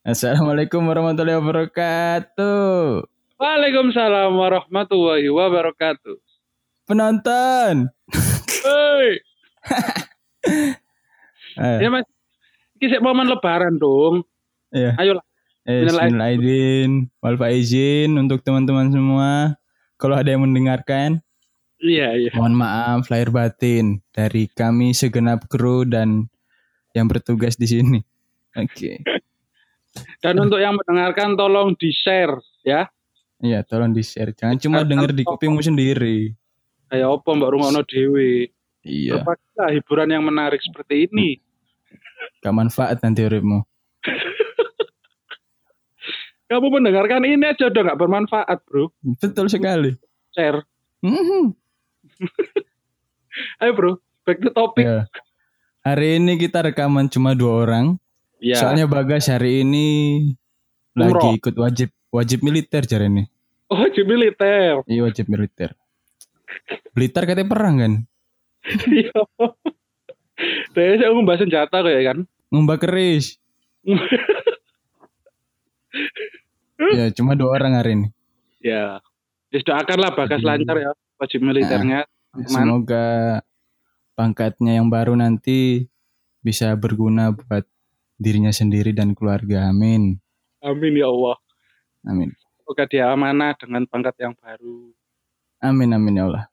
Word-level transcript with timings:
Assalamualaikum 0.00 0.80
warahmatullahi 0.88 1.36
wabarakatuh. 1.36 3.04
Waalaikumsalam 3.36 4.32
warahmatullahi 4.32 5.28
wabarakatuh. 5.28 6.16
Penonton. 6.88 7.92
Hei, 8.64 9.20
Eh, 11.60 11.78
ya 11.84 11.92
mas, 11.92 12.08
ini 12.80 12.86
sih 12.88 13.00
momen 13.04 13.28
lebaran 13.28 13.76
dong. 13.76 14.24
iya. 14.72 14.96
Ayolah. 14.96 15.20
Eh, 15.68 15.84
Bismillahirrahmanirrahim. 15.84 17.12
Wal 17.20 17.36
faizin 17.36 18.16
untuk 18.16 18.40
teman-teman 18.40 18.88
semua. 18.88 19.60
Kalau 20.00 20.16
ada 20.16 20.32
yang 20.32 20.48
mendengarkan, 20.48 21.20
Iya, 21.76 22.16
iya. 22.16 22.30
mohon 22.32 22.56
maaf 22.56 23.12
lahir 23.12 23.28
batin 23.28 24.00
dari 24.16 24.48
kami 24.48 24.96
segenap 24.96 25.44
kru 25.52 25.84
dan 25.84 26.32
yang 26.96 27.04
bertugas 27.04 27.60
di 27.60 27.68
sini. 27.68 28.00
Oke. 28.56 29.04
Dan 30.20 30.36
untuk 30.36 30.60
yang 30.60 30.76
mendengarkan 30.76 31.32
tolong 31.32 31.72
di-share 31.80 32.36
ya. 32.60 32.84
Iya, 33.40 33.64
tolong 33.64 33.96
di-share. 33.96 34.36
Jangan 34.36 34.60
cuma 34.60 34.84
denger 34.84 35.16
di 35.16 35.24
kupingmu 35.24 35.64
sendiri. 35.64 36.36
Kayak 36.92 37.08
apa 37.08 37.28
Mbak 37.32 37.50
Rungono 37.56 37.80
Dewi. 37.88 38.52
Iya, 38.84 39.24
Berbagilah 39.24 39.68
hiburan 39.76 40.08
yang 40.12 40.24
menarik 40.24 40.60
seperti 40.60 41.08
ini. 41.08 41.40
gak 42.40 42.56
manfaat 42.56 42.96
nanti 43.04 43.20
uripmu. 43.24 43.60
Kamu 46.50 46.66
mendengarkan 46.72 47.22
ini 47.22 47.46
aja 47.46 47.70
udah 47.70 47.82
nggak 47.84 48.00
bermanfaat, 48.00 48.58
bro. 48.66 48.90
Betul 49.22 49.46
sekali. 49.46 49.94
Share. 50.34 50.66
Mhm. 51.04 51.54
Ayo, 53.62 53.72
bro. 53.76 53.92
Back 54.26 54.42
to 54.42 54.50
topic. 54.50 54.84
Ya. 54.84 55.06
Hari 55.86 56.18
ini 56.20 56.36
kita 56.36 56.60
rekaman 56.66 57.08
cuma 57.08 57.38
dua 57.38 57.64
orang. 57.64 57.96
Ya. 58.40 58.56
Soalnya 58.56 58.88
Bagas 58.88 59.28
hari 59.28 59.62
ini 59.62 59.86
Umroh. 60.96 61.12
lagi 61.12 61.28
ikut 61.36 61.54
wajib 61.60 61.88
wajib 62.08 62.40
militer 62.40 62.88
cari 62.88 63.06
ini. 63.06 63.24
Oh, 63.70 63.86
di 63.86 64.02
militer. 64.02 64.82
Iya 64.88 65.00
wajib 65.06 65.30
militer. 65.30 65.76
Blitar 66.96 67.28
katanya 67.28 67.46
perang 67.46 67.76
kan? 67.78 67.92
Iya. 68.90 69.12
Saya 70.72 70.96
saya 70.96 71.12
bahasa 71.20 71.44
senjata 71.44 71.84
kayak 71.84 72.02
kan. 72.02 72.18
Ngumba 72.48 72.80
keris. 72.80 73.36
ya 76.96 77.12
cuma 77.14 77.36
dua 77.36 77.60
orang 77.60 77.76
hari 77.76 77.92
ini. 77.94 78.08
Ya. 78.64 79.04
Ya 79.52 79.58
doakanlah 79.62 80.16
bagas 80.16 80.40
Jadi- 80.40 80.48
lancar 80.48 80.76
ya 80.80 80.90
wajib 81.20 81.40
militernya. 81.44 82.08
Aman. 82.32 82.48
Semoga 82.48 83.06
pangkatnya 84.16 84.80
yang 84.80 84.88
baru 84.88 85.12
nanti 85.18 85.90
bisa 86.40 86.72
berguna 86.78 87.34
buat 87.36 87.66
dirinya 88.20 88.52
sendiri 88.52 88.92
dan 88.92 89.16
keluarga. 89.16 89.72
Amin. 89.72 90.20
Amin 90.60 90.92
ya 90.92 91.08
Allah. 91.08 91.40
Amin. 92.04 92.36
Semoga 92.60 92.84
dia 92.84 93.08
amanah 93.08 93.56
dengan 93.56 93.88
pangkat 93.88 94.14
yang 94.20 94.36
baru. 94.36 94.92
Amin 95.64 95.90
amin 95.96 96.20
ya 96.20 96.24
Allah. 96.28 96.44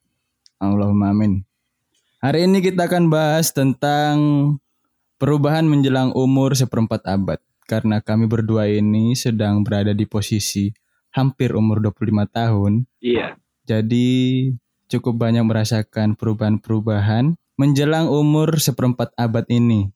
Allahumma 0.58 1.12
amin. 1.12 1.44
Hari 2.24 2.48
ini 2.48 2.64
kita 2.64 2.90
akan 2.90 3.12
bahas 3.12 3.54
tentang 3.54 4.16
perubahan 5.22 5.68
menjelang 5.68 6.16
umur 6.16 6.56
seperempat 6.56 7.06
abad. 7.06 7.38
Karena 7.68 8.00
kami 8.00 8.32
berdua 8.32 8.72
ini 8.72 9.12
sedang 9.14 9.60
berada 9.60 9.92
di 9.92 10.08
posisi 10.08 10.72
hampir 11.12 11.52
umur 11.52 11.84
25 11.84 12.24
tahun. 12.32 12.88
Iya. 13.04 13.36
Jadi 13.68 14.08
cukup 14.88 15.20
banyak 15.20 15.44
merasakan 15.44 16.16
perubahan-perubahan 16.16 17.36
menjelang 17.60 18.08
umur 18.08 18.56
seperempat 18.56 19.12
abad 19.20 19.44
ini. 19.52 19.92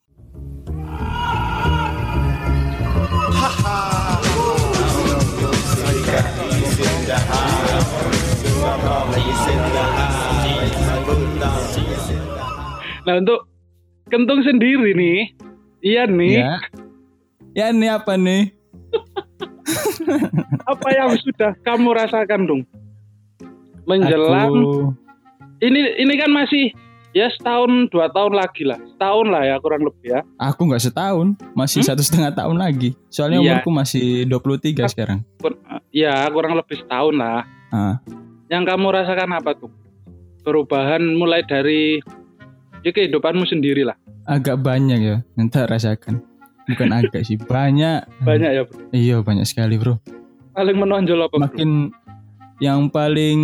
Nah 13.01 13.17
untuk 13.17 13.49
kentung 14.07 14.41
sendiri 14.45 14.93
nih, 14.93 15.19
iya 15.81 16.05
nih, 16.05 16.37
Ya. 16.41 16.55
Ya 17.51 17.65
ini 17.73 17.87
apa 17.91 18.15
nih? 18.15 18.53
apa 20.71 20.87
yang 20.95 21.11
sudah 21.19 21.51
kamu 21.63 21.89
rasakan 21.95 22.41
dong? 22.47 22.61
Menjelang 23.83 24.51
Aku 24.51 24.93
ini 25.61 25.79
ini 26.01 26.13
kan 26.17 26.31
masih 26.33 26.73
ya 27.13 27.29
setahun 27.29 27.91
dua 27.93 28.09
tahun 28.09 28.33
lagi 28.33 28.65
lah, 28.65 28.81
setahun 28.95 29.27
lah 29.29 29.43
ya 29.45 29.55
kurang 29.61 29.85
lebih 29.85 30.09
ya. 30.09 30.21
Aku 30.41 30.65
nggak 30.65 30.81
setahun, 30.81 31.37
masih 31.53 31.85
satu 31.85 32.01
setengah 32.01 32.33
tahun 32.33 32.57
lagi. 32.57 32.97
Soalnya 33.13 33.39
Iya. 33.41 33.45
umurku 33.61 33.69
masih 33.69 34.25
23 34.25 34.89
sekarang. 34.89 35.21
Ya 35.91 36.25
kurang 36.33 36.57
lebih 36.57 36.81
setahun 36.81 37.15
lah. 37.15 37.45
Ah, 37.71 37.95
Yang 38.51 38.63
kamu 38.67 38.87
rasakan 38.91 39.31
apa 39.31 39.51
tuh? 39.55 39.71
Perubahan 40.43 40.99
mulai 41.15 41.45
dari 41.45 42.01
ya 42.81 42.91
kehidupanmu 42.91 43.45
sendiri 43.45 43.85
lah. 43.85 43.97
agak 44.25 44.61
banyak 44.61 44.99
ya, 45.01 45.15
nanti 45.35 45.57
rasakan. 45.61 46.21
Bukan 46.69 46.89
agak 47.01 47.25
sih, 47.25 47.37
banyak. 47.37 48.05
Banyak 48.21 48.49
ya 48.53 48.61
bro. 48.65 48.79
Iya 48.93 49.17
banyak 49.25 49.45
sekali 49.45 49.75
bro. 49.81 49.97
Paling 50.53 50.77
menonjol 50.77 51.19
apa 51.25 51.35
bro? 51.35 51.41
Makin 51.47 51.69
yang 52.61 52.93
paling 52.93 53.39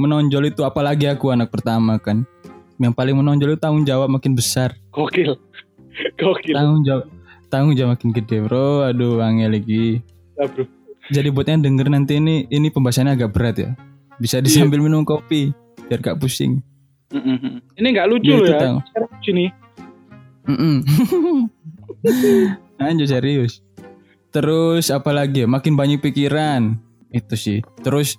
menonjol 0.00 0.48
itu 0.48 0.64
apalagi 0.64 1.08
aku 1.08 1.28
anak 1.30 1.52
pertama 1.52 2.00
kan. 2.00 2.24
Yang 2.80 2.92
paling 2.96 3.14
menonjol 3.14 3.54
itu 3.54 3.60
tanggung 3.60 3.84
jawab 3.84 4.08
makin 4.08 4.32
besar. 4.32 4.74
Gokil. 4.90 5.36
Gokil. 6.20 6.56
Tanggung 6.56 6.82
jawab 6.82 7.04
tanggung 7.52 7.76
jawab 7.76 8.00
makin 8.00 8.10
gede 8.16 8.36
bro. 8.42 8.88
Aduh 8.88 9.20
angel 9.20 9.52
lagi. 9.52 10.00
Ya, 10.40 10.48
bro. 10.48 10.64
Jadi 11.12 11.28
buat 11.28 11.46
yang 11.46 11.60
denger 11.60 11.86
nanti 11.92 12.16
ini 12.16 12.48
ini 12.48 12.72
pembahasannya 12.72 13.12
agak 13.12 13.30
berat 13.36 13.56
ya. 13.60 13.70
Bisa 14.16 14.40
disambil 14.40 14.80
minum 14.80 15.04
kopi 15.04 15.52
biar 15.90 16.00
gak 16.00 16.16
pusing. 16.22 16.62
Mm-mm. 17.12 17.60
Ini 17.76 17.86
nggak 17.92 18.08
lucu 18.08 18.32
Ya, 18.32 18.40
ya. 18.40 18.58
tahu. 18.58 18.76
Sini. 19.20 19.46
Mm-mm. 20.48 20.82
Anjir 22.82 23.06
serius. 23.06 23.60
Terus 24.32 24.88
apalagi 24.88 25.44
ya? 25.44 25.48
Makin 25.48 25.76
banyak 25.76 26.00
pikiran. 26.00 26.80
Itu 27.12 27.36
sih. 27.36 27.60
Terus 27.84 28.16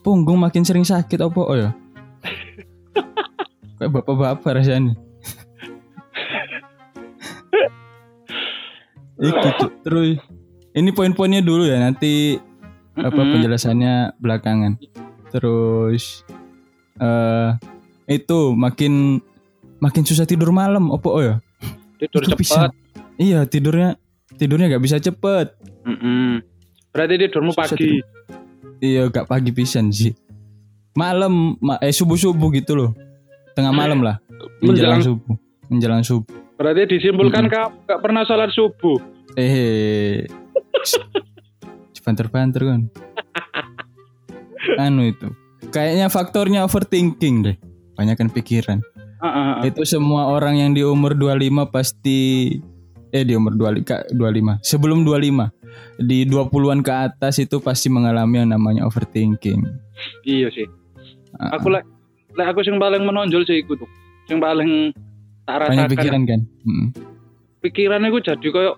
punggung 0.00 0.38
makin 0.40 0.62
sering 0.62 0.86
sakit 0.86 1.18
apa 1.20 1.40
oh 1.42 1.56
ya? 1.58 1.70
Kayak 3.82 3.90
bapak-bapak 4.00 4.62
rasanya. 4.62 4.94
Iki 9.20 9.84
terus 9.84 10.16
ini 10.72 10.90
poin-poinnya 10.96 11.44
dulu 11.44 11.68
ya 11.68 11.76
nanti 11.76 12.40
apa 12.96 13.20
penjelasannya 13.20 14.16
belakangan. 14.16 14.80
Terus 15.28 16.24
eh 16.96 17.50
itu 18.10 18.52
makin 18.52 19.22
makin 19.78 20.02
susah 20.02 20.26
tidur 20.26 20.50
malam 20.50 20.90
opo 20.90 21.14
oh 21.14 21.22
ya? 21.22 21.36
Tidur 21.96 22.26
Itu 22.26 22.34
bisa. 22.34 22.66
cepat. 22.66 22.70
Iya 23.16 23.46
tidurnya 23.46 23.94
tidurnya 24.34 24.66
gak 24.68 24.82
bisa 24.82 24.96
cepet. 24.98 25.54
Mm-mm. 25.86 26.42
Berarti 26.90 27.14
tidurmu 27.18 27.54
Susah 27.54 27.70
pagi. 27.70 28.02
Iya 28.82 29.06
gak 29.06 29.30
pagi 29.30 29.54
pisan 29.54 29.88
sih. 29.88 30.10
Malam 30.92 31.54
ma- 31.58 31.78
eh 31.78 31.94
subuh 31.94 32.18
subuh 32.18 32.50
gitu 32.50 32.74
loh. 32.74 32.90
Tengah 33.54 33.70
malam 33.70 34.02
lah. 34.02 34.18
Menjelang 34.58 34.98
Menjelang- 34.98 35.02
subuh. 35.06 35.36
Menjelang 35.70 36.02
subuh. 36.02 36.34
Berarti 36.58 36.82
disimpulkan 36.90 37.46
kamu 37.46 37.86
nggak 37.86 38.00
pernah 38.02 38.22
sholat 38.26 38.50
subuh. 38.50 38.98
Eh. 39.32 40.26
Banter-banter 42.00 42.62
kan. 42.64 42.80
anu 44.82 45.06
itu. 45.06 45.28
Kayaknya 45.70 46.10
faktornya 46.10 46.60
overthinking 46.64 47.36
deh. 47.44 47.56
Banyakan 48.00 48.32
pikiran. 48.32 48.80
Ah, 49.20 49.28
ah. 49.28 49.68
Itu 49.68 49.84
semua 49.84 50.32
orang 50.32 50.56
yang 50.56 50.72
di 50.72 50.80
umur 50.80 51.12
25 51.12 51.68
pasti 51.68 52.48
eh 53.12 53.24
di 53.28 53.36
umur 53.36 53.52
25 53.60 53.84
Kak, 53.84 54.02
25. 54.16 54.56
Sebelum 54.64 55.04
25 55.04 55.52
di 56.00 56.24
20-an 56.24 56.80
ke 56.80 56.92
atas 57.12 57.36
itu 57.36 57.60
pasti 57.60 57.92
mengalami 57.92 58.40
yang 58.40 58.56
namanya 58.56 58.88
overthinking. 58.88 59.60
Iya 60.24 60.48
sih. 60.48 60.64
Ah, 61.36 61.60
Aku 61.60 61.68
lah, 61.68 61.84
lah 62.40 62.48
aku 62.48 62.64
yang 62.64 62.80
paling 62.80 63.04
menonjol 63.04 63.44
sih 63.44 63.60
iku 63.60 63.76
tuh. 63.76 63.90
Yang 64.32 64.40
paling 64.40 64.70
tak 65.44 65.56
banyak 65.68 65.84
rasakan. 65.84 65.92
pikiran 65.92 66.22
kan. 66.24 66.40
Mm. 66.64 66.86
Pikirannya 67.60 68.08
gue 68.08 68.22
jadi 68.24 68.48
koyo 68.48 68.72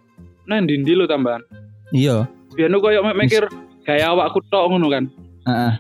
nang 0.51 0.67
ndi 0.67 0.99
lo 0.99 1.07
tambahan. 1.07 1.47
Iya. 1.95 2.27
Biar 2.59 2.75
mek 2.75 3.15
mikir 3.15 3.47
gaya 3.87 4.11
awakku 4.11 4.43
tok 4.51 4.67
ngono 4.67 4.91
kan. 4.91 5.07
Heeh. 5.47 5.73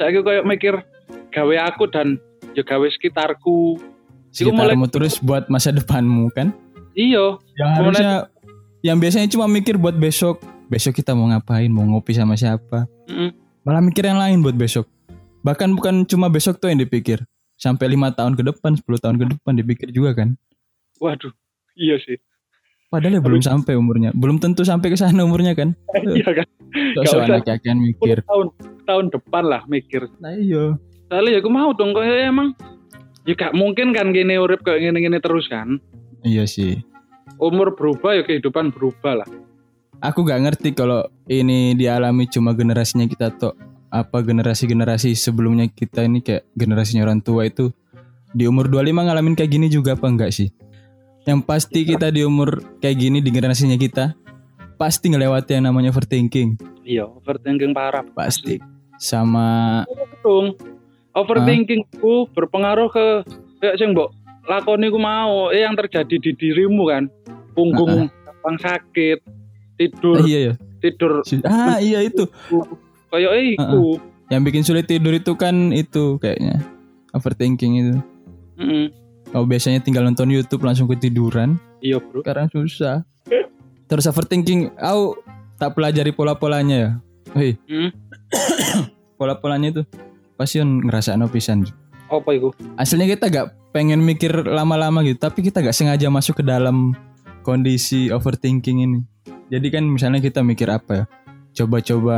Saya 0.00 0.24
koyo 0.24 0.40
mikir 0.48 0.80
gawe 1.30 1.56
aku 1.68 1.84
dan 1.92 2.16
ya 2.52 2.62
gawe 2.62 2.86
sekitarku. 2.88 3.78
Iku 4.30 4.50
mulai- 4.50 4.74
Sekitarmu 4.74 4.86
terus 4.88 5.18
buat 5.18 5.46
masa 5.46 5.70
depanmu 5.70 6.30
kan. 6.30 6.54
Iya, 6.92 7.38
Yang 7.54 7.70
harusnya 7.76 8.12
yang 8.80 8.96
biasanya 8.98 9.28
cuma 9.28 9.46
mikir 9.46 9.74
buat 9.74 9.94
besok. 9.94 10.42
Besok 10.66 10.94
kita 10.94 11.12
mau 11.12 11.26
ngapain, 11.26 11.66
mau 11.66 11.82
ngopi 11.82 12.14
sama 12.14 12.34
siapa. 12.34 12.86
Mm-mm. 13.06 13.34
Malah 13.62 13.82
mikir 13.82 14.06
yang 14.06 14.18
lain 14.18 14.38
buat 14.40 14.54
besok. 14.54 14.86
Bahkan 15.42 15.74
bukan 15.74 16.06
cuma 16.06 16.30
besok 16.30 16.58
tuh 16.58 16.70
yang 16.70 16.78
dipikir. 16.78 17.22
Sampai 17.54 17.88
lima 17.88 18.08
tahun 18.08 18.34
ke 18.34 18.46
depan, 18.46 18.72
10 18.74 18.86
tahun 18.96 19.16
ke 19.18 19.26
depan 19.34 19.52
dipikir 19.52 19.88
juga 19.90 20.14
kan. 20.14 20.38
Waduh, 20.96 21.34
iya 21.74 21.98
sih. 21.98 22.16
Padahal 22.88 23.18
ya 23.18 23.22
belum 23.22 23.38
sampai 23.40 23.74
umurnya. 23.74 24.10
Belum 24.10 24.36
tentu 24.36 24.62
sampai 24.62 24.90
ke 24.90 24.96
sana 24.96 25.22
umurnya 25.22 25.54
kan. 25.54 25.74
Iya 26.16 26.30
kan. 26.32 26.46
Sok 26.96 27.02
usah. 27.04 27.26
anak 27.26 27.46
yakin 27.46 27.76
mikir. 27.82 28.16
10 28.20 28.26
tahun 28.26 28.46
tahun 28.84 29.04
depan 29.10 29.44
lah 29.44 29.62
mikir. 29.66 30.06
Nah 30.18 30.32
iya. 30.32 30.74
Soalnya 31.10 31.34
ya 31.34 31.38
aku 31.42 31.50
mau 31.50 31.74
dong 31.74 31.90
kok 31.90 32.06
emang 32.06 32.54
ya 33.26 33.34
gak 33.34 33.52
mungkin 33.58 33.90
kan 33.90 34.14
gini 34.14 34.38
urip 34.38 34.62
kayak 34.62 34.78
gini-gini 34.86 35.18
terus 35.18 35.50
kan. 35.50 35.82
Iya 36.22 36.46
sih. 36.46 36.78
Umur 37.42 37.74
berubah 37.74 38.14
ya 38.14 38.22
kehidupan 38.22 38.70
berubah 38.70 39.26
lah. 39.26 39.28
Aku 39.98 40.22
gak 40.22 40.38
ngerti 40.38 40.70
kalau 40.70 41.02
ini 41.26 41.74
dialami 41.74 42.30
cuma 42.30 42.54
generasinya 42.54 43.10
kita 43.10 43.34
tok. 43.34 43.58
Apa 43.90 44.22
generasi-generasi 44.22 45.18
sebelumnya 45.18 45.66
kita 45.66 46.06
ini 46.06 46.22
kayak 46.22 46.46
generasinya 46.54 47.02
orang 47.02 47.18
tua 47.26 47.50
itu 47.50 47.74
di 48.30 48.46
umur 48.46 48.70
25 48.70 48.94
ngalamin 49.10 49.34
kayak 49.34 49.50
gini 49.50 49.66
juga 49.66 49.98
apa 49.98 50.06
enggak 50.06 50.30
sih? 50.30 50.54
Yang 51.26 51.42
pasti 51.42 51.82
kita 51.82 52.14
di 52.14 52.22
umur 52.22 52.62
kayak 52.78 52.96
gini 53.02 53.18
di 53.18 53.34
generasinya 53.34 53.74
kita 53.74 54.14
pasti 54.78 55.10
ngelewati 55.10 55.58
yang 55.58 55.66
namanya 55.66 55.90
overthinking. 55.90 56.54
Iya, 56.86 57.10
overthinking 57.10 57.74
parah. 57.74 58.06
Pasti. 58.14 58.62
Sama 58.94 59.82
Dong. 60.22 60.54
Overthinking 61.10 61.82
ku 61.98 62.30
berpengaruh 62.30 62.88
ke 62.88 63.06
kayak 63.58 63.76
sing 63.76 63.92
mbok 63.92 64.14
lakoni 64.46 64.88
ku 64.88 64.96
mau 64.96 65.50
eh 65.50 65.62
yang 65.62 65.74
terjadi 65.74 66.16
di 66.16 66.30
dirimu 66.32 66.86
kan. 66.86 67.10
Punggung 67.50 68.06
gampang 68.06 68.56
sakit, 68.56 69.18
tidur 69.76 70.16
Ah, 70.16 70.24
iya 70.24 70.38
ya. 70.40 70.54
tidur 70.80 71.12
Ah 71.42 71.76
iya 71.78 71.98
itu. 72.00 72.24
kayak 73.10 73.30
eh 73.34 73.46
iku. 73.54 73.98
Yang 74.30 74.42
bikin 74.46 74.62
sulit 74.62 74.86
tidur 74.86 75.10
itu 75.10 75.34
kan 75.34 75.74
itu 75.74 76.16
kayaknya 76.16 76.62
overthinking 77.10 77.72
itu. 77.76 77.94
Heeh. 78.56 78.86
Kalau 79.26 79.46
biasanya 79.46 79.78
tinggal 79.78 80.02
nonton 80.02 80.26
YouTube 80.26 80.62
langsung 80.62 80.86
ketiduran, 80.86 81.54
Iya, 81.78 82.02
Bro. 82.02 82.22
sekarang 82.22 82.50
susah. 82.50 83.06
Terus 83.86 84.06
overthinking, 84.06 84.74
aku 84.74 85.18
tak 85.54 85.74
pelajari 85.74 86.10
pola-polanya 86.10 86.76
ya. 86.76 86.90
Hei, 87.30 87.54
Hmm. 87.64 87.94
pola-polanya 89.18 89.70
itu 89.70 89.82
pasti 90.40 90.64
on 90.64 90.88
ngerasa 90.88 91.20
pisan. 91.28 91.68
Apa 92.08 92.32
iku? 92.32 92.56
Aslinya 92.80 93.04
kita 93.12 93.28
gak 93.28 93.52
pengen 93.76 94.00
mikir 94.00 94.32
lama-lama 94.48 95.04
gitu, 95.04 95.20
tapi 95.20 95.44
kita 95.44 95.60
gak 95.60 95.76
sengaja 95.76 96.08
masuk 96.08 96.40
ke 96.40 96.44
dalam 96.48 96.96
kondisi 97.44 98.08
overthinking 98.08 98.78
ini. 98.80 99.00
Jadi 99.52 99.68
kan 99.68 99.84
misalnya 99.84 100.24
kita 100.24 100.40
mikir 100.40 100.72
apa 100.72 100.92
ya? 100.92 101.04
Coba-coba 101.52 102.16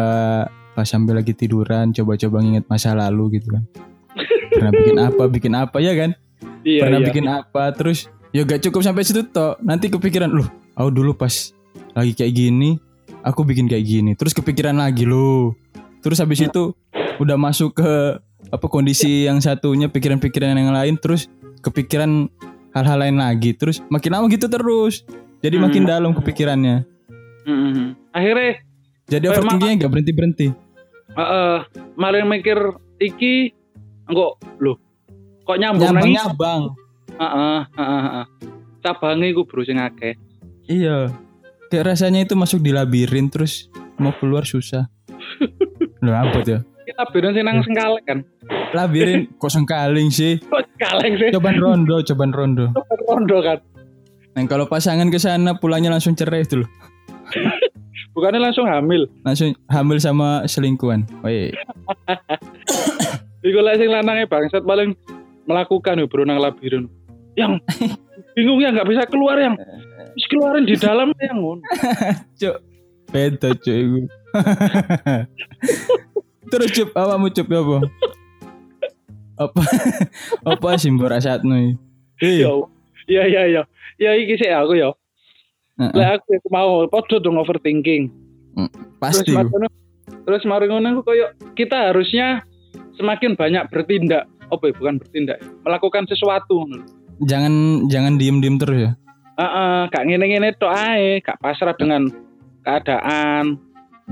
pas 0.78 0.86
sambil 0.86 1.18
lagi 1.18 1.34
tiduran, 1.34 1.90
coba-coba 1.90 2.38
nginget 2.38 2.70
masa 2.70 2.94
lalu 2.94 3.42
gitu 3.42 3.58
kan. 3.58 3.66
Pernah 4.54 4.72
bikin 4.72 4.96
apa, 5.02 5.22
bikin 5.26 5.52
apa 5.58 5.76
ya 5.82 5.92
kan? 5.98 6.14
Iya, 6.62 6.80
pernah 6.86 6.98
iya. 7.02 7.06
bikin 7.10 7.26
apa 7.26 7.64
terus 7.74 8.06
ya 8.30 8.46
gak 8.46 8.62
cukup 8.62 8.80
sampai 8.86 9.02
situ 9.02 9.26
toh 9.26 9.58
nanti 9.62 9.90
kepikiran 9.90 10.30
loh 10.30 10.46
aku 10.78 10.90
dulu 10.94 11.12
pas 11.18 11.50
lagi 11.92 12.14
kayak 12.14 12.32
gini 12.32 12.78
aku 13.26 13.42
bikin 13.42 13.66
kayak 13.66 13.82
gini 13.82 14.12
terus 14.14 14.30
kepikiran 14.30 14.78
lagi 14.78 15.02
loh 15.02 15.58
terus 16.02 16.22
habis 16.22 16.38
itu 16.38 16.74
udah 17.18 17.36
masuk 17.36 17.76
ke 17.76 17.92
apa 18.48 18.66
kondisi 18.66 19.24
yang 19.24 19.38
satunya 19.38 19.88
pikiran-pikiran 19.88 20.54
yang 20.54 20.72
lain 20.72 20.96
terus 20.96 21.28
kepikiran 21.60 22.28
hal-hal 22.72 22.98
lain 22.98 23.16
lagi 23.16 23.52
terus 23.52 23.80
makin 23.86 24.12
lama 24.12 24.26
gitu 24.28 24.46
terus 24.46 25.04
jadi 25.40 25.56
Hmm. 25.56 25.64
makin 25.66 25.82
dalam 25.84 26.12
kepikirannya 26.12 26.84
Heeh. 27.42 27.98
Akhirnya 28.12 28.62
jadi 29.04 29.24
overthinkingnya 29.28 29.82
gak 29.82 29.90
berhenti 29.90 30.12
berhenti 30.12 30.46
heeh, 31.12 31.56
malah 31.94 32.24
mikir 32.24 32.56
iki 32.96 33.52
engko 34.06 34.38
lho. 34.56 34.78
Kok 35.42 35.56
nyambung 35.58 35.90
nyabang 35.90 36.00
nang 36.00 36.14
nyabang 36.14 36.62
Heeh, 37.12 37.58
heeh, 37.76 38.02
heeh. 38.06 38.26
Cabange 38.80 39.26
iku 39.28 39.42
bro 39.44 39.62
sing 39.62 39.78
akeh. 39.78 40.14
iya 40.64 41.10
kayak 41.68 41.92
rasanya 41.92 42.22
itu 42.22 42.34
masuk 42.34 42.58
di 42.58 42.70
labirin 42.70 43.26
terus 43.26 43.66
mau 43.96 44.14
keluar 44.14 44.42
susah 44.42 44.86
Loh 46.04 46.14
apa 46.14 46.38
tuh 46.42 46.60
Kita 46.82 47.02
beda 47.08 47.28
sing 47.30 47.42
nang 47.42 47.60
sengkaleng 47.60 48.04
kan. 48.04 48.18
labirin 48.72 49.28
kok 49.34 49.48
sengkaling 49.48 50.08
sih 50.08 50.40
Kok 50.40 50.64
kaleng 50.76 51.14
sih? 51.14 51.28
cobaan 51.30 51.56
rondo 51.56 52.00
cobaan 52.02 52.32
rondo 52.32 52.66
Rondo 53.02 53.38
kan. 53.38 53.58
nah 54.32 54.42
kalau 54.46 54.64
pasangan 54.64 55.06
ke 55.06 55.16
sana 55.16 55.54
pulangnya 55.54 55.88
langsung 55.88 56.12
cerai 56.12 56.42
itu 56.42 56.58
loh 56.58 56.70
Bukannya 58.12 58.40
langsung 58.42 58.64
hamil. 58.64 59.08
langsung 59.20 59.52
hamil 59.66 59.96
sama 59.96 60.44
selingkuhan 60.44 61.04
Woi 61.20 61.52
Iku 63.44 63.58
lek 63.58 63.76
sing 63.76 63.88
lanange 63.88 64.24
bangsat 64.24 64.62
paling 64.62 64.94
melakukan 65.42 65.98
yo 65.98 66.06
bro 66.06 66.22
nang 66.22 66.38
labirin. 66.38 66.86
Yang 67.34 67.58
bingung 68.34 68.56
ya 68.56 68.70
nggak 68.70 68.86
bisa 68.86 69.02
keluar 69.04 69.34
yang. 69.34 69.58
Wis 70.14 70.26
keluarin 70.28 70.62
di 70.62 70.76
dalam 70.76 71.10
yang 71.18 71.36
ngono. 71.36 71.58
cuk 72.38 72.54
beda 73.10 73.50
cuk 73.56 73.74
iku. 73.74 73.98
Terus 76.52 76.68
cup 76.76 76.92
awakmu 76.92 77.32
cup 77.32 77.48
ya 77.48 77.60
apa 77.64 77.78
apa 79.40 79.62
apa 80.52 80.68
sih 80.76 80.92
mbok 80.92 81.08
rasatno 81.08 81.56
iki? 81.56 81.72
Ya. 82.44 82.52
eh 82.52 82.62
Ya 83.08 83.24
ya 83.26 83.64
ya. 83.98 84.10
Iki 84.14 84.36
sih 84.36 84.52
aku 84.52 84.76
ya. 84.76 84.92
Lek 85.80 86.20
aku 86.20 86.36
mau 86.52 86.84
podo 86.86 87.16
dong 87.18 87.40
overthinking. 87.40 88.12
pasti 89.00 89.32
terus 89.32 89.48
mari 89.50 89.66
terus 90.28 90.42
mari 90.44 90.68
ngono 90.68 90.86
aku 90.94 91.00
koyo 91.08 91.32
kita 91.56 91.90
harusnya 91.90 92.44
semakin 93.00 93.34
banyak 93.34 93.64
bertindak 93.72 94.28
apa 94.52 94.62
ya 94.70 94.72
bukan 94.76 94.94
bertindak 95.00 95.40
melakukan 95.64 96.04
sesuatu 96.06 96.68
jangan 97.24 97.82
jangan 97.88 98.20
diem 98.20 98.38
diem 98.44 98.60
terus 98.60 98.78
ya 98.78 98.92
Heeh, 99.32 99.88
gak 99.88 100.04
ngene-ngene 100.04 100.52
tok 100.60 100.70
ae, 100.76 101.18
gak 101.24 101.40
pasrah 101.40 101.72
dengan 101.72 102.04
keadaan. 102.62 103.56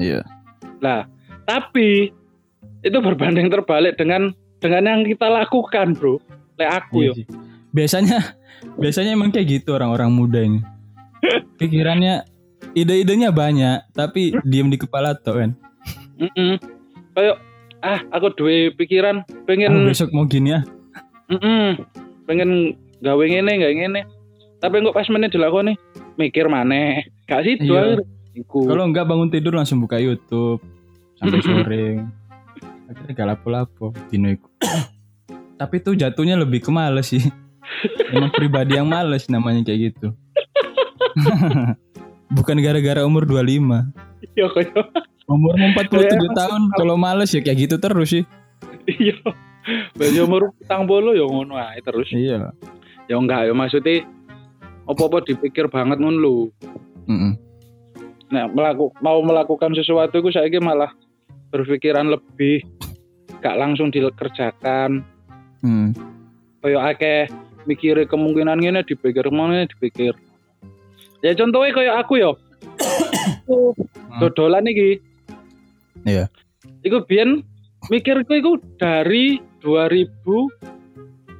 iya 0.00 0.24
Lah, 0.80 1.04
tapi 1.44 2.08
itu 2.80 2.98
berbanding 2.98 3.48
terbalik 3.48 3.94
dengan 3.94 4.32
dengan 4.58 4.82
yang 4.86 5.00
kita 5.04 5.26
lakukan, 5.26 5.92
Bro. 5.92 6.20
Lek 6.56 6.70
aku 6.70 6.96
Iya 7.00 7.06
yo. 7.06 7.12
sih. 7.16 7.26
biasanya 7.70 8.18
biasanya 8.76 9.14
emang 9.14 9.30
kayak 9.30 9.46
gitu 9.58 9.72
orang-orang 9.72 10.10
muda 10.10 10.42
ini 10.42 10.60
pikirannya 11.56 12.26
ide-idenya 12.72 13.30
banyak 13.30 13.88
tapi 13.90 14.34
diem 14.42 14.66
di 14.66 14.76
kepala 14.76 15.14
tuh 15.14 15.38
kan 15.38 15.50
Heeh. 16.18 16.58
Kayak 17.10 17.36
ah, 17.80 18.04
aku 18.10 18.34
duwe 18.34 18.70
pikiran 18.70 19.22
Ah, 19.22 19.44
pengen 19.46 19.86
besok 19.86 20.10
mau 20.10 20.26
gini 20.26 20.52
ya 20.52 20.60
Heeh. 21.28 21.78
pengen 22.26 22.74
gawe 22.98 23.24
ngene 23.24 23.52
gawe 23.56 23.72
ngene. 23.72 24.00
Tapi 24.58 24.84
kok 24.84 24.92
pas 24.92 25.08
menit 25.08 25.32
dilakoni 25.32 25.72
mikir 26.14 26.44
maneh. 26.44 27.08
Gak 27.24 27.48
situ 27.48 27.72
Iya. 27.72 27.96
Kalau 28.44 28.84
enggak 28.84 29.08
bangun 29.08 29.32
tidur 29.32 29.56
langsung 29.56 29.80
buka 29.80 29.96
YouTube 29.96 30.60
sampai 31.16 31.40
sore. 31.40 31.86
Akhirnya 32.90 33.14
gak 33.14 33.28
lapo-lapo 33.38 33.94
dino 34.10 34.34
iku. 34.34 34.50
Tapi 35.54 35.78
tuh 35.78 35.94
jatuhnya 35.94 36.34
lebih 36.34 36.58
ke 36.58 36.74
males 36.74 37.14
sih. 37.14 37.22
Emang 38.10 38.34
pribadi 38.34 38.74
yang 38.74 38.90
males 38.90 39.30
namanya 39.30 39.62
kayak 39.62 39.94
gitu. 39.94 40.10
Bukan 42.36 42.58
gara-gara 42.58 43.06
umur 43.06 43.30
25. 43.30 43.94
Iya 44.34 44.46
koyo. 44.50 44.80
Umur 45.30 45.54
47 45.54 46.10
Ya, 46.10 46.30
tahun 46.34 46.62
kalau 46.74 46.98
males 46.98 47.30
ya 47.30 47.38
kayak 47.38 47.70
gitu 47.70 47.76
terus 47.78 48.10
sih. 48.10 48.24
Iya. 48.90 49.22
Banyak 49.94 50.22
umur 50.26 50.50
tang 50.66 50.90
bolo 50.90 51.14
ya 51.14 51.22
ngono 51.22 51.54
ae 51.54 51.78
terus. 51.78 52.10
Iya. 52.10 52.50
Ya 53.06 53.14
enggak 53.14 53.46
ya 53.46 53.54
maksudnya 53.54 54.02
apa-apa 54.90 55.22
dipikir 55.22 55.70
banget 55.70 56.02
ngono 56.02 56.18
lho. 56.18 56.36
Mm-mm. 57.06 57.32
Nah, 58.30 58.46
melaku, 58.46 58.94
mau 59.02 59.18
melakukan 59.22 59.74
sesuatu 59.74 60.22
itu 60.22 60.30
saya 60.30 60.46
malah 60.62 60.94
berpikiran 61.50 62.06
lebih 62.06 62.62
gak 63.40 63.56
langsung 63.56 63.88
dikerjakan 63.88 65.04
Hmm. 65.60 65.92
kayak 66.60 66.82
akeh 66.90 67.22
mikir 67.64 67.92
kemungkinan 68.04 68.56
ngene 68.56 68.80
dipikir 68.80 69.28
mana 69.28 69.64
dipikir 69.64 70.16
ya 71.20 71.32
contohnya 71.34 71.70
kayak 71.70 71.94
aku 72.00 72.16
ya 72.16 72.32
Aku 73.44 73.76
dodolan 74.20 74.64
iki 74.64 75.00
Iya. 76.02 76.32
iku 76.80 77.04
biyen 77.04 77.44
mikirku 77.88 78.32
iku 78.34 78.56
dari 78.76 79.36
2000 79.60 80.48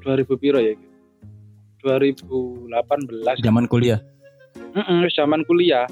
2000 0.05 0.37
piro 0.37 0.61
ya 0.61 0.77
2018 1.81 3.41
Zaman 3.41 3.65
kuliah. 3.67 4.01
Heeh, 4.77 4.97
wis 5.01 5.17
zaman 5.17 5.43
kuliah. 5.45 5.89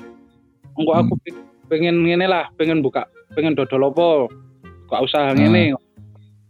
Engko 0.77 0.93
aku 0.93 1.13
pe- 1.19 1.41
pengen 1.67 2.05
ngene 2.05 2.29
lah, 2.29 2.53
pengen 2.55 2.79
buka, 2.79 3.09
pengen 3.33 3.57
dodol 3.57 3.89
apa? 3.89 4.29
Buka 4.85 4.97
usaha 5.01 5.33
ngene. 5.33 5.73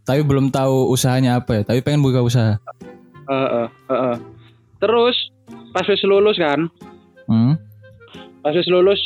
Tapi 0.09 0.25
belum 0.25 0.49
tahu 0.49 0.89
usahanya 0.89 1.37
apa 1.37 1.61
ya. 1.61 1.69
Tapi 1.69 1.85
pengen 1.85 2.01
buka 2.01 2.25
usaha. 2.25 2.57
Heeh, 3.29 3.67
heeh. 3.69 4.15
Terus 4.81 5.13
pas 5.69 5.85
wis 5.85 6.01
lulus 6.01 6.33
kan, 6.41 6.65
Hmm. 7.29 7.53
pas 8.41 8.57
wis 8.57 8.65
lulus. 8.65 8.97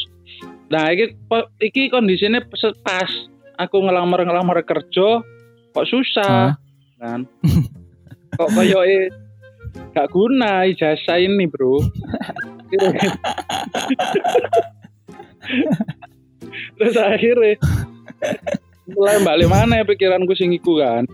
Nah, 0.71 0.87
iki 0.95 1.11
iki 1.59 1.91
kondisinya 1.91 2.39
pas- 2.39 2.79
pas 2.79 3.11
aku 3.59 3.83
ngelamar-ngelamar 3.83 4.63
kerja 4.63 5.19
kok 5.75 5.87
susah 5.91 6.55
Ah. 6.55 6.55
kan. 7.03 7.27
kok 8.39 8.49
koyoke 8.55 9.11
gak 9.91 10.07
guna 10.07 10.63
ijazah 10.65 11.19
ini, 11.19 11.43
Bro. 11.51 11.83
terus 16.79 16.95
akhirnya 16.95 17.59
mulai 18.85 19.17
balik 19.21 19.47
mana 19.47 19.79
ya 19.79 19.85
pikiranku 19.85 20.33
sing 20.33 20.51
iku 20.51 20.79
kan 20.79 21.07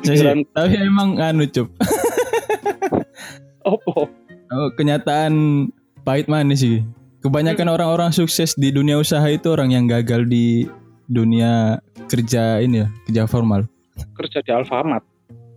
pikiran 0.00 0.42
Tapi 0.50 0.74
emang 0.80 1.16
anu 1.16 1.44
cup. 1.46 1.68
opo 3.68 4.08
Oh, 4.54 4.70
kenyataan 4.70 5.66
pahit 6.06 6.30
manis 6.30 6.62
sih. 6.62 6.84
Kebanyakan 7.18 7.74
orang-orang 7.74 8.14
sukses 8.14 8.54
di 8.54 8.70
dunia 8.70 8.94
usaha 8.94 9.24
itu 9.26 9.50
orang 9.50 9.74
yang 9.74 9.90
gagal 9.90 10.28
di 10.28 10.68
dunia 11.10 11.82
kerja 12.06 12.62
ini 12.62 12.84
ya, 12.84 12.88
kerja 13.08 13.22
formal. 13.26 13.66
kerja 14.14 14.42
di 14.42 14.50
Alfamart 14.54 15.02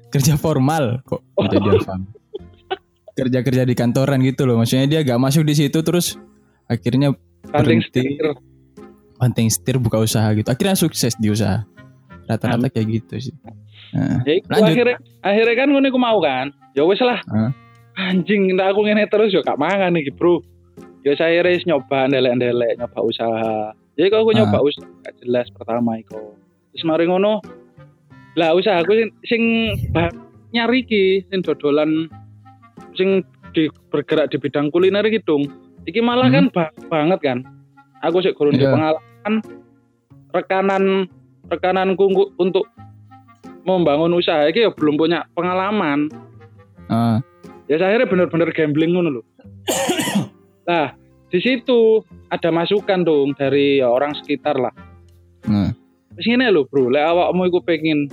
Kerja 0.10 0.34
formal 0.34 1.04
kok 1.06 1.22
kerja 1.36 1.58
di 1.60 1.70
Alfamart. 1.70 2.10
Kerja-kerja 3.14 3.64
di 3.66 3.74
kantoran 3.74 4.18
gitu 4.24 4.46
loh. 4.46 4.58
Maksudnya 4.58 4.88
dia 4.88 5.00
gak 5.06 5.18
masuk 5.18 5.46
di 5.46 5.54
situ 5.54 5.78
terus 5.82 6.18
akhirnya 6.66 7.14
kanting 7.50 7.82
Berhenti. 7.82 8.02
setir 8.02 8.26
banting 9.18 9.50
setir 9.50 9.78
buka 9.78 9.98
usaha 9.98 10.30
gitu. 10.32 10.46
Akhirnya 10.46 10.74
sukses 10.74 11.14
di 11.16 11.28
usaha. 11.28 11.66
Rata-rata 12.26 12.68
kayak 12.68 12.88
gitu 12.94 13.30
sih. 13.30 13.36
Nah, 13.88 14.20
ya 14.22 14.34
iku 14.36 14.48
Lanjut. 14.52 14.68
akhirnya 14.68 14.96
akhirnya 15.22 15.56
kan 15.56 15.68
ngono 15.70 15.88
iku 15.88 15.96
mau 15.96 16.20
kan 16.20 16.52
ya 16.76 16.84
wes 16.84 17.00
lah 17.00 17.24
Hah? 17.24 17.56
anjing 17.96 18.52
ndak 18.52 18.76
aku 18.76 18.84
ngene 18.84 19.08
terus 19.08 19.32
yo 19.32 19.40
gak 19.40 19.56
mangan 19.56 19.96
iki 19.96 20.12
bro 20.12 20.44
ya 21.02 21.16
saya 21.16 21.40
res 21.40 21.64
nyoba 21.64 22.06
ndelek-ndelek 22.06 22.78
nyoba 22.78 23.00
usaha 23.00 23.72
jadi 23.96 24.12
kalau 24.12 24.28
aku 24.28 24.32
Ah. 24.36 24.38
nyoba 24.44 24.58
usaha 24.60 24.84
gak 25.02 25.16
jelas 25.18 25.48
pertama 25.50 25.96
iku 25.98 26.36
terus 26.70 26.84
mari 26.84 27.08
ngono 27.08 27.40
lah 28.36 28.52
usaha 28.52 28.76
aku 28.78 28.92
sing, 28.92 29.10
sing 29.24 29.44
nyari 30.52 30.84
ki 30.84 31.04
sing 31.26 31.40
dodolan 31.40 32.12
sing 32.94 33.24
di, 33.56 33.72
bergerak 33.88 34.30
di 34.30 34.38
bidang 34.38 34.68
kuliner 34.68 35.08
dong 35.24 35.48
iki 35.88 36.04
malah 36.04 36.28
Hmm. 36.28 36.36
kan 36.36 36.46
ba- 36.52 36.76
banget 36.92 37.20
kan 37.24 37.38
aku 38.08 38.24
sih 38.24 38.32
kurun 38.32 38.56
Iya. 38.56 38.72
pengalaman 38.72 39.34
rekanan 40.32 40.84
rekananku 41.48 42.06
untuk 42.36 42.68
membangun 43.64 44.16
usaha 44.16 44.48
iki 44.48 44.64
ya 44.64 44.72
belum 44.72 44.96
punya 44.96 45.28
pengalaman. 45.32 46.08
Ah, 46.88 47.20
ya 47.68 47.76
saya 47.76 47.96
akhirnya 47.96 48.08
bener-bener 48.08 48.50
gambling 48.56 48.96
ngono 48.96 49.20
loh 49.20 49.26
nah 50.70 50.96
di 51.28 51.40
situ 51.44 52.00
ada 52.32 52.48
masukan 52.48 53.04
dong 53.04 53.36
dari 53.36 53.84
ya, 53.84 53.92
orang 53.92 54.16
sekitar 54.16 54.56
lah. 54.56 54.72
Nah, 55.48 55.76
Terus 56.16 56.34
ngene 56.34 56.50
lho 56.50 56.66
bro. 56.66 56.88
Lek 56.90 57.04
awakmu 57.04 57.46
iku 57.46 57.60
pengen 57.62 58.08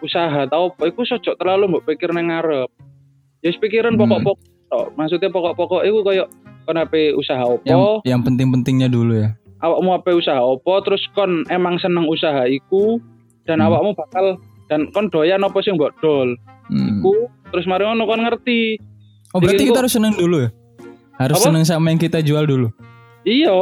usaha 0.00 0.48
tau 0.48 0.72
apa 0.72 0.88
iku 0.88 1.04
sojok 1.04 1.36
terlalu 1.36 1.68
mbok 1.68 1.84
pikir 1.84 2.14
nang 2.14 2.30
ngarep. 2.30 2.70
Ya 3.42 3.50
pikiran 3.52 3.98
Hmm. 3.98 4.06
pokok-pokok 4.06 4.38
tok. 4.70 4.86
maksudnya 4.96 5.28
pokok-pokok 5.28 5.82
iku 5.84 5.98
koyo 6.00 6.24
kon 6.72 6.80
ape 6.80 7.12
usaha 7.12 7.44
yang 7.62 7.76
opo 7.76 8.00
yang 8.02 8.20
penting-pentingnya 8.24 8.88
dulu 8.88 9.12
ya. 9.14 9.36
awakmu 9.60 9.92
ape 9.92 10.10
usaha 10.10 10.40
opo 10.40 10.80
terus 10.80 11.04
kon 11.12 11.44
emang 11.46 11.76
seneng 11.76 12.08
usaha 12.08 12.48
iku 12.48 12.96
dan 13.44 13.60
Hmm. 13.60 13.68
awakmu 13.68 13.92
bakal 13.92 14.40
dan 14.66 14.88
kon 14.88 15.06
doyan 15.06 15.44
apa 15.44 15.60
sing 15.60 15.76
mbok 15.76 15.92
dol 16.00 16.32
Hmm. 16.66 16.98
iku 16.98 17.28
terus 17.52 17.68
mari 17.68 17.84
ngono 17.84 18.08
kon 18.08 18.24
ngerti 18.24 18.80
Oh 19.32 19.40
berarti 19.40 19.60
Bikin 19.60 19.68
kita 19.68 19.80
harus 19.80 19.92
seneng 19.92 20.12
dulu 20.12 20.44
ya? 20.44 20.52
Harus 21.16 21.36
Apa? 21.36 21.44
seneng 21.48 21.64
sama 21.64 21.88
yang 21.88 21.96
kita 21.96 22.20
jual 22.20 22.44
dulu. 22.44 22.68
iya 23.22 23.52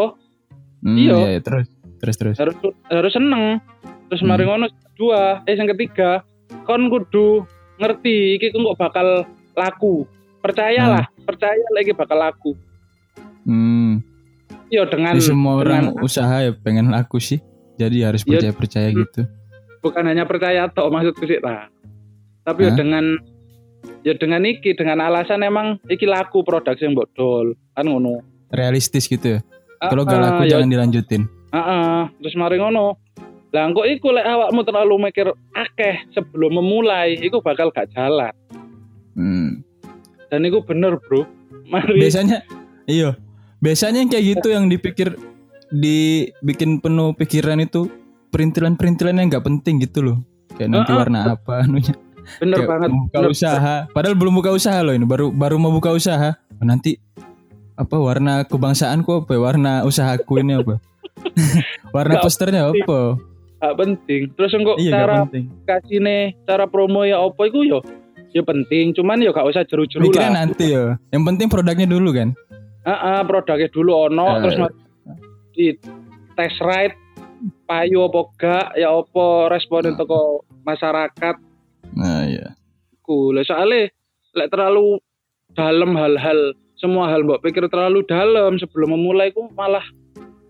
Hmm, 0.80 0.96
Iya. 0.96 1.14
iya, 1.14 1.28
iya, 1.30 1.40
terus 1.40 1.66
terus 1.98 2.16
terus. 2.16 2.36
harus 2.38 2.54
harus 2.86 3.12
seneng 3.12 3.58
terus 4.06 4.22
Hmm. 4.22 4.30
mari 4.30 4.46
ngono 4.46 4.66
dua 4.94 5.42
eh 5.44 5.52
yang 5.52 5.66
ketiga 5.68 6.22
kon 6.64 6.86
kudu 6.86 7.42
ngerti 7.76 8.34
iki 8.34 8.50
kok 8.50 8.76
bakal 8.76 9.26
laku 9.52 10.06
percayalah 10.40 11.04
percaya 11.22 11.60
lagi 11.70 11.92
bakal 11.92 12.16
laku 12.16 12.50
Hmm. 12.50 12.69
Iya 14.70 14.86
dengan 14.86 15.18
Jadi 15.18 15.26
semua 15.26 15.58
orang 15.58 15.92
dengan- 15.92 16.00
usaha 16.00 16.36
ya 16.40 16.54
pengen 16.54 16.88
laku 16.88 17.18
sih. 17.18 17.42
Jadi 17.74 18.04
harus 18.04 18.22
percaya 18.22 18.52
percaya 18.52 18.88
gitu. 18.90 19.22
bukan 19.80 20.04
hanya 20.04 20.24
percaya 20.24 20.68
tok 20.68 20.92
maksudku 20.92 21.24
sih 21.24 21.40
lah 21.40 21.72
tapi 22.42 22.68
Hah? 22.68 22.76
dengan 22.76 23.16
ya 24.02 24.12
dengan 24.12 24.44
iki 24.44 24.76
dengan 24.76 25.00
alasan 25.00 25.40
emang 25.40 25.80
iki 25.88 26.04
laku 26.04 26.44
produk 26.44 26.76
yang 26.76 26.92
mbok 26.92 27.08
dol 27.14 27.56
kan 27.72 27.84
ngono 27.84 28.20
Realistis 28.50 29.06
gitu 29.06 29.36
ya. 29.36 29.40
Kalau 29.80 30.04
gak 30.04 30.18
Ah, 30.18 30.24
laku 30.26 30.42
ya, 30.44 30.58
jangan 30.58 30.68
dilanjutin. 30.68 31.22
Heeh, 31.48 31.88
terus 32.20 32.36
mari 32.36 32.58
ngono 32.58 33.00
lah 33.50 33.66
kok 33.66 33.88
iku 33.88 34.12
lek 34.12 34.22
awakmu 34.22 34.60
terlalu 34.62 34.94
mikir 35.00 35.26
akeh 35.50 35.96
sebelum 36.12 36.54
memulai 36.54 37.16
iku 37.16 37.40
bakal 37.40 37.72
gak 37.72 37.88
jalan 37.90 38.30
Hmm. 39.16 39.64
dan 40.28 40.44
iku 40.44 40.60
bener 40.60 41.00
bro 41.00 41.24
mari 41.66 41.98
Biasanya 41.98 42.44
iya. 42.84 43.16
Biasanya 43.60 44.00
yang 44.00 44.10
kayak 44.10 44.24
gitu 44.36 44.48
yang 44.50 44.64
dipikir 44.66 45.08
dibikin 45.70 46.80
penuh 46.80 47.12
pikiran 47.14 47.60
itu 47.60 47.86
perintilan-perintilan 48.30 49.14
yang 49.16 49.28
nggak 49.28 49.44
penting 49.44 49.80
gitu 49.80 50.00
loh. 50.02 50.18
Kayak 50.54 50.70
nanti 50.72 50.92
warna 50.92 51.36
apa 51.36 51.52
anunya. 51.64 51.94
bener 52.38 52.62
Kayak 52.62 52.68
banget 52.68 52.90
buka 52.90 53.16
bener. 53.16 53.30
usaha. 53.30 53.74
Padahal 53.90 54.14
belum 54.14 54.34
buka 54.34 54.50
usaha 54.50 54.78
loh 54.80 54.92
ini. 54.92 55.04
Baru 55.04 55.30
baru 55.30 55.56
mau 55.56 55.70
buka 55.70 55.90
usaha. 55.90 56.36
Oh, 56.56 56.64
nanti 56.64 56.96
apa 57.74 57.96
warna 57.96 58.44
kebangsaanku 58.44 59.24
apa? 59.24 59.30
ya? 59.30 59.40
Warna 59.40 59.72
usahaku 59.84 60.40
ini 60.40 60.56
apa? 60.56 60.76
warna 61.96 62.16
Nggak 62.16 62.24
posternya 62.24 62.62
apa? 62.68 63.00
gak 63.60 63.76
penting 63.76 64.32
terus 64.32 64.56
engko 64.56 64.72
Iya 64.80 64.88
cara 64.90 65.28
penting. 65.28 65.52
kasine 65.68 66.32
cara 66.48 66.64
promo 66.64 67.04
ya 67.04 67.20
apa 67.20 67.44
iku 67.44 67.60
yo 67.60 67.84
ya 68.32 68.40
penting 68.40 68.96
cuman 68.96 69.20
ya 69.20 69.36
gak 69.36 69.44
usah 69.44 69.68
jeru-jeru 69.68 70.08
Mikirnya 70.08 70.32
lah 70.32 70.36
nanti 70.48 70.64
ya. 70.72 70.96
Yang 71.12 71.22
penting 71.28 71.46
produknya 71.52 71.84
dulu 71.84 72.08
kan. 72.16 72.32
Heeh, 72.80 73.20
produknya 73.24 73.68
dulu 73.68 73.92
ono 74.08 74.26
Eh. 74.26 74.36
terus 74.40 74.56
di 75.52 75.66
test 76.32 76.58
ride 76.60 76.96
payu 77.64 78.06
apa 78.06 78.20
gak 78.36 78.66
ya 78.74 78.88
apa 78.90 79.26
responden 79.48 79.94
teko 79.94 80.44
masyarakat 80.62 81.36
Nah 81.90 82.24
iya. 82.24 82.54
ku 83.00 83.32
lah 83.32 83.42
soalnya 83.42 83.90
lek 84.32 84.48
terlalu 84.48 84.96
dalam 85.52 85.92
hal-hal 85.92 86.54
semua 86.74 87.10
hal 87.10 87.26
mbok 87.26 87.42
pikir 87.42 87.66
terlalu 87.66 88.06
dalam 88.06 88.56
sebelum 88.56 88.94
memulai 88.94 89.28
ku 89.30 89.50
malah 89.52 89.82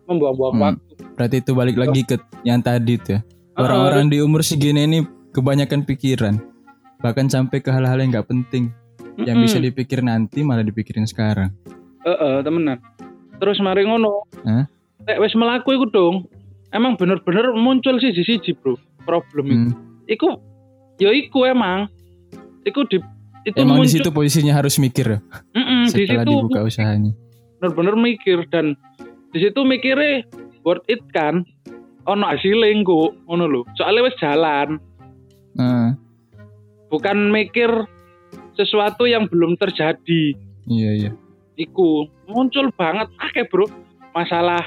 membuang-buang 0.04 0.54
Hmm. 0.54 0.62
waktu 0.62 0.92
Berarti 1.16 1.36
itu 1.38 1.52
balik 1.52 1.76
lagi 1.76 2.00
ke 2.02 2.16
yang 2.42 2.60
tadi 2.60 2.96
tuh 2.96 3.12
ya. 3.12 3.20
Orang-orang 3.52 4.08
di 4.08 4.24
umur 4.24 4.40
segini 4.40 4.88
ini 4.88 4.98
kebanyakan 5.30 5.84
pikiran. 5.84 6.40
Bahkan 6.98 7.28
sampai 7.28 7.60
ke 7.60 7.68
hal-hal 7.68 8.00
yang 8.00 8.08
nggak 8.08 8.24
penting. 8.24 8.72
Yang 9.20 9.36
Mm-mm. 9.36 9.44
bisa 9.44 9.58
dipikir 9.60 10.00
nanti 10.00 10.40
malah 10.40 10.64
dipikirin 10.64 11.04
sekarang. 11.04 11.52
Heeh, 12.06 12.34
temenan. 12.42 12.78
Terus 13.40 13.60
mari 13.60 13.84
ngono. 13.84 14.24
Nek 15.04 15.18
wis 15.20 15.32
melaku 15.36 15.76
iku 15.76 15.86
dong. 15.88 16.16
Emang 16.70 16.94
bener-bener 16.94 17.50
muncul 17.56 17.98
sih 17.98 18.14
siji, 18.14 18.54
Bro. 18.54 18.78
Problem 19.02 19.46
iku. 19.48 19.58
Hmm. 19.58 19.72
Iku 20.06 20.28
ya 21.00 21.10
iku 21.10 21.48
emang. 21.48 21.88
Iku 22.62 22.84
di 22.86 23.00
itu 23.48 23.56
Emang 23.56 23.80
di 23.80 23.88
muncul 23.88 23.94
situ 24.00 24.10
posisinya 24.12 24.52
harus 24.52 24.76
mikir 24.76 25.16
ya. 25.16 25.18
Mm-mm, 25.56 25.88
di 25.88 26.04
situ 26.04 26.20
dibuka 26.28 26.60
usahanya. 26.60 27.16
bener-bener 27.60 27.92
mikir 27.96 28.44
dan 28.48 28.72
di 29.32 29.38
situ 29.40 29.64
mikirnya 29.64 30.24
worth 30.60 30.84
it 30.88 31.00
kan. 31.12 31.44
Ono 32.08 32.24
hasilnya 32.24 32.72
engko, 32.72 33.12
ngono 33.28 33.44
lho. 33.44 33.60
Soalnya 33.76 34.08
wis 34.08 34.16
jalan, 34.16 34.80
Nah, 35.50 35.92
bukan 36.88 37.28
mikir 37.28 37.68
sesuatu 38.56 39.04
yang 39.04 39.28
belum 39.28 39.56
terjadi. 39.56 40.32
iya 40.64 40.90
iya. 40.96 41.10
Iku 41.60 42.08
muncul 42.24 42.72
banget. 42.72 43.12
Akeh, 43.20 43.44
Bro. 43.44 43.68
Masalah 44.10 44.66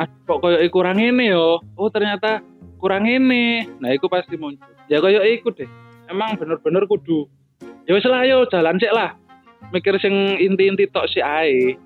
aduh 0.00 0.16
kok 0.24 0.38
koyo 0.40 0.58
iku 0.64 0.80
kurang 0.80 0.96
ini 0.96 1.28
yo? 1.28 1.60
Oh 1.76 1.92
ternyata 1.92 2.40
kurang 2.80 3.04
ini. 3.04 3.68
Nah 3.82 3.92
iku 3.92 4.08
pasti 4.08 4.40
muncul. 4.40 4.64
Ya 4.88 4.96
koyo 5.02 5.20
iku 5.20 5.52
deh. 5.52 5.68
Emang 6.08 6.40
bener-bener 6.40 6.88
kudu. 6.88 7.28
Ya 7.84 7.92
wis 7.92 8.06
lah 8.08 8.24
yo 8.24 8.48
jalan 8.48 8.80
sik 8.80 8.94
lah. 8.96 9.12
Mikir 9.76 10.00
sing 10.00 10.40
inti-inti 10.40 10.88
tok 10.88 11.04
si 11.10 11.20
ae. 11.20 11.76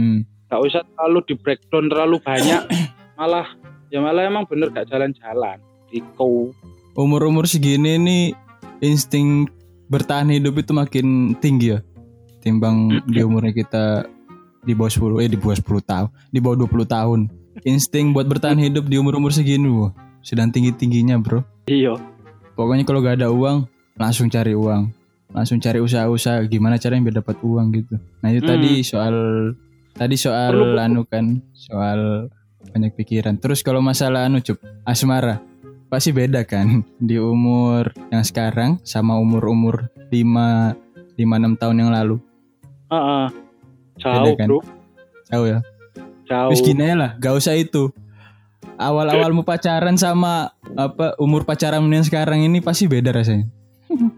Hmm. 0.00 0.24
gak 0.50 0.66
usah 0.66 0.82
terlalu 0.96 1.20
di 1.30 1.34
breakdown 1.36 1.86
terlalu 1.92 2.16
banyak. 2.24 2.62
Malah 3.20 3.46
ya 3.92 4.00
malah 4.00 4.24
emang 4.24 4.48
bener 4.48 4.72
gak 4.72 4.88
jalan-jalan. 4.88 5.60
Iku. 5.92 6.56
Umur-umur 6.96 7.44
segini 7.44 8.00
nih 8.00 8.24
insting 8.80 9.46
bertahan 9.92 10.32
hidup 10.32 10.56
itu 10.56 10.72
makin 10.72 11.36
tinggi 11.38 11.76
ya. 11.76 11.78
Timbang 12.40 13.04
di 13.04 13.20
umurnya 13.20 13.52
kita 13.52 14.08
di 14.60 14.72
bawah 14.72 14.92
10 14.92 15.24
eh 15.24 15.28
di 15.28 15.36
bawah 15.36 15.56
10 15.56 15.80
tahun, 15.82 16.08
di 16.28 16.38
bawah 16.40 16.56
20 16.64 16.84
tahun. 16.86 17.20
Insting 17.62 18.12
buat 18.12 18.24
bertahan 18.24 18.56
hidup 18.56 18.86
di 18.86 18.96
umur-umur 18.96 19.30
segini 19.30 19.68
wah, 19.68 19.92
sedang 20.20 20.48
tinggi-tingginya, 20.48 21.20
Bro. 21.20 21.44
iya 21.66 21.96
Pokoknya 22.52 22.84
kalau 22.84 23.00
gak 23.00 23.20
ada 23.20 23.28
uang, 23.28 23.64
langsung 23.96 24.28
cari 24.28 24.52
uang. 24.52 24.92
Langsung 25.30 25.56
cari 25.56 25.78
usaha-usaha 25.78 26.42
gimana 26.44 26.76
caranya 26.76 27.08
biar 27.08 27.16
dapat 27.22 27.36
uang 27.40 27.66
gitu. 27.72 27.94
Nah, 28.20 28.28
itu 28.28 28.42
Hmm. 28.42 28.50
tadi 28.50 28.70
soal 28.82 29.14
tadi 29.94 30.16
soal 30.18 30.52
Perlu- 30.52 30.76
anu 30.76 31.02
kan, 31.06 31.40
soal 31.54 32.28
banyak 32.68 32.92
pikiran. 32.94 33.38
Terus 33.38 33.62
kalau 33.62 33.80
masalah 33.80 34.26
anu 34.26 34.40
cup, 34.40 34.58
asmara. 34.84 35.40
Pasti 35.88 36.10
beda 36.10 36.44
kan 36.44 36.82
di 36.98 37.16
umur 37.16 37.90
yang 38.10 38.22
sekarang 38.22 38.78
sama 38.82 39.16
umur-umur 39.16 39.88
5 40.10 40.74
5 41.16 41.36
6 41.38 41.56
tahun 41.56 41.76
yang 41.80 41.90
lalu. 41.90 42.16
Heeh. 42.90 43.26
jauh 44.00 44.34
kan? 44.34 44.46
bro 44.48 44.60
Jauh 45.30 45.46
ya. 45.46 45.58
Jauh. 46.26 46.50
Wis 46.50 46.62
gini 46.62 46.90
lah, 46.94 47.14
gak 47.18 47.38
usah 47.38 47.54
itu. 47.54 47.90
Awal-awalmu 48.80 49.44
pacaran 49.44 49.94
sama 49.94 50.50
apa 50.74 51.14
umur 51.20 51.44
pacaran 51.44 51.84
yang 51.86 52.02
sekarang 52.06 52.42
ini 52.42 52.58
pasti 52.64 52.88
beda 52.90 53.12
rasanya. 53.14 53.46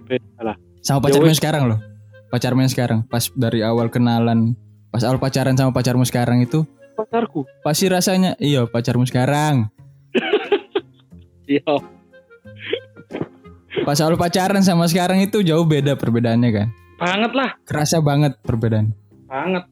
Beda 0.06 0.40
lah. 0.40 0.56
Sama 0.80 1.02
Ya 1.02 1.04
pacarmu 1.10 1.34
sekarang 1.34 1.62
loh. 1.68 1.78
Pacarmu 2.32 2.64
yang 2.64 2.72
sekarang, 2.72 3.04
pas 3.04 3.28
dari 3.36 3.60
awal 3.60 3.92
kenalan, 3.92 4.56
pas 4.88 5.04
awal 5.04 5.20
pacaran 5.20 5.52
sama 5.52 5.68
pacarmu 5.74 6.04
sekarang 6.08 6.40
itu 6.40 6.64
Pacarku. 6.96 7.44
pasti 7.60 7.92
rasanya 7.92 8.36
iya 8.40 8.64
pacarmu 8.64 9.04
sekarang. 9.04 9.68
Iya. 11.42 11.74
Pas 13.82 13.98
awal 13.98 14.14
pacaran 14.16 14.62
sama 14.62 14.86
sekarang 14.86 15.20
itu 15.20 15.42
jauh 15.42 15.66
beda 15.66 15.98
perbedaannya 15.98 16.50
kan. 16.54 16.68
Banget 17.02 17.32
lah. 17.34 17.50
Kerasa 17.62 17.98
banget 17.98 18.38
perbedaan. 18.40 18.94
Banget. 19.26 19.66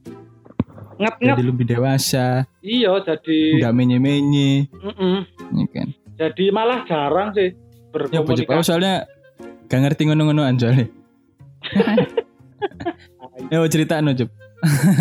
Nget-nget. 0.99 1.33
Jadi 1.33 1.45
lebih 1.47 1.65
dewasa, 1.65 2.45
Iya 2.61 2.93
jadi. 3.01 3.57
nggak 3.57 3.73
menye-menye, 3.73 4.69
Mm-mm. 4.69 5.17
ya 5.55 5.67
kan. 5.71 5.89
Jadi 6.19 6.45
malah 6.51 6.85
jarang 6.85 7.33
sih 7.33 7.49
Ya 7.49 8.21
berkomunikasi. 8.21 8.61
soalnya 8.63 9.09
gak 9.65 9.81
ngerti 9.81 10.03
ngono-ngonoan 10.05 10.61
soalnya. 10.61 10.93
ya 13.51 13.57
mau 13.57 13.67
cerita 13.67 13.99
no 13.99 14.13
Cep. 14.13 14.29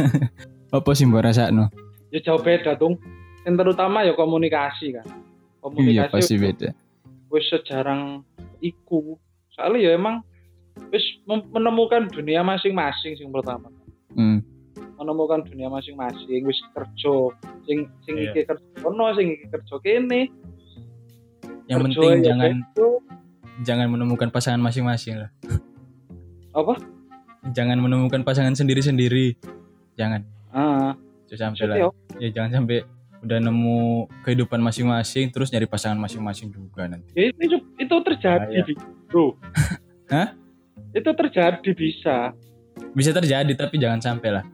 Apa 0.72 0.92
sih 0.94 1.04
mbak 1.04 1.26
rasa 1.26 1.50
no? 1.50 1.68
ya 2.10 2.24
jauh 2.24 2.40
beda 2.40 2.74
dong. 2.74 2.96
Yang 3.44 3.56
terutama 3.60 4.02
ya 4.02 4.14
komunikasi 4.14 4.96
kan. 4.96 5.06
Iya 5.06 5.60
Komunikasi 5.60 6.14
pasti 6.16 6.36
beda. 6.38 6.70
wis 7.28 7.46
sejarang 7.46 8.24
iku. 8.60 9.20
Soalnya 9.52 9.80
ya 9.84 9.92
emang 9.94 10.24
wis 10.90 11.06
menemukan 11.26 12.08
dunia 12.08 12.42
masing-masing 12.42 13.14
sing 13.14 13.30
pertama. 13.30 13.70
Hmm. 14.12 14.42
Menemukan 14.96 15.44
dunia 15.44 15.68
masing-masing 15.68 16.44
wis 16.44 16.60
kerja 16.70 17.16
sing 17.64 17.88
sing 18.02 18.14
Iya. 18.16 18.32
iki 18.32 18.42
kerja 18.46 18.68
kono 18.80 19.12
sing 19.14 19.28
iki 19.32 19.46
kerja 19.48 19.76
kene. 19.80 20.22
Yang 21.66 21.80
Kerja 21.80 21.86
penting 21.86 22.10
ya 22.16 22.26
jangan 22.26 22.54
bedo. 22.66 22.90
jangan 23.62 23.88
menemukan 23.88 24.30
pasangan 24.30 24.60
masing-masing 24.60 25.20
lah. 25.20 25.30
apa? 26.52 26.74
Jangan 27.48 27.78
menemukan 27.78 28.22
pasangan 28.22 28.52
sendiri-sendiri. 28.52 29.38
Jangan. 29.96 30.26
Ah, 30.50 30.98
Itu 31.24 31.38
sampai 31.38 31.62
lah. 31.64 31.78
yo, 31.80 31.90
Ya 32.18 32.34
jangan 32.34 32.52
sampai 32.58 32.82
udah 33.20 33.38
nemu 33.38 33.80
kehidupan 34.24 34.58
masing-masing 34.58 35.30
terus 35.30 35.48
nyari 35.50 35.68
pasangan 35.68 36.00
masing-masing 36.00 36.50
juga 36.50 36.88
nanti. 36.88 37.12
ya 37.14 37.30
itu 37.30 37.60
itu 37.76 37.96
terjadi, 38.02 38.48
Bahaya. 38.50 38.64
Bi- 38.66 38.80
Bro. 39.06 39.36
Hah? 40.08 40.39
Itu 40.94 41.14
terjadi 41.14 41.70
bisa. 41.74 42.34
Bisa 42.98 43.14
terjadi 43.14 43.52
tapi 43.54 43.78
jangan 43.78 44.02
sampai 44.02 44.42
lah. 44.42 44.46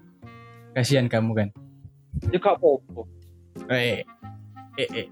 Kasihan 0.76 1.08
kamu 1.08 1.32
kan. 1.32 1.50
Ya 2.32 2.40
gak 2.40 2.60
apa-apa. 2.60 3.02
Eh, 3.72 4.04
eh, 4.76 4.90
eh. 4.92 5.08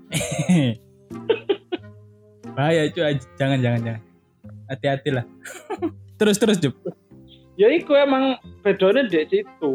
Bahaya 2.56 2.86
cuy, 2.92 3.18
jangan 3.40 3.60
jangan 3.64 3.80
jangan. 3.82 4.02
Hati-hati 4.68 5.10
lah. 5.16 5.26
terus 6.20 6.38
terus 6.38 6.58
Jup. 6.60 6.76
Ya 7.56 7.72
iku 7.72 7.96
emang 7.96 8.38
bedanya 8.62 9.08
di 9.08 9.24
situ. 9.30 9.72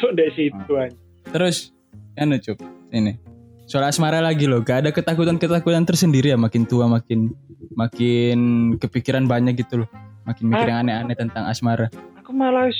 So 0.00 0.06
di 0.16 0.26
situ 0.32 0.72
aja. 0.72 0.96
Terus, 1.30 1.70
anu 2.16 2.40
Jup, 2.40 2.58
ini. 2.90 3.20
Soal 3.68 3.88
asmara 3.88 4.20
lagi 4.20 4.44
loh, 4.50 4.60
gak 4.60 4.84
ada 4.84 4.90
ketakutan-ketakutan 4.90 5.86
tersendiri 5.86 6.34
ya 6.34 6.38
makin 6.40 6.66
tua 6.66 6.90
makin 6.90 7.32
makin 7.76 8.38
kepikiran 8.76 9.24
banyak 9.28 9.60
gitu 9.60 9.84
loh. 9.84 9.88
Makin 10.22 10.44
mikir 10.46 10.66
yang 10.66 10.80
aneh-aneh 10.80 11.14
tentang 11.14 11.44
asmara. 11.44 11.86
Aku 12.16 12.30
malah 12.30 12.66
wis 12.66 12.78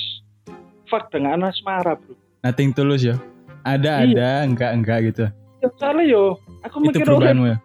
fuck 0.85 1.09
dengan 1.09 1.43
asmara, 1.43 1.93
Bro. 1.93 2.15
Nothing 2.41 2.71
tulus 2.71 3.01
ya. 3.01 3.15
Ada 3.61 4.03
Iya. 4.03 4.11
ada, 4.11 4.29
enggak 4.43 4.71
enggak 4.73 4.99
gitu. 5.05 5.25
Ya 5.57 5.67
soalnya 5.73 6.03
yo, 6.05 6.23
aku 6.61 6.75
Itu 6.81 6.87
mikir 6.93 7.05
perubahanmu 7.05 7.45
ya. 7.47 7.57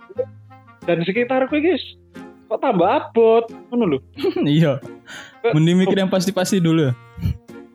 dan 0.81 1.03
sekitarku 1.03 1.59
guys 1.59 1.85
kok 2.47 2.65
tambah 2.65 2.89
abot 2.89 3.45
ngono 3.69 3.85
lho 3.87 3.99
iya. 4.49 4.81
Mending 5.45 5.77
mikir 5.79 5.95
yang 5.95 6.09
pasti-pasti 6.09 6.59
dulu 6.59 6.89
ya. 6.89 6.93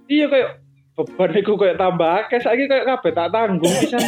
iya 0.08 0.26
kayak 0.26 0.50
beban 0.94 1.30
iku 1.36 1.54
kayak 1.54 1.78
tambah 1.78 2.10
akeh 2.24 2.40
saiki 2.40 2.66
kayak 2.66 2.90
kabeh 2.90 3.12
tak 3.12 3.30
tanggung 3.30 3.70
bisa 3.70 4.02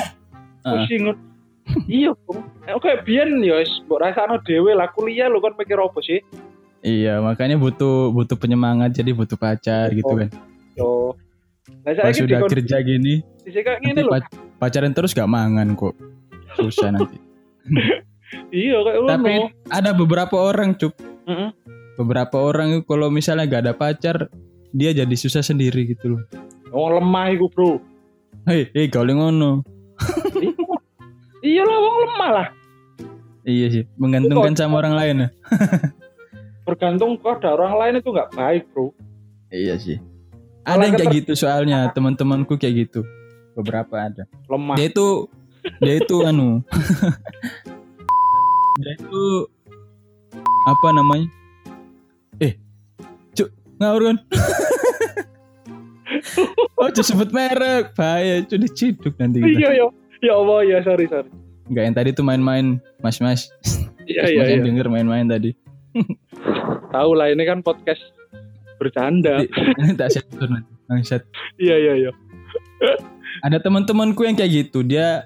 pusing 0.60 1.14
iya 1.92 2.18
Bung. 2.26 2.42
Eh, 2.64 2.74
kayak 2.76 3.06
biyen 3.06 3.42
ya 3.42 3.60
wis 3.60 3.70
mbok 3.86 4.02
rasakno 4.02 4.42
dhewe 4.42 4.74
lah 4.74 4.90
kuliah 4.90 5.28
lho 5.28 5.38
kan 5.38 5.54
mikir 5.54 5.78
apa 5.78 6.00
sih 6.02 6.18
Iya, 6.86 7.18
makanya 7.18 7.58
butuh 7.58 8.14
butuh 8.14 8.38
penyemangat 8.38 8.94
jadi 8.94 9.10
butuh 9.10 9.34
pacar 9.36 9.90
gitu 9.90 10.06
kan. 10.06 10.30
yo 10.78 11.18
nah 11.82 11.98
Pas 11.98 12.14
sudah 12.14 12.46
dikon 12.46 12.50
kerja 12.52 12.78
gini, 12.80 13.26
nanti 13.82 14.06
pac- 14.06 14.30
pacaran 14.62 14.94
terus 14.94 15.18
gak 15.18 15.26
mangan 15.26 15.74
kok. 15.74 15.98
Susah 16.54 16.94
nanti. 16.94 17.18
iya 18.54 18.78
kayak 18.78 19.02
Tapi 19.02 19.34
ada 19.68 19.92
beberapa 19.92 20.38
orang 20.38 20.78
cuk, 20.78 20.94
beberapa 21.98 22.38
orang 22.38 22.78
itu 22.78 22.82
kalau 22.86 23.10
misalnya 23.10 23.50
gak 23.50 23.64
ada 23.66 23.74
pacar, 23.74 24.30
dia 24.70 24.94
jadi 24.94 25.16
susah 25.16 25.42
sendiri 25.42 25.90
gitu 25.90 26.18
loh. 26.18 26.22
wong 26.70 27.00
lemah 27.00 27.26
iku 27.32 27.48
bro 27.48 27.72
Hei, 28.46 28.68
hei 28.76 28.92
kau 28.92 29.02
ngono. 29.02 29.64
iya 31.42 31.64
lah 31.64 31.78
wong 31.80 31.96
lemah 32.04 32.30
lah 32.32 32.48
Iya 33.42 33.66
sih, 33.72 33.84
menggantungkan 33.96 34.54
sama 34.54 34.82
orang 34.82 34.94
lain 34.94 35.16
ya. 35.22 35.30
bergantung 36.66 37.14
pada 37.22 37.54
orang 37.54 37.78
lain 37.78 37.94
itu 38.02 38.10
nggak 38.10 38.34
baik 38.34 38.66
bro 38.74 38.90
Iya 39.54 39.78
sih. 39.80 39.98
Ada 40.66 40.90
yang 40.90 40.98
kayak 40.98 41.14
gitu 41.22 41.32
soalnya, 41.38 41.94
teman-temanku 41.94 42.58
kayak 42.58 42.90
gitu. 42.90 43.06
Beberapa 43.54 44.10
ada. 44.10 44.26
lemah 44.50 44.76
Dia 44.76 44.90
itu 44.90 45.30
dia 45.80 45.96
itu 46.02 46.16
anu. 46.26 46.66
dia 48.82 48.92
itu 48.98 49.24
apa 50.66 50.88
namanya? 50.92 51.30
Eh, 52.42 52.58
cuk, 53.38 53.54
ngawur 53.80 54.12
kan? 54.12 54.18
oh, 56.82 56.90
cuk 56.90 57.06
sebut 57.06 57.30
merek, 57.32 57.94
bahaya, 57.94 58.42
cuk 58.44 58.60
diciduk 58.66 59.14
nanti 59.22 59.40
kita. 59.40 59.62
iya 59.62 59.70
iya 59.78 59.86
ya 60.26 60.34
Allah 60.36 60.60
ya 60.66 60.78
sorry 60.82 61.06
sorry 61.08 61.30
Enggak 61.66 61.84
yang 61.86 61.96
tadi 61.98 62.10
tuh 62.14 62.26
main-main, 62.26 62.78
mas-mas. 63.02 63.50
iya 64.06 64.30
iya 64.30 64.44
iya 64.54 64.58
denger 64.62 64.86
main-main 64.86 65.26
tadi. 65.26 65.58
Tahu 66.90 67.12
lah 67.14 67.28
ini 67.28 67.44
kan 67.44 67.60
podcast 67.60 68.02
bercanda 68.76 69.40
Ini 69.80 69.96
tak 69.96 70.12
sensor 70.12 70.48
nanti. 70.48 70.72
Bangsat. 70.86 71.24
iya 71.58 71.76
iya 71.76 71.94
iya 71.98 72.12
Ada 73.42 73.60
teman-temanku 73.60 74.22
yang 74.22 74.36
kayak 74.36 74.52
gitu, 74.66 74.82
dia 74.82 75.26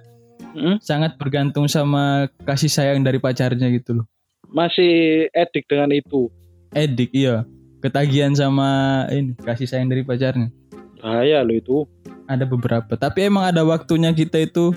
Hmm? 0.49 0.81
sangat 0.81 1.13
bergantung 1.15 1.69
sama 1.69 2.25
kasih 2.41 2.65
sayang 2.67 3.05
dari 3.05 3.21
pacarnya 3.21 3.69
gitu 3.69 4.01
loh. 4.01 4.05
masih 4.47 5.29
edik 5.29 5.69
dengan 5.69 5.93
itu 5.93 6.25
Edik 6.71 7.13
iya, 7.13 7.45
ketagihan 7.79 8.33
sama 8.33 8.65
ini 9.09 9.37
kasih 9.37 9.69
sayang 9.69 9.93
dari 9.93 10.01
pacarnya. 10.01 10.49
bahaya 10.97 11.45
lo 11.45 11.53
itu 11.53 11.85
Ada 12.25 12.49
beberapa, 12.49 12.93
tapi 12.93 13.29
emang 13.29 13.45
ada 13.45 13.61
waktunya 13.61 14.09
kita 14.09 14.41
itu 14.41 14.73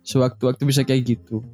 sewaktu-waktu 0.00 0.64
bisa 0.64 0.82
kayak 0.82 1.04
gitu. 1.04 1.44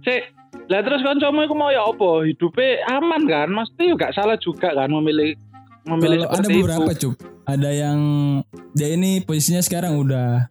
Cek, 0.00 0.22
lah 0.66 0.80
terus 0.80 1.00
kancamu 1.00 1.44
iku 1.44 1.54
mau 1.54 1.68
ya 1.68 1.84
apa? 1.84 2.24
Hidupnya 2.24 2.68
aman 2.88 3.22
kan? 3.24 3.48
Mesti 3.48 3.82
juga 3.86 4.08
salah 4.10 4.36
juga 4.36 4.72
kan 4.72 4.88
memilih 4.88 5.36
memilih 5.84 6.24
Kalau 6.24 6.36
ada 6.36 6.48
beberapa 6.48 6.90
itu. 6.92 7.00
cuk, 7.08 7.14
ada 7.44 7.70
yang 7.70 7.98
dia 8.72 8.88
ini 8.92 9.20
posisinya 9.20 9.60
sekarang 9.60 9.96
udah 9.96 10.48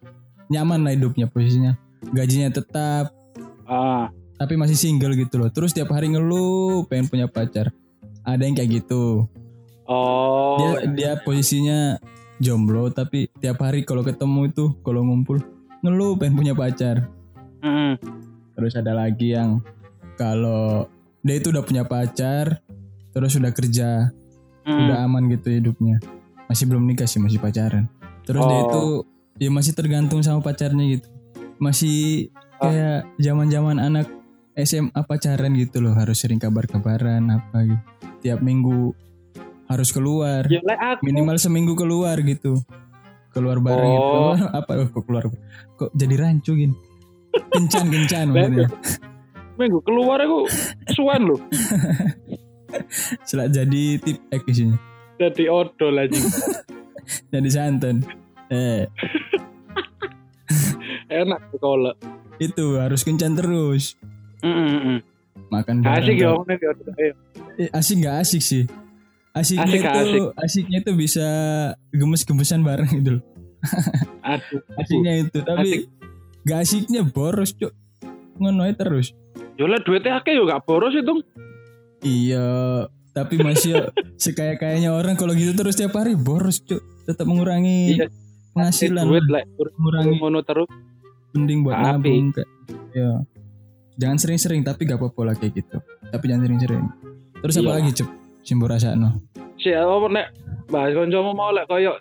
nyaman 0.48 0.82
lah 0.82 0.94
hidupnya 0.94 1.26
posisinya, 1.26 1.78
gajinya 2.10 2.50
tetap, 2.50 3.14
Ah, 3.66 4.10
tapi 4.36 4.58
masih 4.58 4.74
single 4.74 5.14
gitu 5.14 5.38
loh. 5.38 5.54
Terus 5.54 5.72
tiap 5.72 5.94
hari 5.94 6.10
ngeluh 6.10 6.86
pengen 6.86 7.06
punya 7.06 7.28
pacar. 7.30 7.70
Ada 8.22 8.42
yang 8.44 8.58
kayak 8.58 8.82
gitu. 8.82 9.30
oh, 9.86 10.58
dia 10.58 10.70
dia 10.90 11.12
posisinya 11.18 11.98
jomblo 12.38 12.90
tapi 12.90 13.30
tiap 13.38 13.58
hari 13.60 13.82
kalau 13.82 14.02
ketemu 14.02 14.48
itu 14.48 14.66
kalau 14.82 15.02
ngumpul 15.02 15.42
ngeluh 15.82 16.14
pengen 16.16 16.38
punya 16.38 16.54
pacar 16.54 17.10
Mm, 17.60 17.98
terus 18.60 18.76
ada 18.76 18.92
lagi 18.92 19.32
yang 19.32 19.64
kalau 20.20 20.92
dia 21.24 21.40
itu 21.40 21.48
udah 21.56 21.64
punya 21.64 21.88
pacar 21.88 22.60
terus 23.16 23.40
udah 23.40 23.56
kerja 23.56 24.12
mm. 24.68 24.76
udah 24.84 24.98
aman 25.08 25.32
gitu 25.32 25.48
hidupnya. 25.48 26.04
Masih 26.52 26.68
belum 26.68 26.84
nikah 26.84 27.08
sih 27.08 27.24
masih 27.24 27.40
pacaran. 27.40 27.88
Terus 28.28 28.44
dia 28.44 28.60
Oh. 28.60 28.68
itu 28.68 28.84
ya 29.40 29.50
masih 29.50 29.72
tergantung 29.72 30.20
sama 30.20 30.44
pacarnya 30.44 31.00
gitu. 31.00 31.08
Masih 31.56 32.30
kayak 32.60 33.08
zaman 33.16 33.48
zaman 33.48 33.80
anak 33.80 34.12
SMA 34.60 35.00
pacaran 35.08 35.56
gitu 35.56 35.80
loh 35.80 35.96
harus 35.96 36.20
sering 36.20 36.44
kabar-kabaran 36.44 37.24
apa 37.32 37.64
gitu. 37.64 37.84
Tiap 38.20 38.44
minggu 38.44 38.92
harus 39.72 39.96
keluar. 39.96 40.44
Ya 40.52 40.60
minimal 41.00 41.40
seminggu 41.40 41.80
keluar 41.80 42.20
gitu. 42.20 42.60
Keluar 43.32 43.64
bareng 43.64 43.94
Oh. 43.96 44.36
itu 44.36 44.44
apa 44.60 44.72
kok 44.92 45.04
keluar? 45.08 45.32
Kok 45.80 45.96
jadi 45.96 46.16
rancu 46.20 46.60
gini 46.60 46.89
kencan 47.54 47.86
kencan 47.92 48.26
maksudnya 48.34 48.68
minggu 49.60 49.80
keluar 49.84 50.24
aku 50.24 50.48
suan 50.96 51.28
lo. 51.28 51.36
selak 53.28 53.52
jadi 53.52 54.00
tip 54.00 54.24
ek 54.32 54.48
isinya 54.48 54.80
Jadi 55.20 55.52
odol 55.52 56.00
aja. 56.00 56.16
jadi 57.34 57.50
santan 57.52 58.08
eh 58.48 58.88
Enak 61.10 61.42
kalau. 61.58 61.94
Itu 62.38 62.78
harus 62.78 63.02
kencan 63.02 63.34
terus. 63.34 63.98
Mm 64.46 64.54
-mm 64.54 64.80
-mm. 64.80 64.98
Makan 65.50 65.82
Asik 65.82 66.22
ya. 66.22 66.38
Eh, 67.58 67.70
asik 67.74 68.06
nggak 68.06 68.22
asik 68.22 68.42
sih? 68.46 68.64
Asiknya 69.34 69.66
Asik, 69.66 69.82
itu 69.82 69.98
asik. 69.98 70.22
asiknya 70.38 70.78
itu 70.86 70.92
bisa 70.94 71.28
gemes-gemesan 71.90 72.62
bareng 72.62 73.02
gitu 73.02 73.18
loh. 73.18 73.24
Aduh. 74.22 74.62
Asiknya 74.78 75.26
itu 75.26 75.38
tapi 75.42 75.66
Asik. 75.66 75.82
Gak 76.50 76.66
asiknya 76.66 77.06
boros 77.06 77.54
cuk 77.54 77.70
ngono 78.36 78.66
terus 78.74 79.14
Yolah 79.54 79.78
duitnya 79.80 80.18
akeh 80.18 80.34
yo 80.34 80.44
gak 80.44 80.64
boros 80.64 80.96
itu. 80.96 81.14
iya 82.02 82.48
tapi 83.12 83.36
masih 83.38 83.76
ya 83.76 83.84
sekaya 84.24 84.56
kayaknya 84.56 84.90
orang 84.90 85.14
kalau 85.14 85.32
gitu 85.32 85.52
terus 85.54 85.76
tiap 85.76 85.94
hari 85.94 86.16
boros 86.16 86.60
cuk 86.60 86.80
tetap 87.04 87.26
mengurangi 87.26 87.94
Iya. 87.94 88.08
penghasilan 88.52 89.06
duit 89.06 89.26
lah. 89.28 89.44
mengurangi 89.76 90.16
Ngono 90.18 90.42
terus. 90.42 90.70
mending 91.30 91.62
buat 91.62 91.78
Tapi- 91.78 92.10
nabung 92.10 92.28
kayak 92.34 92.50
ya 92.90 93.10
jangan 93.96 94.18
sering-sering 94.18 94.62
tapi 94.64 94.82
gak 94.84 94.98
apa-apa 94.98 95.22
lah 95.24 95.36
kayak 95.36 95.54
gitu 95.56 95.78
tapi 96.10 96.26
jangan 96.26 96.44
sering-sering 96.48 96.84
terus 97.38 97.56
apa 97.56 97.68
Iya. 97.68 97.76
lagi 97.78 97.92
cuk 97.94 98.10
simbo 98.42 98.66
rasakno 98.66 99.10
Si 99.60 99.70
apa 99.70 100.08
nek 100.08 100.28
bahas 100.66 100.96
kancamu 100.96 101.36
mau 101.36 101.52
lek 101.52 101.68
koyo 101.68 102.00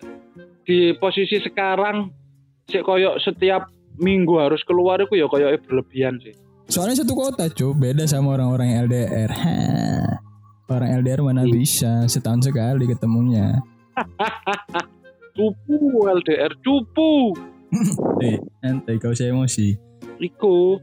di 0.63 0.95
posisi 0.95 1.37
sekarang 1.37 2.07
sik 2.65 2.81
koyo 2.81 3.19
setiap 3.19 3.67
minggu 3.99 4.33
harus 4.35 4.63
keluar 4.63 4.97
itu 4.97 5.13
ya 5.13 5.27
koyo 5.27 5.51
berlebihan 5.59 6.17
sih. 6.19 6.33
soalnya 6.65 6.99
satu 6.99 7.13
kota 7.13 7.45
cuk 7.47 7.75
beda 7.75 8.05
sama 8.05 8.33
orang-orang 8.33 8.79
LDR 8.81 9.29
Hah. 9.29 10.21
orang 10.67 10.89
LDR 10.97 11.21
mana 11.21 11.41
Iya. 11.41 11.51
bisa 11.51 11.91
setahun 12.05 12.45
sekali 12.45 12.85
ketemunya 12.85 13.59
Cupu 15.31 15.77
LDR 16.05 16.51
cupu. 16.59 17.31
eh 18.19 18.35
nanti 18.59 18.97
kau 18.97 19.13
saya 19.13 19.29
emosi 19.29 19.77
Iku. 20.19 20.75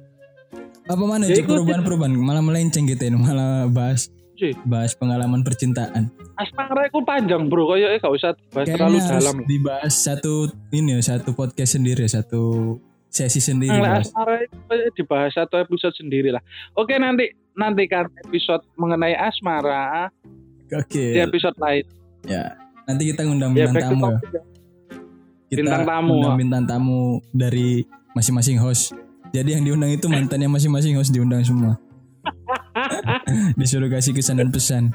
apa 0.87 1.03
mana 1.03 1.27
Ya, 1.27 1.43
perubahan-perubahan 1.43 2.15
malah 2.15 2.41
melenceng 2.41 2.87
gitu 2.87 3.03
ini 3.05 3.17
malah 3.17 3.67
bahas 3.67 4.07
Cih. 4.35 4.55
bahas 4.63 4.93
pengalaman 4.93 5.43
percintaan 5.43 6.09
Asmara 6.37 6.85
itu 6.85 7.01
panjang 7.03 7.49
bro, 7.49 7.67
koyo 7.67 7.89
gak 7.93 8.07
usah 8.07 8.33
bahas 8.51 8.69
terlalu 8.69 8.97
Kayaknya 8.97 9.09
harus 9.11 9.25
dalam. 9.25 9.37
dibahas 9.45 9.95
satu 9.99 10.35
ini 10.71 10.93
ya 10.93 11.01
satu 11.03 11.33
podcast 11.33 11.75
sendiri 11.75 12.05
satu 12.07 12.77
sesi 13.09 13.39
sendiri 13.39 13.73
Nah, 13.73 13.97
bahas. 13.97 14.09
asmara 14.09 14.35
itu 14.41 14.57
kayak 14.63 14.93
dibahas 14.93 15.33
satu 15.33 15.57
episode 15.57 15.95
sendiri 15.95 16.29
lah. 16.29 16.43
Oke 16.73 16.95
nanti 16.95 17.29
nantikan 17.53 18.07
episode 18.21 18.61
mengenai 18.75 19.15
asmara 19.15 20.13
oke 20.69 20.93
di 20.93 21.17
episode 21.17 21.57
lain. 21.57 21.85
ya 22.23 22.53
nanti 22.85 23.09
kita 23.09 23.23
ngundang 23.23 23.53
Ya 23.53 23.65
bintang 23.67 23.97
tamu 23.97 24.05
ya 24.05 24.13
ya. 24.13 24.43
kita 25.47 25.61
Bintang 25.63 25.85
tamu, 25.85 26.13
undang 26.17 26.37
bintang 26.37 26.65
tamu 26.65 27.01
dari 27.31 27.87
masing-masing 28.13 28.59
host 28.59 28.93
jadi 29.31 29.57
yang 29.57 29.65
diundang 29.65 29.89
itu 29.91 30.05
mantannya 30.05 30.47
masing-masing 30.47 30.95
host 30.95 31.11
diundang 31.11 31.41
semua 31.41 31.81
disuruh 33.59 33.89
kasih 33.89 34.13
kesan 34.13 34.37
dan 34.37 34.51
pesan. 34.51 34.91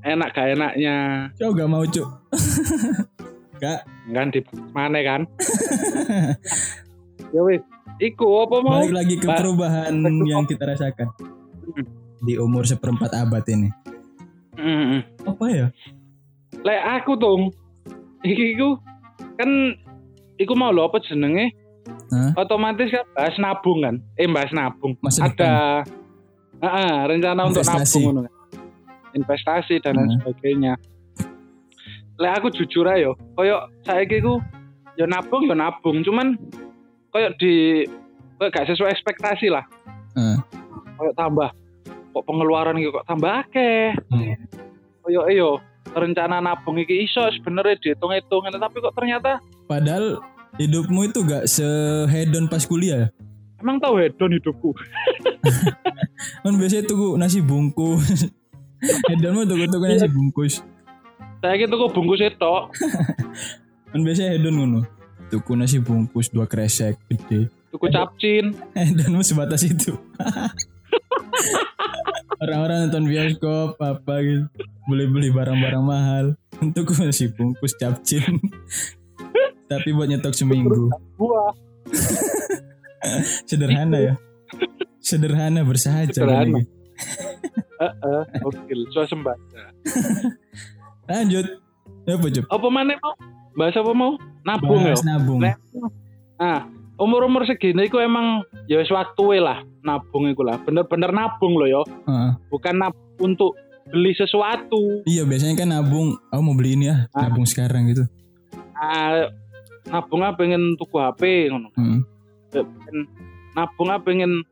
Enak 0.00 0.30
gak 0.30 0.54
enaknya 0.54 0.96
Cok 1.34 1.50
gak 1.52 1.68
mau 1.68 1.82
cuk 1.82 2.06
Gak 3.58 3.80
kan 4.08 4.26
di 4.28 4.40
mana 4.70 4.98
kan? 5.00 5.20
ya 7.34 7.40
wis, 7.42 7.60
iku 7.98 8.24
apa 8.40 8.56
mau? 8.58 8.78
Balik 8.78 8.94
lagi 8.94 9.14
ke 9.16 9.26
Ba- 9.26 9.36
perubahan 9.36 9.92
yang 10.24 10.44
kita 10.44 10.64
rasakan 10.64 11.08
Di 12.18 12.34
umur 12.34 12.64
seperempat 12.64 13.12
abad 13.14 13.44
ini 13.46 13.70
Mm-mm. 14.54 15.02
Apa 15.24 15.44
ya? 15.48 15.66
Lek 16.58 16.82
aku 16.96 17.14
tuh, 17.14 17.54
iki 18.20 18.52
iku 18.52 18.74
kan 19.36 19.50
iku 20.36 20.52
mau 20.52 20.70
lo 20.70 20.82
apa 20.84 20.98
jenenge? 21.00 21.54
Hah? 22.10 22.34
Otomatis 22.36 22.88
kan 22.88 23.06
bahas 23.12 23.36
nabung 23.38 23.78
kan? 23.80 24.02
Eh 24.14 24.26
bahas 24.26 24.50
nabung. 24.50 24.98
Masa 24.98 25.26
Ada 25.26 25.86
Heeh, 26.58 26.94
rencana 27.06 27.46
untuk 27.46 27.62
Investasi. 27.62 27.78
nabung 27.78 28.02
ngono 28.04 28.20
kan. 28.20 28.34
Investasi 29.10 29.74
dan 29.78 29.94
lain 29.94 30.10
Hmm. 30.10 30.18
sebagainya. 30.20 30.72
Lek 32.18 32.32
aku 32.42 32.50
jujur 32.50 32.86
ayo, 32.90 33.14
koyo 33.38 33.70
saiki 33.86 34.18
ku 34.18 34.42
ya 34.98 35.06
nabung 35.06 35.46
ya 35.46 35.54
nabung, 35.54 36.02
cuman 36.02 36.34
koyo 37.14 37.30
di 37.38 37.86
koyo 38.36 38.50
gak 38.50 38.66
sesuai 38.66 38.90
ekspektasi 38.90 39.46
lah. 39.54 39.62
Heeh. 40.18 40.38
Koyo 40.98 41.14
tambah 41.14 41.54
kok 42.10 42.24
pengeluaran 42.26 42.78
iki 42.82 42.90
kok 42.90 43.06
tambah 43.06 43.46
akeh. 43.46 43.94
Hmm. 44.10 44.34
Koyo 45.06 45.30
iyo 45.30 45.62
rencana 45.94 46.42
nabung 46.42 46.82
iki 46.82 47.06
iso 47.06 47.22
sebenarnya 47.38 47.78
dihitung-hitung 47.78 48.50
tapi 48.50 48.76
kok 48.82 48.94
ternyata 48.98 49.38
Padahal 49.70 50.18
hidupmu 50.58 51.06
itu 51.06 51.22
gak 51.22 51.46
sehedon 51.46 52.50
pas 52.50 52.66
kuliah. 52.66 53.14
emang 53.58 53.78
tahu 53.82 53.98
hedon 53.98 54.38
hidupku. 54.38 54.70
Kan 56.42 56.54
biasanya 56.58 56.86
tuh 56.86 57.14
nasi 57.18 57.38
bungkus. 57.42 58.26
Hedonmu 59.10 59.42
tuh 59.46 59.58
tuh 59.66 59.78
nasi 59.82 60.06
bungkus. 60.06 60.62
Saya 61.38 61.54
gitu 61.54 61.74
kok 61.78 61.94
bungkus 61.94 62.22
itu. 62.22 62.48
Kan 63.94 64.00
biasanya 64.02 64.34
hedon 64.34 64.54
ngono. 64.58 64.80
Tuku 65.28 65.54
nasi 65.54 65.78
bungkus 65.78 66.32
dua 66.32 66.48
kresek 66.48 66.98
gede. 67.06 67.52
Tuku 67.70 67.86
capcin. 67.92 68.56
Hedonmu 68.74 69.22
sebatas 69.22 69.62
itu. 69.62 69.94
Orang-orang 72.42 72.88
nonton 72.88 73.04
bioskop 73.06 73.78
apa 73.78 74.14
gitu. 74.24 74.46
Beli-beli 74.88 75.30
barang-barang 75.30 75.84
mahal. 75.84 76.26
Untuk 76.64 76.90
nasi 76.98 77.30
bungkus 77.30 77.76
capcin. 77.78 78.40
Tapi 79.68 79.88
buat 79.92 80.08
nyetok 80.08 80.34
seminggu. 80.34 80.90
Buah. 81.20 81.52
Sederhana 83.46 83.98
ya. 84.00 84.14
Sederhana 84.98 85.62
bersahaja. 85.62 86.10
Sederhana. 86.10 86.64
Heeh, 87.78 88.22
oke, 88.42 88.74
swasembada. 88.90 89.70
Lanjut. 91.08 91.46
Ya 92.04 92.14
apa 92.14 92.26
Cuk? 92.28 92.44
Apa 92.46 92.66
mana 92.68 92.92
mau? 92.96 93.14
Bahas 93.52 93.74
apa 93.74 93.90
mau? 93.90 94.12
Nabung 94.42 94.80
ya. 94.80 94.94
Nabung. 95.02 95.40
Nah, 95.40 96.58
umur-umur 96.96 97.42
segini 97.44 97.84
iku 97.84 97.98
emang 97.98 98.40
ya 98.64 98.78
wis 98.78 98.88
waktu 98.88 99.40
lah 99.40 99.60
nabung 99.80 100.24
iku 100.26 100.40
lah. 100.40 100.56
Bener-bener 100.58 101.10
nabung 101.10 101.56
loh 101.56 101.66
ya. 101.66 101.82
Heeh. 101.82 102.30
Bukan 102.48 102.74
nabung 102.76 103.08
untuk 103.18 103.56
beli 103.88 104.12
sesuatu. 104.12 105.02
Iya 105.04 105.24
biasanya 105.24 105.56
kan 105.56 105.68
nabung, 105.70 106.16
aku 106.28 106.40
mau 106.40 106.52
beli 106.52 106.76
ini 106.76 106.86
ya, 106.86 107.08
Ah. 107.10 107.26
nabung 107.26 107.44
sekarang 107.44 107.88
gitu. 107.88 108.04
Ah, 108.72 109.32
nabung 109.86 110.20
ah 110.20 110.32
pengen 110.32 110.76
tuku 110.76 110.92
HP 110.94 111.20
ngono. 111.48 111.72
Hmm. 111.74 112.04
Pengen- 112.50 113.08
Nabung 113.50 113.88
ah 113.88 113.98
pengen 113.98 114.44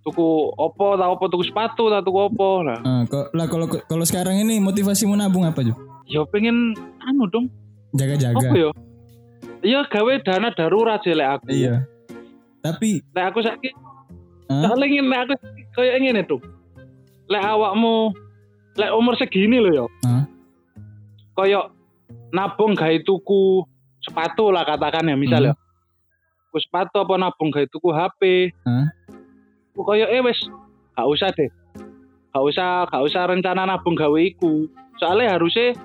tuku 0.00 0.24
opo 0.48 0.96
ta 0.96 1.04
opo 1.04 1.28
tuku 1.28 1.44
sepatu 1.44 1.90
ta 1.90 2.00
tuku 2.00 2.16
opo 2.24 2.62
lah. 2.62 2.80
Ah, 2.80 3.02
kok 3.04 3.28
lah 3.30 3.44
kalau 3.44 3.66
kalau 3.68 4.04
sekarang 4.04 4.40
ini 4.40 4.56
motivasimu 4.56 5.12
nabung 5.12 5.44
apa 5.44 5.60
Ju? 5.60 5.74
Ya 6.08 6.24
pengen 6.24 6.72
anu 7.04 7.28
dong. 7.28 7.52
Jaga-jaga. 7.92 8.40
Apa 8.40 8.54
ya? 8.56 8.70
Iya 9.60 9.80
gawe 9.84 10.12
dana 10.24 10.48
darurat 10.56 11.04
sih 11.04 11.12
lek 11.12 11.28
aku. 11.28 11.52
Iya. 11.52 11.84
Tapi 12.64 13.04
Lek 13.12 13.26
aku 13.32 13.40
sakit 13.44 13.72
soalnya 14.48 14.86
ingin 14.88 15.06
lek 15.12 15.20
aku 15.28 15.32
kayak 15.76 16.00
ngene 16.00 16.22
tuh. 16.24 16.40
Lek 17.28 17.44
awakmu 17.44 18.16
lek 18.80 18.90
umur 18.96 19.14
segini 19.20 19.60
loh 19.60 19.72
ya. 19.72 19.86
Hah? 20.08 20.24
Kayak 21.36 21.76
nabung 22.32 22.72
gawe 22.72 22.96
tuku 23.04 23.64
sepatu 24.00 24.48
lah 24.48 24.64
katakan 24.64 25.12
ya 25.12 25.16
misal 25.18 25.52
Hmm. 25.52 25.56
Tuku 26.48 26.58
sepatu 26.64 27.04
apa 27.04 27.14
nabung 27.20 27.52
gawe 27.52 27.66
tuku 27.68 27.88
HP. 27.92 28.20
Hah? 28.64 28.88
Kayak 29.76 30.08
eh 30.10 30.22
wis 30.24 30.40
gak 30.96 31.06
usah 31.06 31.28
deh. 31.36 31.50
Gak 32.32 32.44
usah 32.44 32.88
gak 32.88 33.02
usah 33.04 33.22
rencana 33.28 33.68
nabung 33.68 33.92
gawe 33.94 34.18
iku. 34.22 34.66
Soalnya 34.98 35.38
harusnya 35.38 35.76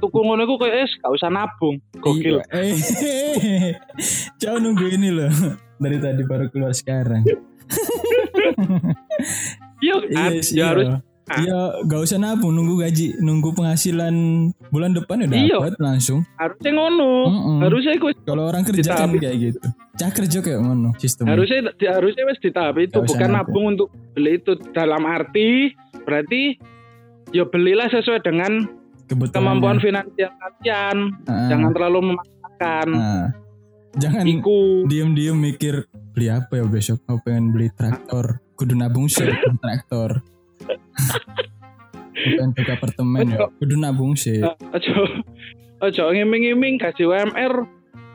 tuku 0.00 0.18
ngono 0.18 0.42
iku 0.42 0.56
kayak 0.56 0.76
es 0.82 0.92
gak 0.96 1.12
usah 1.12 1.28
nabung. 1.28 1.76
Gokil. 1.96 2.40
Iya. 2.40 2.44
Eh, 2.50 3.72
Jauh 4.40 4.58
nunggu 4.58 4.88
ini 4.88 5.08
loh. 5.10 5.28
Dari 5.76 5.96
tadi 5.96 6.22
baru 6.22 6.48
keluar 6.48 6.72
sekarang. 6.72 7.22
Iya 9.80 9.96
kan? 10.02 10.30
Iya, 10.30 10.42
sih, 10.42 10.54
ya 10.56 10.64
harus 10.68 10.86
Iya, 11.30 11.86
gak 11.86 12.00
usah 12.02 12.18
nabung, 12.18 12.50
nunggu 12.50 12.82
gaji, 12.82 13.14
nunggu 13.16 13.54
penghasilan 13.54 14.12
bulan 14.68 14.90
depan 14.90 15.22
ya 15.22 15.26
Iya. 15.30 15.56
dapat 15.62 15.78
langsung. 15.78 16.26
harusnya 16.34 16.70
ngono. 16.74 17.10
Mm-mm. 17.24 17.58
Harusnya 17.62 17.92
iku 17.94 18.10
Kalau 18.20 18.44
orang 18.44 18.66
kerja 18.66 18.90
kan 18.90 19.14
kayak 19.14 19.36
gitu. 19.38 19.62
Cah 19.94 20.10
kerja 20.10 20.38
kayak 20.40 20.58
ngono 20.58 20.90
sistemnya. 20.96 21.30
harusnya 21.32 21.70
di- 21.70 21.86
harusnya 21.86 22.24
wes 22.24 22.40
di 22.40 22.50
tahap 22.50 22.76
itu 22.78 22.98
bukan 22.98 23.30
nabung. 23.30 23.46
nabung 23.46 23.64
untuk 23.70 23.88
beli 24.10 24.32
itu 24.34 24.52
dalam 24.72 25.04
arti 25.04 25.70
berarti 26.02 26.56
ya 27.30 27.44
belilah 27.44 27.86
sesuai 27.86 28.20
dengan 28.20 28.64
Kebetulan. 29.10 29.34
kemampuan 29.34 29.78
finansial 29.78 30.30
kalian 30.32 30.96
Ah, 31.26 31.50
jangan 31.50 31.70
terlalu 31.70 31.98
memaksakan 32.08 32.88
ah. 32.94 33.26
Jangan 33.92 34.22
iku 34.22 34.86
diem-diem 34.86 35.34
mikir 35.34 35.82
beli 36.12 36.30
apa 36.30 36.54
ya 36.54 36.64
besok. 36.64 37.02
Aku 37.04 37.18
pengen 37.20 37.50
beli 37.50 37.68
traktor. 37.68 38.38
Kudu 38.54 38.72
nabung 38.72 39.10
sih 39.10 39.26
traktor. 39.62 40.22
Bukan 42.12 42.46
untuk 42.46 42.68
apartemen 42.68 43.26
ya. 43.28 43.50
Kudu 43.52 43.74
nabung 43.74 44.14
sih. 44.14 44.38
ojo 44.44 44.94
ojo 45.80 46.02
ngiming-ngiming 46.06 46.76
gaji 46.76 47.02
UMR 47.02 47.64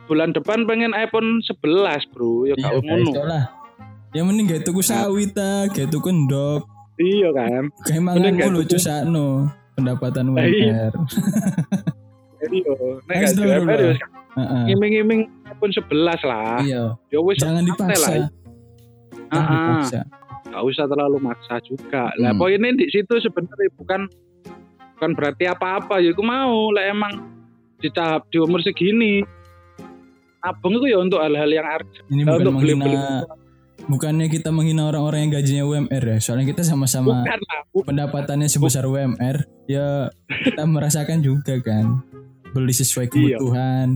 bulan 0.05 0.31
depan 0.31 0.63
pengen 0.63 0.93
iPhone 0.93 1.41
11 1.41 1.59
bro 2.13 2.45
ya 2.45 2.53
Iya, 2.53 2.69
gak 2.69 2.73
ngono. 2.79 3.11
Yang 4.13 4.25
mending 4.25 4.45
gak 4.47 4.63
tuku 4.63 4.79
sawit 4.79 5.33
ta, 5.33 5.65
gak 5.67 5.89
tuku 5.89 6.07
ndok. 6.07 6.63
iya 6.95 7.27
kan 7.29 7.67
Kayak 7.83 8.01
mangan 8.05 8.31
tuku- 8.31 8.69
cusakno 8.71 9.51
pendapatan 9.75 10.31
Lah. 10.31 10.43
UMR. 10.43 10.93
Wes 13.05 13.31
gak 13.31 13.33
dulu, 13.35 13.49
UMR 13.49 13.79
ya. 13.81 13.95
Heeh. 14.35 14.63
ngiming-ngiming 14.67 15.21
iPhone 15.45 15.71
11 15.71 16.19
lah 16.21 16.59
Iya, 16.59 16.83
ya 17.07 17.19
wis 17.21 17.39
jangan 17.39 17.63
dipaksa. 17.63 18.11
lah. 18.11 18.27
Dipaksa. 19.25 20.01
gak 20.45 20.63
usah 20.65 20.85
terlalu 20.85 21.17
maksa 21.19 21.55
juga 21.61 22.11
lah 22.15 22.31
Hmm. 22.31 22.39
poinnya 22.39 22.71
di 22.73 22.87
situ 22.87 23.11
sebenarnya 23.17 23.71
bukan 23.73 24.07
bukan 24.93 25.11
berarti 25.11 25.43
apa-apa 25.45 25.99
ya 25.99 26.11
aku 26.11 26.19
mau 26.21 26.67
lah 26.69 26.83
emang 26.85 27.23
di 27.77 27.89
tahap 27.89 28.27
di 28.27 28.37
umur 28.37 28.59
segini 28.59 29.23
abang 30.41 30.71
itu 30.73 30.85
ya 30.85 30.97
untuk 30.97 31.17
hal-hal 31.17 31.49
yang 31.49 31.65
urgent 31.65 32.05
Ini 32.05 32.21
Nah, 32.21 32.25
bukan 32.29 32.39
untuk 32.41 32.53
beli-beli 32.57 32.95
menghina 32.95 33.23
bukannya 33.85 34.27
kita 34.27 34.49
menghina 34.49 34.87
orang-orang 34.87 35.27
yang 35.27 35.33
gajinya 35.33 35.63
UMR 35.63 36.03
ya. 36.05 36.17
Soalnya 36.17 36.47
kita 36.47 36.61
sama-sama 36.61 37.21
pendapatannya 37.73 38.47
sebesar 38.47 38.83
UMR, 38.83 39.43
ya 39.65 40.09
kita 40.41 40.63
merasakan 40.63 41.19
juga 41.19 41.59
kan. 41.59 42.01
Beli 42.49 42.71
sesuai 42.71 43.05
Iya. 43.05 43.13
kebutuhan, 43.37 43.87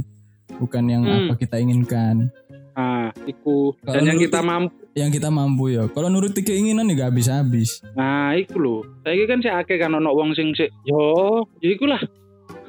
bukan 0.55 0.83
yang 0.85 1.01
Hmm. 1.01 1.15
apa 1.25 1.33
kita 1.37 1.57
inginkan. 1.57 2.29
nah 2.71 3.11
iku 3.25 3.75
Kalau 3.83 3.91
dan 3.91 4.07
yang 4.07 4.15
kita 4.17 4.39
mampu 4.39 4.71
Yang 4.95 5.11
kita 5.15 5.27
mampu 5.27 5.67
ya. 5.69 5.83
Kalau 5.89 6.07
nuruti 6.07 6.39
keinginan 6.41 6.87
ya 6.87 6.95
gak 6.97 7.11
habis-habis. 7.11 7.83
nah 7.91 8.31
iku 8.31 8.55
loh 8.55 8.81
saya 9.01 9.19
kan 9.25 9.39
si 9.39 9.47
akeh 9.47 9.75
kan 9.75 9.91
ono 9.91 10.07
wong 10.09 10.31
sing 10.31 10.55
sik 10.55 10.71
yo 10.83 11.43
ya 11.59 11.69
iku 11.69 11.83
lah 11.85 11.99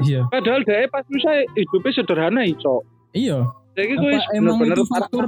Iya. 0.01 0.27
padahal 0.27 0.62
dia 0.62 0.87
pas 0.87 1.07
susah 1.07 1.46
hidupnya 1.53 1.92
sederhana 1.92 2.42
iso 2.42 2.83
Iya. 3.12 3.55
saya 3.70 3.87
gue 3.87 4.12
emang 4.35 4.59
bener-bener 4.59 4.77
itu 4.77 4.85
faktor 4.85 5.25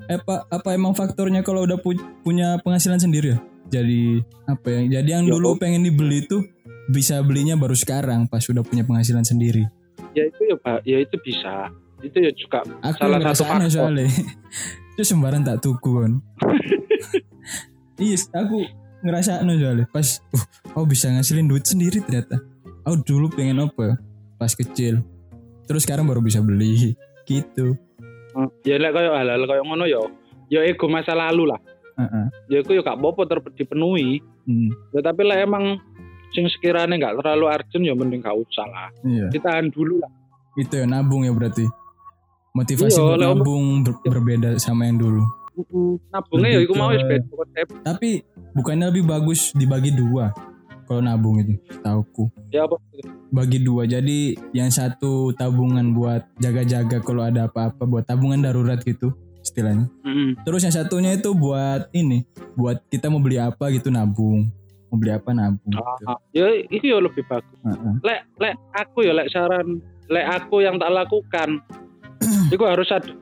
apa 0.00 0.46
apa 0.46 0.68
emang 0.70 0.92
faktornya 0.92 1.42
kalau 1.42 1.64
udah 1.64 1.76
pu- 1.76 1.98
punya 2.20 2.56
penghasilan 2.58 2.96
sendiri 2.96 3.34
ya? 3.34 3.38
Jadi 3.68 4.22
apa 4.44 4.66
ya? 4.70 4.80
Jadi 4.96 5.08
yang 5.10 5.24
Ya, 5.24 5.30
dulu 5.30 5.56
pengen 5.56 5.82
dibeli 5.82 6.22
itu 6.22 6.40
bisa 6.88 7.20
belinya 7.20 7.52
baru 7.52 7.74
sekarang 7.74 8.24
pas 8.24 8.40
udah 8.42 8.62
punya 8.62 8.80
penghasilan 8.80 9.22
sendiri. 9.22 9.66
ya 10.12 10.24
itu 10.24 10.40
ya 10.42 10.56
pak 10.56 10.80
ya 10.82 10.98
itu 10.98 11.16
bisa 11.20 11.68
itu 12.00 12.16
ya 12.16 12.30
juga 12.30 12.64
Aku 12.80 12.96
Salah 12.98 13.18
satu 13.20 13.44
faktor. 13.44 13.68
soalnya. 13.68 14.08
itu 14.92 15.02
sembarang 15.04 15.42
tak 15.42 15.58
tuku 15.58 15.92
kan. 15.98 16.12
iya, 18.00 18.16
aku 18.32 18.64
ngerasa 19.00 19.42
soalnya 19.44 19.86
pas 19.86 20.18
uh, 20.32 20.44
oh 20.74 20.86
bisa 20.86 21.06
ngasilin 21.08 21.46
duit 21.46 21.62
sendiri 21.62 22.00
ternyata. 22.00 22.40
Oh 22.82 22.96
dulu 22.96 23.28
pengen 23.28 23.60
apa 23.60 23.82
ya? 23.84 23.94
Pas 24.36 24.54
kecil. 24.54 25.02
Terus 25.66 25.84
sekarang 25.84 26.08
baru 26.08 26.18
bisa 26.18 26.40
beli 26.40 26.96
gitu. 27.24 27.76
Ya 28.62 28.76
lek 28.76 28.92
kayak 28.92 29.12
hal-hal 29.14 29.42
kayak 29.44 29.64
ngono 29.64 29.84
ya 29.84 30.00
ya 30.48 30.60
ego 30.62 30.86
masa 30.86 31.12
lalu 31.12 31.46
lah 31.46 31.60
Heeh. 31.94 32.26
ya 32.48 32.58
itu 32.60 32.72
ya 32.72 32.82
gak 32.82 32.96
apa-apa 32.96 33.22
ter- 33.26 33.54
dipenuhi 33.56 34.22
Hmm, 34.44 34.72
ya 34.90 35.02
tapi 35.02 35.22
lah 35.22 35.36
emang 35.38 35.76
sing 36.30 36.48
sekiranya 36.48 36.96
nggak 36.96 37.20
terlalu 37.20 37.44
urgent 37.48 37.84
ya 37.84 37.92
mending 37.92 38.20
gak 38.20 38.32
usah 38.34 38.64
lah 38.64 38.88
iya. 39.02 39.28
ditahan 39.28 39.68
dulu 39.68 39.98
lah 39.98 40.08
Itu 40.54 40.74
ya 40.74 40.84
nabung 40.84 41.22
ya 41.22 41.30
berarti. 41.30 41.68
Motivasi 42.50 42.96
Iya, 42.96 43.14
nabung 43.20 43.84
ber- 43.84 44.00
berbeda 44.02 44.56
sama 44.56 44.84
yang 44.84 44.98
dulu. 44.98 45.22
nabungnya 46.08 46.48
ya 46.50 46.60
iku 46.60 46.72
mau 46.72 46.88
konsep 46.88 47.66
Tapi 47.78 48.24
bukannya 48.52 48.88
lebih 48.88 49.04
bagus 49.04 49.52
dibagi 49.52 49.90
dua 49.90 50.32
kalau 50.88 51.04
nabung 51.04 51.36
itu, 51.44 51.60
tauku. 51.84 52.32
ya 52.48 52.64
apa 52.64 52.80
Bagi 53.28 53.60
dua, 53.60 53.84
jadi 53.84 54.32
yang 54.56 54.72
satu 54.72 55.36
tabungan 55.36 55.92
buat 55.92 56.24
jaga-jaga 56.40 57.04
kalau 57.04 57.28
ada 57.28 57.44
apa-apa, 57.44 57.84
buat 57.84 58.08
tabungan 58.08 58.40
darurat 58.40 58.80
gitu 58.80 59.12
istilahnya. 59.44 59.86
Mm-mm. 60.04 60.40
Terus 60.48 60.64
yang 60.64 60.74
satunya 60.74 61.12
itu 61.12 61.36
buat 61.36 61.92
ini, 61.92 62.24
buat 62.56 62.80
kita 62.88 63.12
mau 63.12 63.20
beli 63.20 63.36
apa 63.36 63.68
gitu 63.72 63.92
nabung. 63.92 64.48
Mau 64.88 64.96
beli 64.96 65.12
apa 65.12 65.30
nabung. 65.36 65.68
Gitu. 65.68 66.04
Ah, 66.08 66.18
ya 66.32 66.48
itu 66.72 66.84
ya 66.88 66.98
lebih 67.00 67.24
bagus 67.28 67.58
Heeh. 67.60 67.94
lek 68.00 68.20
lek 68.40 68.54
aku 68.72 69.04
ya 69.04 69.12
lek 69.12 69.28
saran 69.28 69.84
lek 70.08 70.26
aku 70.26 70.64
yang 70.64 70.80
tak 70.80 70.88
lakukan 70.88 71.60
itu 72.54 72.64
harus 72.64 72.88
ada 72.88 73.12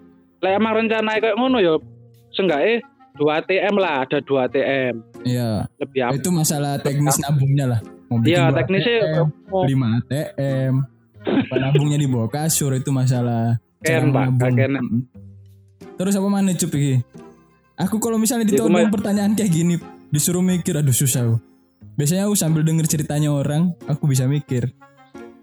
lek 0.44 0.52
emang 0.54 0.84
rencana 0.84 1.18
kayak 1.18 1.34
ngono 1.34 1.58
ya 1.58 1.74
seenggaknya 2.30 2.84
dua 3.16 3.40
ATM 3.40 3.74
lah 3.74 4.04
ada 4.04 4.18
dua 4.20 4.46
ATM 4.46 4.94
Iya, 5.22 5.66
lebih 5.76 6.00
apa 6.00 6.14
itu 6.14 6.30
masalah 6.30 6.78
teknis 6.78 7.18
nabungnya 7.18 7.66
lah. 7.66 7.80
Mau 8.06 8.22
Iya 8.22 8.54
teknisnya 8.54 8.94
ATM, 9.02 9.26
lima 9.66 9.86
ATM, 9.98 10.74
nabungnya 11.52 11.98
di 11.98 12.06
bawah 12.06 12.28
kasur 12.28 12.70
itu 12.72 12.88
masalah 12.88 13.58
Ken, 13.78 14.10
Pak. 14.10 14.26
Terus 15.96 16.14
apa 16.14 16.28
mana 16.28 16.52
cup 16.52 16.70
iki? 16.70 17.00
Aku 17.76 17.96
kalau 17.98 18.16
misalnya 18.16 18.44
Ya, 18.44 18.56
ditodong 18.56 18.72
cuma- 18.82 18.92
pertanyaan 18.92 19.32
kayak 19.32 19.50
gini 19.50 19.74
disuruh 20.08 20.40
mikir 20.40 20.76
aduh 20.76 20.92
susah. 20.92 21.26
aku. 21.26 21.36
Biasanya 21.94 22.24
aku 22.24 22.36
sambil 22.36 22.60
denger 22.60 22.84
ceritanya 22.86 23.28
orang, 23.28 23.72
aku 23.84 24.04
bisa 24.04 24.24
mikir. 24.24 24.72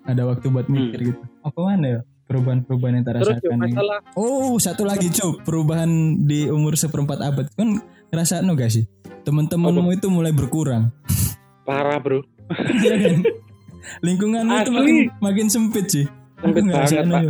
Ada 0.03 0.23
waktu 0.23 0.45
buat 0.47 0.67
mikir 0.67 1.13
gitu. 1.13 1.21
Apa 1.41 1.59
mana 1.63 1.85
ya? 1.87 1.99
Perubahan-perubahan 2.33 2.93
yang 2.97 3.05
Hmm. 3.05 3.13
terus 3.21 3.37
ya 3.37 3.53
ini. 3.53 3.69
masalah 3.77 3.99
Oh, 4.17 4.57
satu 4.57 4.83
lagi 4.83 5.13
cup, 5.13 5.45
perubahan 5.45 5.89
di 6.25 6.49
umur 6.49 6.73
seperempat 6.73 7.21
abad. 7.21 7.45
Kan 7.53 7.77
ngerasa 8.09 8.41
no 8.41 8.57
gak 8.57 8.73
sih? 8.73 8.89
Teman-temanmu 9.21 9.93
itu 9.93 10.09
mulai 10.09 10.33
berkurang. 10.33 10.89
parah 11.63 11.95
bro 11.95 12.19
Iya 12.75 12.95
kan? 12.99 13.17
Lingkunganmu 14.03 14.51
itu 14.51 14.71
makin 14.71 14.95
makin 15.19 15.47
sempit 15.47 15.85
sih. 15.87 16.05
Sempit 16.41 16.63
banget, 16.67 17.07
Pak. 17.07 17.23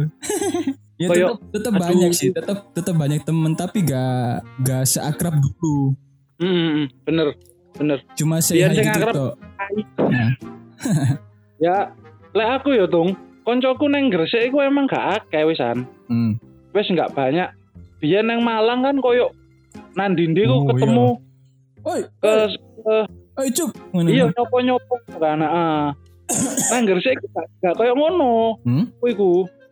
ya 1.01 1.07
tetap 1.09 1.37
tetap 1.51 1.73
banyak 1.75 2.11
sih, 2.13 2.29
tetap 2.31 2.57
tetap 2.71 2.95
banyak 2.95 3.21
temen 3.21 3.53
tapi 3.53 3.83
gak 3.83 4.41
gak 4.63 4.87
seakrab 4.87 5.35
dulu. 5.35 5.93
Hmm, 6.39 6.89
bener 7.03 7.37
bener 7.73 7.99
Cuma 8.13 8.41
sing 8.41 8.57
gitu 8.57 8.81
akrab. 8.85 9.37
Nah, 9.97 10.29
ya 11.57 11.93
lek 12.33 12.49
aku 12.57 12.73
ya 12.73 12.85
tung 12.89 13.13
koncoku 13.43 13.85
neng 13.87 14.07
gresik 14.07 14.49
iku 14.49 14.59
emang 14.59 14.87
gak 14.87 15.21
akeh 15.21 15.43
wisan 15.43 15.83
hmm. 16.07 16.39
wis 16.71 16.87
nggak 16.87 17.11
banyak 17.11 17.47
biyen 17.99 18.27
neng 18.27 18.41
Malang 18.41 18.81
kan 18.81 18.97
koyo 18.97 19.31
nandindi 19.93 20.43
ku 20.43 20.53
Oh, 20.53 20.67
ketemu 20.67 21.07
Oi, 21.83 21.99
ke 22.17 22.31
oi, 22.87 23.03
oi. 23.43 23.49
Ngono, 23.91 24.07
iya 24.07 24.23
Bang. 24.23 24.33
nyopo 24.39 24.57
nyopo 24.59 24.93
kan 25.19 25.39
ah 25.39 25.91
nang 26.71 26.83
gresik 26.87 27.19
gak, 27.29 27.47
gak 27.59 27.75
koyo 27.75 27.93
ngono 27.93 28.55
Hmm? 28.63 28.87
Ku 28.97 29.05
iku 29.07 29.29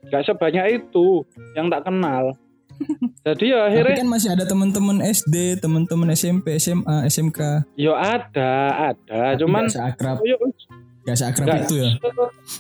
gak 0.08 0.28
sebanyak 0.28 0.84
itu 0.84 1.24
yang 1.56 1.72
tak 1.72 1.88
kenal 1.88 2.36
jadi 3.26 3.46
ya 3.46 3.60
Tapi 3.62 3.68
akhirnya 3.70 3.96
kan 4.02 4.10
masih 4.10 4.30
ada 4.34 4.44
teman-teman 4.44 5.06
SD, 5.06 5.62
teman-teman 5.62 6.10
SMP, 6.12 6.58
SMA, 6.58 7.06
SMK. 7.06 7.40
yo 7.78 7.94
ada 7.94 8.52
ada 8.90 9.22
Tapi 9.32 9.40
cuman 9.40 9.70
gak 9.70 9.72
seakrab, 9.72 10.18
wis 10.20 10.58
gak 11.02 11.18
seakrab 11.18 11.46
gak 11.48 11.62
itu 11.64 11.76
ya. 11.78 11.90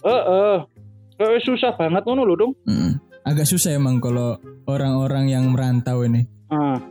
heeh 0.02 0.56
koyo 0.62 0.81
wis 1.30 1.44
susah 1.44 1.72
banget 1.76 2.02
ngono 2.02 2.24
lho 2.24 2.36
dong 2.36 2.54
Hmm. 2.66 2.94
Agak 3.22 3.46
susah 3.46 3.78
emang 3.78 4.02
kalau 4.02 4.42
orang-orang 4.66 5.30
yang 5.30 5.54
merantau 5.54 6.02
ini. 6.02 6.26
ah 6.50 6.82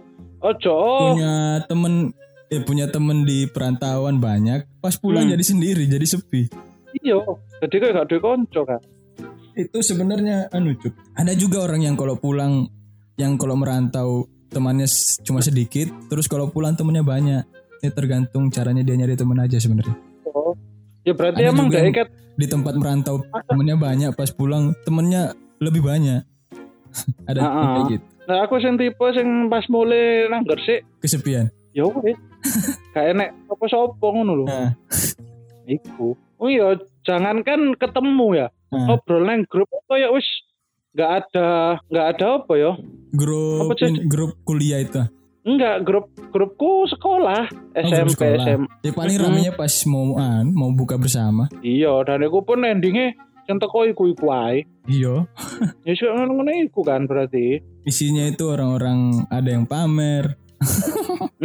ojo 0.40 0.77
punya 1.12 1.61
temen 1.66 2.14
eh 2.49 2.62
punya 2.62 2.87
temen 2.88 3.23
di 3.23 3.45
perantauan 3.45 4.16
banyak 4.19 4.64
pas 4.79 4.97
pulang 4.97 5.27
Hmm. 5.27 5.35
jadi 5.35 5.45
sendiri 5.45 5.85
jadi 5.85 6.07
sepi 6.07 6.49
iya 6.99 7.19
jadi 7.61 7.75
kayak 7.77 7.93
gak 7.95 8.07
duwe 8.09 8.21
konco 8.21 8.61
kan 8.64 8.81
itu 9.53 9.79
sebenarnya 9.85 10.49
anu 10.49 10.73
cuk 10.75 10.95
ada 11.12 11.37
juga 11.37 11.61
orang 11.61 11.85
yang 11.85 11.95
kalau 11.95 12.16
pulang 12.16 12.73
yang 13.14 13.37
kalau 13.37 13.53
merantau 13.55 14.25
temannya 14.49 14.88
cuma 15.21 15.45
sedikit 15.45 15.93
terus 16.09 16.25
kalau 16.25 16.49
pulang 16.49 16.73
temennya 16.73 17.05
banyak 17.05 17.43
ini 17.81 17.90
tergantung 17.93 18.49
caranya 18.49 18.81
dia 18.81 18.97
nyari 18.97 19.14
temen 19.14 19.37
aja 19.37 19.61
sebenarnya 19.61 19.93
oh. 20.27 20.57
Ya 21.05 21.13
berarti 21.17 21.41
Ada 21.43 21.51
emang 21.53 21.67
gak 21.73 21.85
ikat 21.93 22.09
di 22.37 22.47
tempat 22.49 22.75
merantau. 22.77 23.25
Temennya 23.49 23.77
banyak 23.77 24.11
pas 24.17 24.31
pulang 24.33 24.73
temennya 24.85 25.37
lebih 25.61 25.85
banyak. 25.85 26.25
Ada 27.31 27.41
ah. 27.45 27.53
kayak 27.53 27.85
gitu. 27.99 28.07
Nah 28.31 28.39
aku 28.47 28.55
sing 28.63 28.75
tipe 28.79 29.07
sing 29.13 29.51
pas 29.51 29.65
mulai 29.67 30.31
nang 30.31 30.47
gresik 30.47 30.87
kesepian? 31.03 31.51
ya 31.77 31.87
wis. 31.87 32.19
Gak 32.97 33.05
enek 33.15 33.31
apa-apa 33.47 34.07
ngono 34.17 34.33
lho. 34.43 34.47
Nah, 34.49 34.73
iku. 35.69 36.17
Oh 36.41 36.49
iya 36.49 36.75
jangankan 37.05 37.77
ketemu 37.77 38.47
ya. 38.47 38.47
Nah. 38.71 38.87
ngobrol 38.87 39.27
nang 39.27 39.45
grup 39.47 39.69
apa 39.71 39.95
ya 40.01 40.09
wis. 40.15 40.27
Nggak 40.91 41.11
ada 41.23 41.79
nggak 41.87 42.07
ada 42.17 42.27
apa 42.43 42.53
ya. 42.59 42.73
Grup 43.15 43.71
Apa, 43.71 43.87
grup 44.07 44.33
kuliah 44.43 44.83
itu 44.83 45.03
enggak 45.40 45.88
grup 45.88 46.12
grupku 46.31 46.85
sekolah 46.92 47.48
Oh, 47.48 47.81
SMP 47.81 48.12
sekolah. 48.12 48.44
SM 48.44 48.62
ya 48.85 48.92
paling 48.92 49.16
ramenya 49.16 49.53
pas 49.57 49.72
mau 49.88 50.20
an 50.20 50.53
mau 50.53 50.68
buka 50.74 51.00
bersama. 51.00 51.48
Iya 51.64 52.05
dan 52.05 52.20
aku 52.26 52.44
pun 52.44 52.61
endingnya 52.66 53.16
yang 53.48 53.59
teko 53.59 53.88
iku 53.88 54.05
iku 54.11 54.31
ae. 54.31 54.68
Iya. 54.87 55.26
Ya 55.87 55.92
sih 55.96 56.07
ngono 56.07 56.44
iku 56.50 56.85
kan 56.85 57.09
berarti. 57.09 57.62
Isinya 57.88 58.29
itu 58.29 58.53
orang-orang 58.53 59.24
ada 59.33 59.48
yang 59.48 59.64
pamer. 59.64 60.37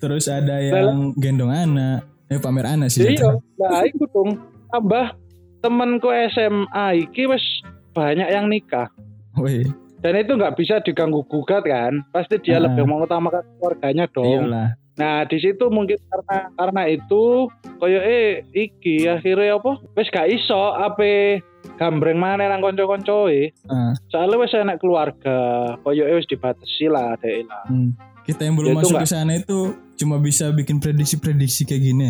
Terus 0.00 0.28
ada 0.28 0.60
yang 0.60 1.16
gendong 1.16 1.52
anak. 1.52 2.04
Eh 2.30 2.38
pamer 2.38 2.66
anak 2.68 2.92
sih 2.92 3.16
iya 3.16 3.32
lah 3.58 3.82
iku 3.88 4.04
dong. 4.12 4.38
Tambah 4.70 5.18
temanku 5.60 6.08
SMA 6.30 7.08
iki 7.08 7.26
wis 7.26 7.42
banyak 7.90 8.28
yang 8.30 8.46
nikah. 8.46 8.86
Woi, 9.34 9.66
Dan 10.00 10.16
itu 10.16 10.32
nggak 10.32 10.56
bisa 10.56 10.80
diganggu 10.80 11.20
gugat 11.22 11.62
kan? 11.62 12.00
Pasti 12.08 12.40
dia 12.40 12.56
Ah. 12.56 12.64
lebih 12.64 12.84
mengutamakan 12.84 13.44
keluarganya 13.54 14.04
dong. 14.06 14.48
iyalah. 14.48 14.68
Nah 14.96 15.24
di 15.24 15.36
situ 15.36 15.68
mungkin 15.68 15.96
karena 16.02 16.36
karena 16.54 16.82
itu 16.86 17.48
koyo 17.76 17.98
eh 17.98 18.44
iki 18.50 19.04
akhirnya 19.06 19.56
apa? 19.56 19.80
Wes 19.92 20.08
gak 20.08 20.28
iso 20.28 20.56
apa 20.70 21.40
gambreng 21.76 22.16
mana 22.16 22.44
nang 22.46 22.60
konco-koncoe. 22.60 23.52
Ah, 23.66 23.96
Soalnya 24.08 24.36
wes 24.38 24.52
enak 24.52 24.76
keluarga, 24.76 25.38
koyo 25.80 26.04
eh 26.04 26.14
wes 26.14 26.24
dibatasi 26.26 26.86
lah 26.86 27.16
deh 27.16 27.44
lah. 27.44 27.64
hmm. 27.66 27.92
Kita 28.20 28.44
yang 28.44 28.54
belum 28.54 28.72
Ya, 28.72 28.78
masuk 28.78 29.00
ke 29.00 29.08
sana 29.08 29.32
itu 29.34 29.58
cuma 29.96 30.16
bisa 30.16 30.48
bikin 30.50 30.76
prediksi-prediksi 30.78 31.64
kayak 31.64 31.82
gini. 31.82 32.08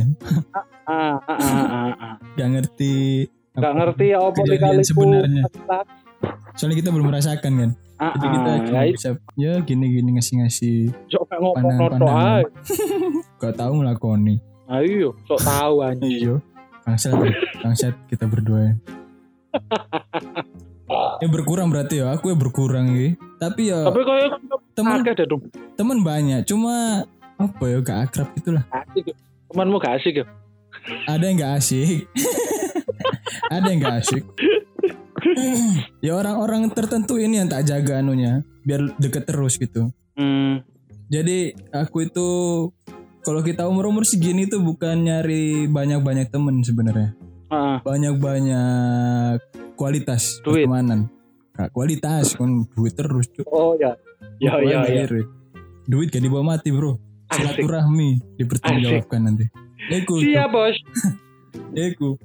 Ah, 0.84 1.14
ah, 1.22 1.30
ah, 1.30 1.38
ah, 1.38 1.94
ah. 1.94 2.14
Gak 2.34 2.48
ngerti. 2.50 3.26
Gak 3.52 3.72
ngerti 3.72 4.04
ya 4.08 4.18
apa 4.18 4.38
dikaliku. 4.40 4.82
sebenarnya. 4.84 5.42
Soalnya 6.56 6.76
kita 6.80 6.90
belum 6.92 7.06
merasakan 7.08 7.52
kan. 7.56 7.70
Ah, 8.00 8.16
Jadi 8.16 8.26
kita 8.32 8.50
ah, 8.50 8.58
cuma 8.64 8.80
ya 8.80 8.92
bisa 8.96 9.10
ya 9.36 9.52
gini-gini 9.60 10.16
ngasih-ngasih 10.16 10.76
sok 11.12 11.24
kayak 11.28 11.40
ngomong 11.44 11.60
noto 11.60 12.00
pandangan-pandangan. 12.00 12.40
ae. 12.40 12.44
Gak 13.44 13.54
tahu 13.60 13.72
ngelakoni. 13.80 14.34
Ayo, 14.70 15.08
sok 15.28 15.40
tahu 15.44 15.74
anjing. 15.84 16.12
Iya. 16.16 16.34
Bangsat, 16.80 17.12
bangsat 17.60 17.94
kita 18.08 18.24
berdua. 18.24 18.60
ya. 18.60 18.72
Ya 21.20 21.28
berkurang 21.28 21.68
berarti 21.70 22.00
ya, 22.02 22.10
aku 22.16 22.32
ya 22.32 22.36
berkurang 22.40 22.90
ya. 22.96 23.14
Tapi 23.38 23.70
ya 23.70 23.84
Tapi 23.86 24.00
koyo 24.02 24.26
teman 24.74 25.04
teman 25.76 25.98
banyak, 26.02 26.40
cuma 26.48 27.04
apa 27.36 27.64
ya 27.68 27.78
gak 27.84 27.98
akrab 28.10 28.28
gitulah. 28.34 28.64
Asik. 28.72 29.12
Temanmu 29.52 29.76
gak 29.78 30.00
asik 30.00 30.14
ya? 30.22 30.26
Ada 31.04 31.24
yang 31.30 31.36
gak 31.40 31.52
asik. 31.60 32.04
Ada 33.54 33.66
yang 33.70 33.78
gak 33.82 33.96
asik. 34.02 34.24
ya 36.06 36.12
orang-orang 36.16 36.70
tertentu 36.72 37.16
ini 37.20 37.42
yang 37.42 37.48
tak 37.48 37.66
jaga 37.68 38.00
anunya, 38.00 38.42
biar 38.64 38.94
deket 38.98 39.28
terus 39.28 39.56
gitu. 39.56 39.90
Hmm. 40.16 40.62
Jadi 41.10 41.52
aku 41.74 42.06
itu 42.06 42.28
kalau 43.20 43.42
kita 43.42 43.66
umur-umur 43.66 44.06
segini 44.06 44.46
tuh 44.46 44.62
bukan 44.62 45.04
nyari 45.04 45.66
banyak-banyak 45.66 46.30
temen 46.30 46.62
sebenarnya. 46.62 47.12
Ah, 47.50 47.82
banyak-banyak 47.82 49.42
kualitas 49.74 50.38
Duit. 50.46 50.64
pertemanan. 50.64 51.10
Gak 51.58 51.74
kualitas 51.74 52.38
kan 52.38 52.64
duit 52.72 52.94
terus 52.94 53.26
Cuk. 53.34 53.44
oh 53.50 53.74
ya. 53.76 53.92
Ya 54.38 54.56
ya 54.62 54.86
ya. 54.86 55.04
Duit 55.90 56.08
gak 56.14 56.22
dibawa 56.22 56.56
mati 56.56 56.70
bro. 56.70 56.96
Silaturahmi 57.30 58.38
dipertanggungjawabkan 58.38 59.20
nanti. 59.26 59.44
Cuk. 59.90 60.22
Siap, 60.22 60.48
Bos. 60.54 60.76
Eku. 61.74 62.18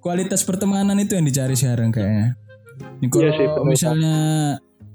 Kualitas 0.00 0.46
pertemanan 0.46 0.96
itu 1.00 1.16
yang 1.18 1.26
dicari 1.26 1.56
sekarang 1.58 1.90
kayaknya. 1.90 2.38
Ini 2.96 3.06
kalau 3.06 3.22
Iya 3.22 3.32
sih, 3.32 3.46
bener. 3.46 3.64
misalnya 3.66 4.16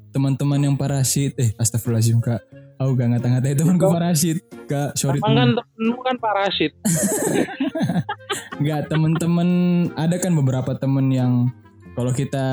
teman-teman 0.09 0.59
yang 0.61 0.75
parasit, 0.75 1.33
eh 1.35 1.55
astagfirullahaladzim 1.55 2.19
kak, 2.19 2.41
aku 2.75 2.89
gak 2.93 3.07
ngata-ngatain 3.09 3.55
temanku 3.55 3.83
Kok? 3.83 3.93
parasit, 3.93 4.37
kak 4.65 4.89
sorry 4.93 5.17
kan 5.17 5.31
teman. 5.31 5.49
temenmu 5.55 5.97
kan 5.99 6.15
parasit. 6.17 6.71
Enggak 8.59 8.87
temen-temen 8.87 9.49
ada 9.95 10.15
kan 10.17 10.31
beberapa 10.33 10.75
temen 10.75 11.09
yang 11.09 11.49
kalau 11.93 12.11
kita 12.11 12.45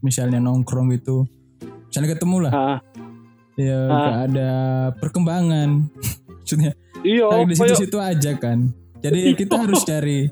misalnya 0.00 0.38
nongkrong 0.38 0.92
gitu, 0.92 1.24
misalnya 1.86 2.10
ketemu 2.10 2.36
lah, 2.40 2.52
Ah, 2.52 2.78
ya 3.54 3.78
Ah. 3.84 4.00
gak 4.00 4.18
ada 4.28 4.50
perkembangan. 4.98 5.70
Maksudnya 6.40 6.72
iya, 7.00 7.28
di 7.42 7.54
situ-situ 7.54 7.96
aja 7.96 8.32
kan. 8.34 8.68
Jadi 9.00 9.32
kita 9.34 9.58
harus 9.58 9.84
cari 9.86 10.28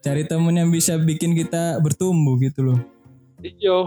cari 0.00 0.22
temen 0.22 0.52
yang 0.52 0.68
bisa 0.68 0.94
bikin 0.96 1.32
kita 1.32 1.78
bertumbuh 1.78 2.36
gitu 2.38 2.62
loh. 2.64 2.78
Iya. 3.44 3.78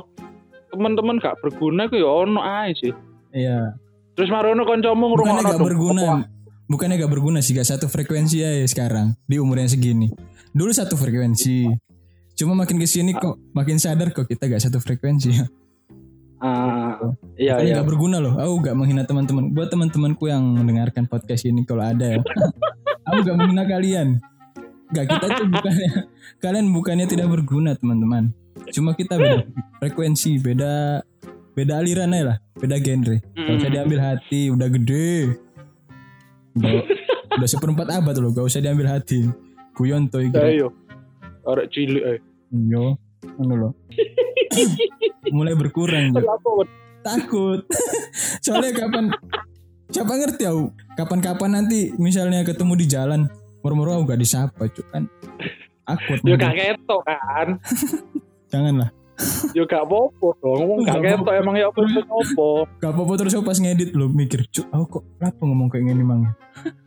Teman-teman 0.70 1.18
gak 1.18 1.42
berguna 1.42 1.90
ku 1.90 1.98
ya 1.98 2.06
ono 2.06 2.44
ae 2.44 2.76
sih. 2.78 2.94
Iya. 3.34 3.74
Terus 4.18 4.30
marono 4.34 4.66
kancamu 4.66 5.14
ngrungokno 5.14 5.42
gak 5.46 5.58
dong. 5.62 5.68
berguna, 5.70 6.02
Apa? 6.04 6.16
bukannya 6.66 6.96
gak 6.98 7.12
berguna 7.14 7.40
sih, 7.42 7.54
gak 7.54 7.70
satu 7.70 7.86
frekuensi 7.86 8.42
aja 8.42 8.66
sekarang 8.66 9.14
di 9.30 9.38
umur 9.38 9.62
yang 9.62 9.70
segini. 9.70 10.10
Dulu 10.54 10.74
satu 10.74 10.98
frekuensi, 10.98 11.70
cuma 12.34 12.58
makin 12.58 12.82
ke 12.82 12.90
sini 12.90 13.14
kok 13.14 13.38
makin 13.54 13.78
sadar 13.78 14.10
kok 14.10 14.26
kita 14.26 14.50
gak 14.50 14.64
satu 14.66 14.82
frekuensi. 14.82 15.32
Ah, 16.38 16.94
iya 17.34 17.58
Makanya 17.58 17.66
iya. 17.66 17.78
gak 17.82 17.90
berguna 17.90 18.18
loh. 18.22 18.38
Aku 18.38 18.62
gak 18.62 18.78
menghina 18.78 19.02
teman-teman. 19.10 19.58
Buat 19.58 19.74
teman-temanku 19.74 20.30
yang 20.30 20.46
mendengarkan 20.46 21.10
podcast 21.10 21.50
ini 21.50 21.66
kalau 21.66 21.82
ada 21.82 22.18
ya. 22.18 22.22
aku 23.10 23.26
gak 23.26 23.38
menghina 23.38 23.66
kalian. 23.66 24.22
Gak 24.94 25.06
kita 25.10 25.26
tuh 25.34 25.50
bukannya 25.50 25.90
kalian 26.38 26.66
bukannya 26.74 27.06
tidak 27.10 27.28
berguna 27.34 27.74
teman-teman. 27.74 28.38
Cuma 28.74 28.94
kita 28.94 29.18
beda 29.18 29.46
frekuensi, 29.80 30.38
beda 30.42 31.02
beda 31.54 31.74
aliran 31.82 32.14
aja 32.14 32.24
lah, 32.34 32.38
beda 32.58 32.78
genre. 32.78 33.18
Gak 33.34 33.56
usah 33.58 33.72
diambil 33.74 34.00
hati, 34.02 34.50
udah 34.54 34.68
gede. 34.70 35.38
Udah, 36.58 36.72
udah 37.38 37.50
seperempat 37.50 37.88
abad 37.90 38.16
loh, 38.22 38.32
gak 38.34 38.46
usah 38.46 38.62
diambil 38.62 38.90
hati. 38.90 39.26
Kuyon 39.78 40.10
Ya 40.10 40.20
iki. 40.26 40.38
iya. 40.58 40.68
Arek 41.48 41.68
cilik 41.70 42.04
eh. 42.04 42.20
Yo, 42.52 42.98
ngono 43.38 43.54
loh. 43.56 43.72
Mulai 45.36 45.54
berkurang. 45.54 46.12
Wed? 46.14 46.70
takut 47.08 47.64
soalnya 48.44 48.76
kapan 48.76 49.08
siapa 49.88 50.12
ngerti 50.12 50.44
aku 50.44 50.76
kapan-kapan 51.00 51.52
nanti 51.56 51.96
misalnya 51.96 52.44
ketemu 52.44 52.74
di 52.76 52.86
jalan 52.86 53.22
murmur 53.64 53.96
aku 53.96 54.12
gak 54.12 54.20
disapa 54.20 54.68
cuk 54.68 54.88
kan 54.92 55.08
akut 55.88 56.20
Ya 56.28 56.36
gak 56.36 56.56
ketok 56.56 57.02
kan. 57.08 57.48
Janganlah. 58.52 58.90
Ya 59.58 59.66
gak 59.66 59.82
apa-apa 59.90 60.28
dong. 60.38 60.62
Wong 60.70 60.80
gak 60.86 61.02
ketok 61.02 61.34
emang 61.42 61.56
ya 61.58 61.68
apa-apa. 61.74 62.70
gak 62.78 62.92
apa-apa 62.94 63.14
terus 63.18 63.34
aku 63.34 63.46
pas 63.50 63.58
ngedit 63.58 63.90
lo 63.98 64.06
mikir 64.14 64.46
cuk 64.54 64.70
aku 64.70 65.02
kok 65.02 65.04
kenapa 65.18 65.42
ngomong 65.42 65.68
kayak 65.74 65.90
gini 65.90 66.04
mang 66.06 66.22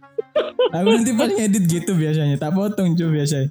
aku 0.74 0.86
nanti 0.94 1.10
pas 1.18 1.26
ngedit 1.26 1.64
gitu 1.66 1.98
biasanya 1.98 2.38
tak 2.38 2.54
potong 2.54 2.94
cuk 2.94 3.10
biasanya. 3.10 3.50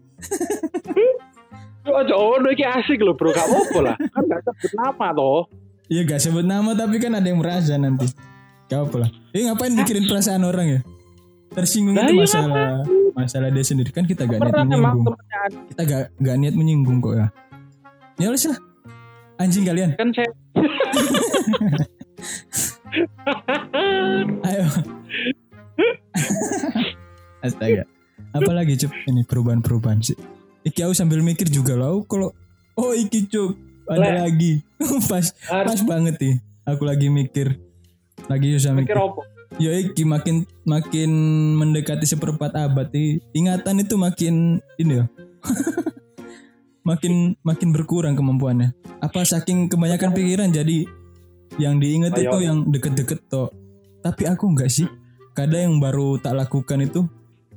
Yo 1.83 1.91
aja 1.95 2.15
ono 2.15 2.47
iki 2.53 2.63
asik 2.63 3.03
lho, 3.03 3.17
Bro. 3.19 3.35
Gak 3.35 3.47
apa-apa 3.51 3.79
lah. 3.83 3.95
Kan 3.99 4.23
gak 4.31 4.41
sebut 4.47 4.71
nama 4.79 5.07
toh. 5.11 5.43
iya 5.89 6.01
gak 6.05 6.21
sebut 6.21 6.45
nama 6.45 6.71
tapi 6.77 6.95
kan 7.03 7.11
ada 7.19 7.27
yang 7.27 7.43
merasa 7.43 7.75
nanti. 7.75 8.07
Gak 8.71 8.79
apa 8.87 8.95
lah. 9.03 9.09
Eh 9.35 9.43
ngapain 9.43 9.75
mikirin 9.75 10.07
perasaan 10.07 10.47
orang 10.47 10.79
ya? 10.79 10.81
Tersinggung 11.49 11.97
Lah 11.97 12.05
itu 12.07 12.13
iya, 12.13 12.23
masalah 12.23 12.71
masalah 13.17 13.49
dia 13.51 13.65
sendiri. 13.65 13.91
Kan 13.91 14.07
kita 14.07 14.23
gak 14.23 14.39
niat 14.39 14.55
menyinggung. 14.55 15.17
kita 15.73 15.81
gak, 15.83 16.03
gak 16.15 16.37
niat 16.39 16.55
menyinggung 16.55 17.03
kok 17.03 17.15
ya 17.19 17.27
ya 18.19 18.27
wes 18.29 18.45
lah. 18.45 18.59
Anjing 19.39 19.63
kalian. 19.63 19.95
Kan 19.95 20.11
saya 20.11 20.27
ayo. 24.51 24.65
Astaga. 27.45 27.83
Apalagi 28.35 28.75
cup 28.85 28.91
ini 29.07 29.23
perubahan-perubahan 29.23 30.03
sih. 30.03 30.19
Iki 30.67 30.85
aku 30.85 30.93
sambil 30.93 31.23
mikir 31.23 31.47
juga 31.47 31.79
lah 31.79 31.95
kalau 32.03 32.35
oh 32.75 32.91
iki 32.91 33.25
cup 33.31 33.55
ada 33.87 34.19
Lek. 34.19 34.27
lagi. 34.27 34.53
Pas 35.09 35.25
pas 35.47 35.81
banget 35.87 36.15
nih. 36.19 36.35
Aku 36.67 36.83
lagi 36.85 37.07
mikir. 37.09 37.57
Lagi 38.27 38.59
susah 38.59 38.75
mikir 38.75 38.93
mikir. 38.93 38.99
apa? 38.99 39.21
ya 39.57 39.73
iki 39.75 40.05
makin 40.05 40.45
makin 40.61 41.09
mendekati 41.57 42.05
seperempat 42.05 42.53
abad 42.53 42.91
nih. 42.91 43.23
Ingatan 43.33 43.81
itu 43.81 43.95
makin 43.95 44.59
ini 44.77 44.99
ya 44.99 45.05
makin 46.89 47.13
makin 47.41 47.69
berkurang 47.69 48.17
kemampuannya. 48.17 48.73
Apa 48.97 49.21
saking 49.21 49.69
kebanyakan 49.69 50.09
pikiran 50.11 50.49
jadi 50.49 50.89
yang 51.55 51.77
diingat 51.77 52.15
Ayo. 52.15 52.25
itu 52.25 52.37
yang 52.41 52.57
deket-deket 52.65 53.29
toh. 53.29 53.53
Tapi 53.99 54.25
aku 54.25 54.49
enggak 54.49 54.67
sih. 54.67 54.89
Kadang 55.31 55.61
yang 55.61 55.75
baru 55.77 56.17
tak 56.17 56.33
lakukan 56.35 56.81
itu 56.81 57.05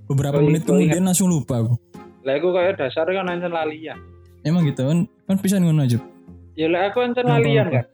beberapa 0.05 0.37
Oh, 0.37 0.45
menit 0.45 0.63
kemudian 0.63 1.03
langsung 1.03 1.27
lupa 1.27 1.59
aku. 1.59 1.75
Lah 2.23 2.37
aku 2.37 2.53
kayak 2.53 2.77
dasar 2.77 3.07
kan 3.07 3.27
ancen 3.27 3.51
lalian. 3.51 3.97
emang 4.43 4.67
gitu 4.67 4.83
kan 4.83 4.99
kan 5.25 5.37
pisan 5.39 5.63
ngono 5.63 5.83
aja. 5.83 6.03
Ya 6.53 6.67
lah 6.67 6.91
aku 6.91 7.01
ancen 7.01 7.25
lalian 7.25 7.71
kan. 7.71 7.85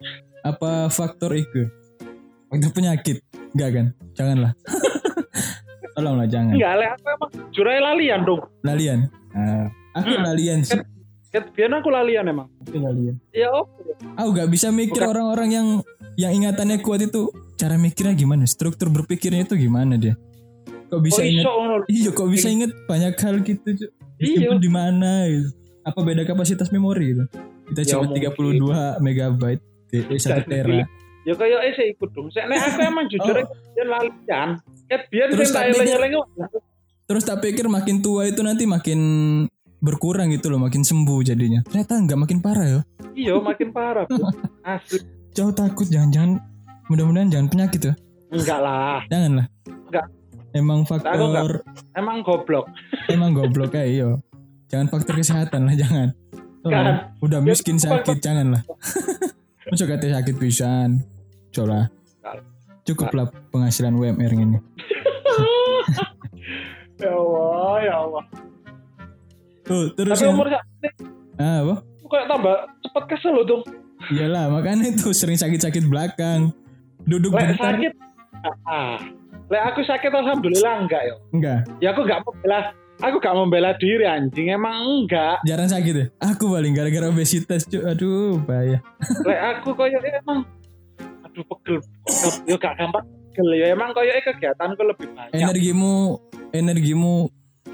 apa 0.40 0.88
faktor 0.88 1.32
itu 1.32 1.68
faktor 2.48 2.70
penyakit. 2.72 3.20
Enggak 3.52 3.70
kan? 3.70 3.86
Janganlah. 4.12 4.52
Tolonglah 5.94 6.26
jangan. 6.26 6.54
Enggak 6.54 6.74
lah 6.74 6.88
aku 6.92 7.06
emang 7.06 7.30
jurai 7.50 7.78
lalian 7.78 8.20
dong. 8.22 8.42
lalian? 8.62 8.98
Ah, 9.30 9.66
aku 9.94 10.08
Hmm. 10.10 10.24
lalian 10.24 10.58
sih. 10.62 10.76
Ket 10.76 10.86
biar 11.28 11.70
aku 11.74 11.88
lalian 11.88 12.24
emang. 12.26 12.48
Lalian 12.66 13.16
Ya 13.30 13.48
oh. 13.50 13.68
aku 14.14 14.30
gak 14.34 14.48
bisa 14.48 14.68
mikir 14.70 15.02
orang-orang 15.02 15.48
yang 15.50 15.66
yang 16.14 16.32
ingatannya 16.32 16.80
kuat 16.80 17.02
itu 17.02 17.28
cara 17.54 17.74
mikirnya 17.74 18.14
gimana 18.14 18.42
struktur 18.44 18.88
berpikirnya 18.88 19.42
itu 19.42 19.54
gimana 19.54 19.94
dia 19.94 20.14
kok 20.88 20.98
bisa 20.98 21.20
iso 21.20 21.46
ngono? 21.46 21.84
iya 21.86 22.10
kok 22.10 22.26
bisa 22.26 22.48
ingat 22.48 22.70
banyak 22.86 23.12
hal 23.14 23.36
gitu 23.40 23.68
Cuk? 23.76 23.90
Iya. 24.16 24.56
di 24.56 24.66
mana 24.66 25.26
gitu 25.26 25.52
apa 25.82 26.00
beda 26.00 26.22
kapasitas 26.24 26.70
memori 26.70 27.12
gitu 27.12 27.24
kita 27.68 27.80
Ya, 27.82 27.88
cuma 27.92 28.08
mungkin. 28.08 28.64
32 28.64 29.04
megabyte 29.04 29.62
eh, 29.90 30.16
satu 30.16 30.42
tera 30.44 30.86
Ya 31.22 31.36
kayak 31.36 31.60
eh 31.60 31.72
saya 31.72 31.88
ikut 31.92 32.08
dong. 32.08 32.32
Saya 32.32 32.48
nek 32.48 32.56
aku 32.62 32.80
emang 32.80 33.04
jujur 33.06 33.36
Oh. 33.36 33.84
lalian. 33.84 34.48
Ket 34.86 35.02
biar 35.06 35.28
Terus 35.28 35.52
dia- 35.52 35.68
eleng-eleng. 35.68 36.12
terus 37.04 37.20
tak 37.22 37.38
pikir 37.38 37.68
makin 37.68 38.00
tua 38.00 38.24
itu 38.24 38.40
nanti 38.40 38.64
makin 38.64 39.00
berkurang 39.78 40.34
gitu 40.34 40.50
loh 40.50 40.58
makin 40.58 40.82
sembuh 40.82 41.22
jadinya 41.22 41.62
ternyata 41.62 41.98
nggak 42.02 42.18
makin 42.18 42.38
parah 42.42 42.66
ya 42.66 42.80
Iya 43.18 43.34
makin 43.42 43.74
parah. 43.74 44.06
Asli. 44.62 45.02
cowok 45.34 45.54
takut 45.58 45.86
jangan-jangan 45.90 46.38
mudah-mudahan 46.86 47.28
jangan 47.34 47.46
penyakit 47.50 47.80
ya. 47.90 47.94
Enggak 48.30 48.58
lah. 48.62 49.02
Jangan 49.10 49.32
lah. 49.42 49.46
Enggak. 49.66 50.06
Emang 50.54 50.80
faktor 50.86 51.62
Emang 51.98 52.22
goblok. 52.22 52.66
emang 53.14 53.34
goblok 53.34 53.74
kayak 53.74 53.90
iyo. 53.90 54.22
Jangan 54.70 54.86
faktor 54.86 55.18
kesehatan 55.18 55.66
lah 55.66 55.74
jangan. 55.74 56.08
Oh, 56.62 56.70
Kan. 56.70 57.10
udah 57.22 57.40
miskin 57.42 57.78
bukan 57.78 58.06
sakit 58.06 58.18
jangan 58.22 58.46
lah. 58.54 58.62
Masuk 59.74 59.90
kata 59.90 60.06
sakit 60.22 60.34
pisan. 60.38 61.02
Coba. 61.50 61.90
Cukup 62.86 63.10
lah 63.12 63.26
penghasilan 63.50 63.98
UMR 63.98 64.32
ini. 64.32 64.58
Ya 66.98 67.10
Allah, 67.14 67.74
ya 67.82 67.94
Allah. 67.94 68.24
Tuh, 69.68 69.92
terus 69.92 70.16
Tapi 70.16 70.24
yang, 70.24 70.34
umur 70.34 70.46
sak 70.48 70.62
ah, 71.36 71.58
apa? 71.60 71.74
kayak 72.02 72.26
tambah 72.26 72.54
cepet 72.80 73.04
kesel 73.06 73.32
loh 73.32 73.44
dong. 73.44 73.62
Iyalah, 74.08 74.48
makanya 74.48 74.88
itu 74.88 75.12
sering 75.12 75.36
sakit-sakit 75.36 75.84
belakang. 75.84 76.48
Duduk 77.04 77.30
Lek 77.30 77.52
bentar. 77.52 77.76
sakit. 77.76 77.92
Ah. 78.64 78.96
Lek 79.46 79.62
aku 79.66 79.80
sakit 79.82 80.08
alhamdulillah 80.08 80.74
enggak 80.80 81.02
ya. 81.04 81.14
Enggak, 81.30 81.58
Ya 81.78 81.88
aku 81.92 82.00
enggak 82.02 82.20
membela 82.22 82.60
aku 82.98 83.16
gak 83.18 83.34
membela 83.34 83.70
diri 83.74 84.04
anjing 84.04 84.48
emang 84.48 85.04
enggak. 85.04 85.44
jarang 85.44 85.68
sakit 85.68 85.94
ya. 85.94 86.06
Aku 86.26 86.48
paling 86.48 86.72
gara-gara 86.72 87.06
obesitas, 87.06 87.62
cuy. 87.62 87.84
Aduh, 87.84 88.40
bahaya. 88.40 88.80
Lek 89.22 89.40
aku 89.54 89.76
koyo 89.76 90.00
emang 90.00 90.48
aduh 91.22 91.44
pegel. 91.44 91.76
pegel. 91.80 92.32
Yo 92.48 92.56
gak 92.56 92.72
gampang 92.74 93.04
pegel 93.04 93.48
ya 93.52 93.66
emang 93.70 93.92
koyo 93.92 94.10
kegiatanku 94.16 94.80
lebih 94.80 95.12
banyak. 95.12 95.36
Energimu 95.36 96.16
energimu 96.50 97.28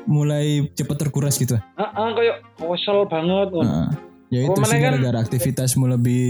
mulai 0.06 0.46
cepat 0.70 0.96
terkuras 0.98 1.34
gitu. 1.34 1.56
Heeh, 1.56 2.08
koyo 2.10 2.32
kosel 2.56 3.04
banget. 3.06 3.48
Nah, 3.54 3.88
ya 4.28 4.40
itu 4.42 4.60
sih 4.62 4.74
kan- 4.74 4.84
gara-gara 4.92 5.18
aktivitasmu 5.20 5.84
lebih 5.90 6.24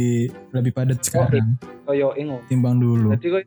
lebih 0.51 0.71
padat 0.71 1.01
sekarang 1.01 1.59
Koyo 1.83 2.15
ingo. 2.15 2.39
timbang 2.47 2.77
dulu. 2.77 3.13
Jadi 3.13 3.29
koyo 3.31 3.47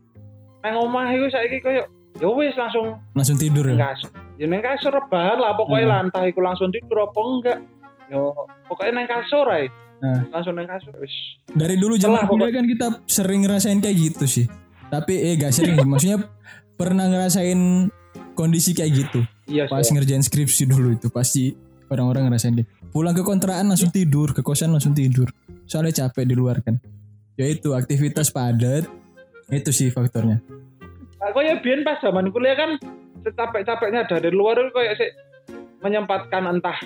nang 0.60 0.76
omah 0.82 1.08
iku 1.10 1.28
saiki 1.28 1.58
koyo 1.60 1.84
ya 2.16 2.28
wis 2.30 2.54
langsung 2.54 2.98
Langsung 3.14 3.38
tidur 3.38 3.64
ya. 3.66 3.78
kasur. 3.86 4.10
Ya 4.36 4.46
nang 4.46 4.60
kasur 4.60 4.92
rebahan 4.92 5.38
lah 5.38 5.54
pokoknya 5.54 5.86
Hmm. 5.86 5.94
lantai 6.04 6.30
iku 6.30 6.40
langsung 6.40 6.70
tidur 6.70 6.98
apa 7.02 7.20
enggak. 7.20 7.58
Yo 8.08 8.34
pokoknya 8.68 8.92
nang 8.94 9.08
kasur 9.08 9.46
ae. 9.48 9.68
Nah. 9.98 10.22
Langsung 10.30 10.54
nang 10.54 10.68
kasur 10.68 10.94
wis. 10.98 11.14
Dari 11.48 11.76
dulu 11.76 11.96
zaman 11.96 12.22
Setelah 12.22 12.30
kuliah 12.30 12.52
kan 12.52 12.66
kita 12.66 12.88
sering 13.06 13.42
ngerasain 13.42 13.80
kayak 13.80 13.98
gitu 13.98 14.26
sih. 14.26 14.46
Tapi 14.88 15.14
eh 15.20 15.36
gak 15.36 15.52
sering, 15.52 15.76
maksudnya 15.84 16.24
pernah 16.74 17.06
ngerasain 17.06 17.90
kondisi 18.34 18.72
kayak 18.72 18.92
gitu. 18.96 19.20
Iya 19.48 19.64
Pas 19.68 19.82
sih. 19.82 19.96
ngerjain 19.96 20.20
skripsi 20.20 20.68
dulu 20.68 20.94
itu 20.94 21.08
pasti 21.08 21.56
orang-orang 21.88 22.28
ngerasain 22.28 22.60
deh. 22.60 22.68
Pulang 22.92 23.16
ke 23.16 23.24
kontrakan 23.24 23.72
langsung 23.72 23.90
tidur, 23.90 24.36
ke 24.36 24.44
kosan 24.44 24.72
langsung 24.72 24.92
tidur. 24.92 25.32
Soalnya 25.64 26.06
capek 26.06 26.28
di 26.28 26.36
luar 26.36 26.60
kan. 26.60 26.76
Ya 27.36 27.48
itu 27.48 27.72
aktivitas 27.72 28.28
padat. 28.28 28.84
Itu 29.48 29.72
sih 29.72 29.88
faktornya. 29.88 30.44
Nah, 31.18 31.30
koyo 31.32 31.56
biyen 31.60 31.82
pas 31.82 31.98
zaman 31.98 32.28
kuliah 32.30 32.54
kan 32.54 32.76
secapek-capeknya 33.24 34.04
dari 34.06 34.30
luar 34.30 34.60
itu 34.60 34.72
kayak 34.72 34.94
sih 34.96 35.10
menyempatkan 35.80 36.44
entah 36.46 36.78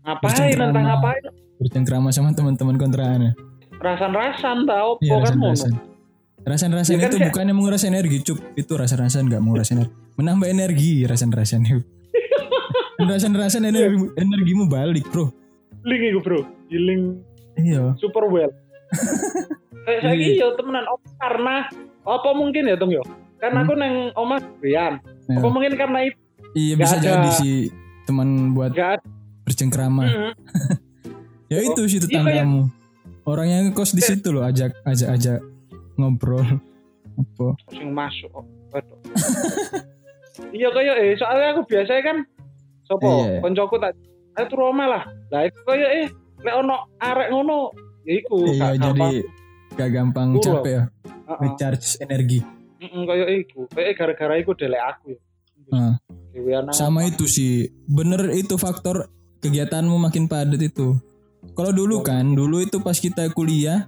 ngapain 0.00 0.56
entah 0.56 0.82
ngapain 0.82 1.22
Bercengkrama 1.56 2.08
sama 2.08 2.32
teman-teman 2.32 2.76
kontrakan 2.76 3.20
ya. 3.22 3.32
rasan-rasan 3.78 4.64
tau 4.64 4.96
Iya 4.98 5.20
kan 5.20 5.34
ngono. 5.34 5.52
rasan-rasan. 5.52 5.72
Rasan-rasan 6.40 6.92
Ya 6.92 6.98
kan 6.98 7.06
itu 7.06 7.16
kayak- 7.16 7.28
bukannya 7.28 7.52
menguras 7.52 7.82
energi, 7.82 8.16
cup. 8.22 8.38
Itu 8.54 8.72
rasan-rasan 8.74 9.28
nggak 9.28 9.40
menguras 9.40 9.68
energi. 9.70 9.92
Menambah 10.16 10.46
energi 10.46 11.04
rasan-rasan 11.04 11.60
itu. 11.62 11.80
rasan-rasan 13.10 13.62
energi, 13.62 13.96
energimu 14.14 14.64
balik, 14.66 15.04
bro. 15.08 15.28
Link 15.80 16.02
iku 16.06 16.20
bro, 16.20 16.40
healing 16.68 17.20
Iya. 17.56 17.96
super 17.96 18.24
well. 18.26 18.52
Saya 19.82 20.12
Iya. 20.12 20.36
iya 20.36 20.46
temenan 20.54 20.84
oh, 20.86 21.00
karena 21.16 21.66
apa 22.00 22.30
mungkin 22.32 22.62
ya 22.64 22.76
Tung 22.76 22.90
yo? 22.90 23.00
Karena 23.36 23.58
Hmm. 23.58 23.66
aku 23.66 23.72
neng 23.74 23.94
omah 24.14 24.38
Brian. 24.58 25.00
Iya. 25.24 25.36
Apa 25.36 25.48
mungkin 25.48 25.72
karena 25.74 25.98
itu 26.04 26.18
Iya 26.52 26.74
bisa 26.76 26.96
ada. 26.96 27.04
jadi 27.06 27.30
sih 27.34 27.56
teman 28.04 28.28
buat 28.52 28.70
gak 28.70 29.00
bercengkrama. 29.42 30.04
Hmm. 30.04 30.32
Ya 31.50 31.58
itu 31.60 31.82
sih 31.84 31.98
Iya, 31.98 32.22
tetanggamu. 32.22 32.70
Orang 33.22 33.44
yang 33.44 33.62
ngekos 33.66 33.90
di 33.90 34.00
situ 34.00 34.30
loh, 34.30 34.40
ajak 34.40 34.70
ajak 34.82 35.08
ajak 35.10 35.38
ngobrol. 36.00 36.46
Apa? 37.20 37.52
sing 37.74 37.92
masuk. 37.92 38.32
Iya 40.50 40.72
kayak 40.72 40.94
eh 41.04 41.12
soalnya 41.20 41.52
aku 41.52 41.62
biasanya 41.68 42.02
kan 42.02 42.16
sopo 42.88 43.28
Iya. 43.28 43.44
koncoku 43.44 43.76
tak 43.76 43.92
ayo 44.40 44.44
turu 44.48 44.72
lah. 44.72 45.04
Lah 45.28 45.40
iku 45.44 45.58
kayak 45.68 45.90
eh 45.90 46.06
lek 46.40 46.54
ono 46.56 46.76
arek 46.96 47.28
ngono 47.28 47.74
ya 48.08 48.12
iku 48.24 48.36
Iya 48.48 48.68
jadi 48.80 49.10
gak 49.76 49.90
gampang 49.94 50.40
capek 50.40 50.72
ya, 50.72 50.82
recharge 51.38 52.00
energi. 52.00 52.40
Heeh 52.80 53.02
kayak 53.04 53.28
iku. 53.44 53.60
Kayak 53.70 53.92
gara-gara 54.00 54.34
iku 54.40 54.52
delek 54.56 54.82
aku 54.82 55.14
ya. 55.14 55.20
Sama 56.74 57.06
itu 57.06 57.30
sih, 57.30 57.70
bener 57.86 58.34
itu 58.34 58.58
faktor 58.58 59.06
kegiatanmu 59.38 59.94
makin 60.02 60.26
padat 60.26 60.58
itu. 60.58 60.98
Kalau 61.54 61.72
dulu 61.72 62.02
kan, 62.02 62.34
dulu 62.34 62.60
itu 62.60 62.82
pas 62.82 62.98
kita 62.98 63.30
kuliah, 63.32 63.86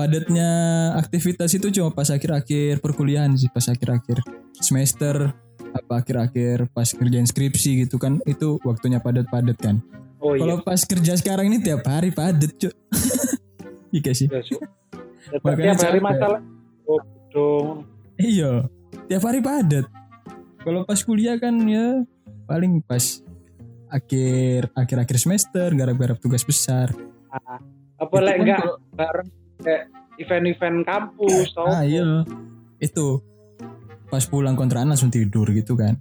padatnya 0.00 0.50
aktivitas 0.96 1.52
itu 1.52 1.68
cuma 1.76 1.92
pas 1.92 2.08
akhir-akhir 2.08 2.80
perkuliahan 2.80 3.36
sih, 3.36 3.52
pas 3.52 3.68
akhir-akhir 3.68 4.24
semester, 4.56 5.36
apa 5.76 6.00
akhir-akhir 6.00 6.72
pas 6.72 6.88
kerjaan 6.88 7.28
skripsi 7.28 7.84
gitu 7.84 8.00
kan, 8.00 8.16
itu 8.24 8.56
waktunya 8.64 8.96
padat-padat 8.96 9.60
kan. 9.60 9.84
Oh 10.24 10.32
iya. 10.32 10.48
Kalau 10.48 10.56
pas 10.64 10.80
kerja 10.80 11.12
sekarang 11.20 11.52
ini 11.52 11.60
tiap 11.60 11.84
hari 11.84 12.16
padat 12.16 12.56
cuy. 12.56 12.72
iya 14.00 14.12
sih. 14.16 14.28
Ya, 14.32 14.40
Makanya 15.44 15.76
tiap 15.76 15.92
hari 15.92 16.00
masalah. 16.00 16.40
Oh, 16.88 17.00
dong. 17.28 17.84
Iya, 18.16 18.72
tiap 19.04 19.22
hari 19.28 19.44
padat. 19.44 19.84
Kalau 20.64 20.80
pas 20.88 21.00
kuliah 21.04 21.36
kan 21.36 21.56
ya 21.68 22.08
paling 22.48 22.80
pas 22.84 23.20
akhir 23.92 24.72
akhir 24.72 24.96
akhir 25.04 25.16
semester 25.20 25.68
garap-garap 25.76 26.16
tugas 26.16 26.40
besar. 26.40 26.88
Apa 28.00 28.16
Itu 28.16 28.24
lek 28.24 28.32
kan 28.32 28.40
enggak 28.40 28.64
bareng 28.96 29.39
kayak 29.60 29.92
event-event 30.20 30.84
kampus 30.84 31.48
tau. 31.56 31.68
Ah 31.68 31.84
iya, 31.84 32.24
itu 32.80 33.20
pas 34.10 34.24
pulang 34.26 34.58
kontrakan 34.58 34.92
langsung 34.92 35.08
tidur 35.08 35.48
gitu 35.54 35.78
kan. 35.78 35.96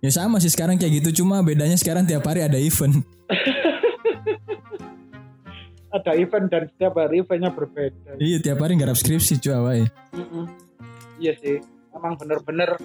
Ya 0.00 0.08
sama 0.08 0.40
sih 0.40 0.48
sekarang 0.48 0.80
kayak 0.80 1.04
gitu 1.04 1.22
cuma 1.22 1.44
bedanya 1.44 1.76
sekarang 1.76 2.08
tiap 2.08 2.24
hari 2.24 2.44
ada 2.44 2.56
event. 2.56 3.04
Ada 5.90 6.14
event 6.22 6.46
dan 6.46 6.70
setiap 6.70 6.94
hari 7.02 7.18
eventnya 7.18 7.50
berbeda. 7.50 8.14
Iya 8.22 8.38
tiap 8.38 8.62
hari 8.62 8.78
garap 8.78 8.94
skripsi 8.94 9.42
cuy 9.42 9.50
awai. 9.50 9.82
Mm-mm. 10.14 10.46
Iya 11.18 11.34
sih, 11.42 11.58
emang 11.90 12.14
bener-bener. 12.14 12.78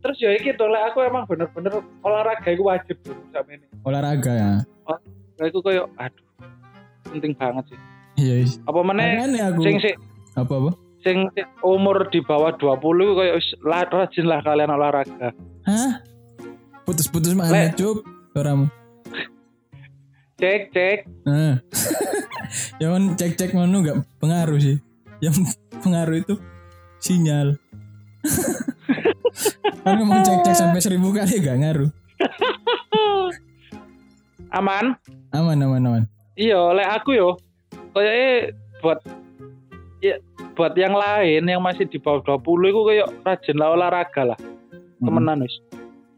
Terus 0.00 0.16
ya 0.24 0.32
tuh, 0.56 0.64
lek 0.64 0.82
aku 0.92 1.04
emang 1.04 1.28
bener-bener 1.28 1.84
olahraga 2.00 2.48
itu 2.48 2.64
wajib 2.64 2.96
tuh 3.04 3.12
sama 3.36 3.52
ini. 3.52 3.68
Olahraga 3.84 4.32
ya. 4.32 4.52
Lek 5.36 5.52
aku 5.52 5.60
kayak, 5.60 5.92
aduh, 6.00 6.24
penting 7.12 7.36
banget 7.36 7.76
sih. 7.76 7.80
Iya. 8.16 8.48
Apa 8.64 8.80
mana 8.80 9.20
aku 9.52 9.60
sing 9.62 9.76
sing 9.80 9.96
apa 10.36 10.52
apa? 10.52 10.72
sing 11.06 11.30
umur 11.62 12.10
di 12.10 12.18
bawah 12.18 12.50
20 12.58 12.82
kayak 13.14 13.38
lah 13.62 13.86
rajin 13.86 14.26
lah 14.26 14.42
kalian 14.42 14.74
olahraga. 14.74 15.30
Hah? 15.62 16.02
Putus-putus 16.82 17.30
mana 17.38 17.70
cup? 17.78 18.02
Suaramu. 18.34 18.66
Cek 20.36 20.74
cek. 20.74 20.98
Nah. 21.22 21.62
Yang 22.82 23.16
cek-cek 23.16 23.54
mana 23.54 23.78
nggak 23.78 23.98
pengaruh 24.18 24.58
sih. 24.58 24.82
Yang 25.22 25.54
pengaruh 25.80 26.18
itu 26.18 26.34
sinyal. 26.98 27.54
kan 29.86 29.94
ngomong 30.02 30.26
cek-cek 30.26 30.58
sampai 30.58 30.82
seribu 30.82 31.14
kali 31.14 31.38
gak 31.38 31.62
ngaruh. 31.62 31.90
Aman? 34.58 34.98
Aman 35.30 35.62
aman 35.62 35.82
aman. 35.86 36.04
Iya, 36.36 36.74
lek 36.74 36.90
aku 37.00 37.16
yo 37.16 37.38
kayaknya 37.96 38.52
buat 38.84 38.98
ya 40.04 40.16
buat 40.52 40.72
yang 40.76 40.92
lain 40.92 41.42
yang 41.48 41.60
masih 41.64 41.88
di 41.88 41.96
bawah 41.96 42.20
20 42.22 42.72
itu 42.72 42.80
kayak 42.84 43.08
rajin 43.24 43.56
lah 43.56 43.68
olahraga 43.72 44.22
lah. 44.34 44.38
Temenan 45.00 45.44
wis. 45.44 45.56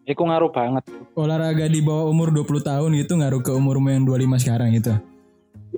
Iku 0.09 0.25
ngaruh 0.25 0.51
banget. 0.51 0.83
Olahraga 1.15 1.69
di 1.69 1.79
bawah 1.85 2.09
umur 2.11 2.35
20 2.35 2.65
tahun 2.65 2.91
gitu 2.99 3.19
ngaruh 3.19 3.43
ke 3.45 3.53
umurmu 3.53 3.93
yang 3.93 4.03
25 4.07 4.43
sekarang 4.43 4.75
gitu. 4.75 4.95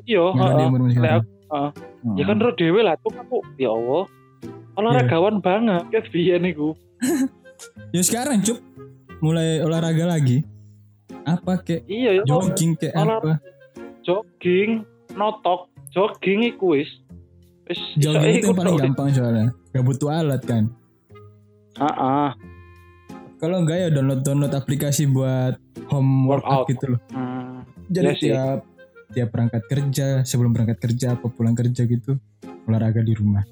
Iya, 0.06 0.24
heeh. 0.32 0.68
sekarang. 0.96 1.24
heeh. 1.26 1.70
Ya 2.16 2.24
kan 2.24 2.36
ro 2.40 2.50
dhewe 2.54 2.80
lah 2.80 2.94
tuh 3.02 3.12
aku. 3.12 3.42
Ya 3.58 3.72
Allah. 3.74 4.04
Olahragawan 4.78 5.42
banget 5.42 5.82
kayak 5.92 6.08
biyen 6.14 6.44
iku. 6.48 6.72
Ya 7.92 8.00
sekarang 8.00 8.40
cup 8.40 8.56
mulai 9.20 9.60
olahraga 9.60 10.08
lagi. 10.08 10.46
Apa 11.28 11.60
kek 11.60 11.84
Iya 11.90 12.20
ya. 12.20 12.22
jogging 12.24 12.72
kek 12.78 12.94
Olah- 12.96 13.20
apa? 13.20 13.34
Jogging, 14.00 14.86
notok, 15.12 15.68
jogging 15.90 16.46
iku 16.46 16.74
wis. 16.78 16.90
Wis 17.66 17.78
Jogging 17.96 18.42
itu 18.42 18.50
paling 18.50 18.76
gampang 18.76 19.14
soalnya. 19.14 19.54
Gak 19.70 19.84
butuh 19.86 20.10
alat 20.10 20.42
kan. 20.42 20.70
Heeh. 21.78 22.30
Kalau 23.40 23.56
enggak 23.64 23.78
ya 23.78 23.88
download 23.88 24.20
download 24.20 24.52
aplikasi 24.52 25.08
buat 25.08 25.56
home 25.88 26.28
workout, 26.28 26.66
Workout. 26.66 26.70
gitu 26.74 26.84
loh. 26.92 27.00
Hmm. 27.08 27.64
Jadi 27.88 28.06
Iya 28.06 28.14
sih. 28.18 28.28
tiap 28.28 28.58
tiap 29.10 29.28
berangkat 29.32 29.62
kerja, 29.66 30.06
sebelum 30.22 30.52
berangkat 30.52 30.78
kerja 30.78 31.16
apa 31.16 31.26
pulang 31.26 31.56
kerja 31.56 31.82
gitu, 31.82 32.20
olahraga 32.68 33.00
di 33.00 33.14
rumah. 33.14 33.42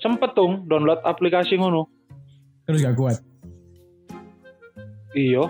Sempet 0.00 0.32
dong 0.32 0.64
download 0.64 1.04
aplikasi 1.04 1.60
ngono. 1.60 1.84
Terus 2.64 2.80
gak 2.80 2.96
kuat. 2.96 3.20
Iya. 5.12 5.44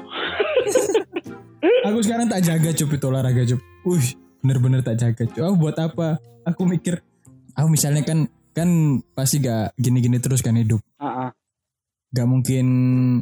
Aku 1.86 2.02
sekarang 2.02 2.26
tak 2.26 2.42
jaga 2.42 2.74
cup 2.74 2.90
itu 2.90 3.06
olahraga 3.06 3.42
cup. 3.46 3.60
Wih, 3.86 4.18
bener-bener 4.40 4.80
tak 4.80 4.98
jaga. 4.98 5.24
Aku 5.28 5.56
buat 5.56 5.76
apa? 5.76 6.16
Aku 6.44 6.64
mikir, 6.64 7.00
aku 7.52 7.68
misalnya 7.68 8.02
kan 8.02 8.26
kan 8.50 8.68
pasti 9.14 9.38
gak 9.38 9.76
gini-gini 9.76 10.18
terus 10.18 10.42
kan 10.42 10.56
hidup. 10.56 10.80
Heeh. 10.98 11.30
Gak 12.10 12.26
mungkin 12.26 12.66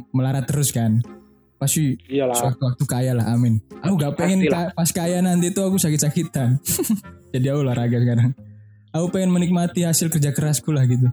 melarat 0.09 0.49
terus 0.49 0.73
kan. 0.73 1.03
Pasti 1.59 1.99
Iyalah. 2.07 2.33
suatu 2.33 2.63
waktu 2.63 2.83
kaya 2.87 3.11
lah, 3.13 3.35
amin. 3.35 3.59
Aku 3.83 3.99
gak 3.99 4.15
pengen 4.15 4.47
ka- 4.47 4.71
pas 4.73 4.89
kaya 4.89 5.19
nanti 5.19 5.51
tuh 5.51 5.67
aku 5.67 5.77
sakit-sakitan. 5.77 6.57
Jadi 7.35 7.45
aku 7.51 7.59
olahraga 7.61 7.99
sekarang. 7.99 8.31
Aku 8.89 9.13
pengen 9.13 9.29
menikmati 9.29 9.85
hasil 9.85 10.09
kerja 10.09 10.33
kerasku 10.33 10.73
lah 10.73 10.87
gitu. 10.89 11.05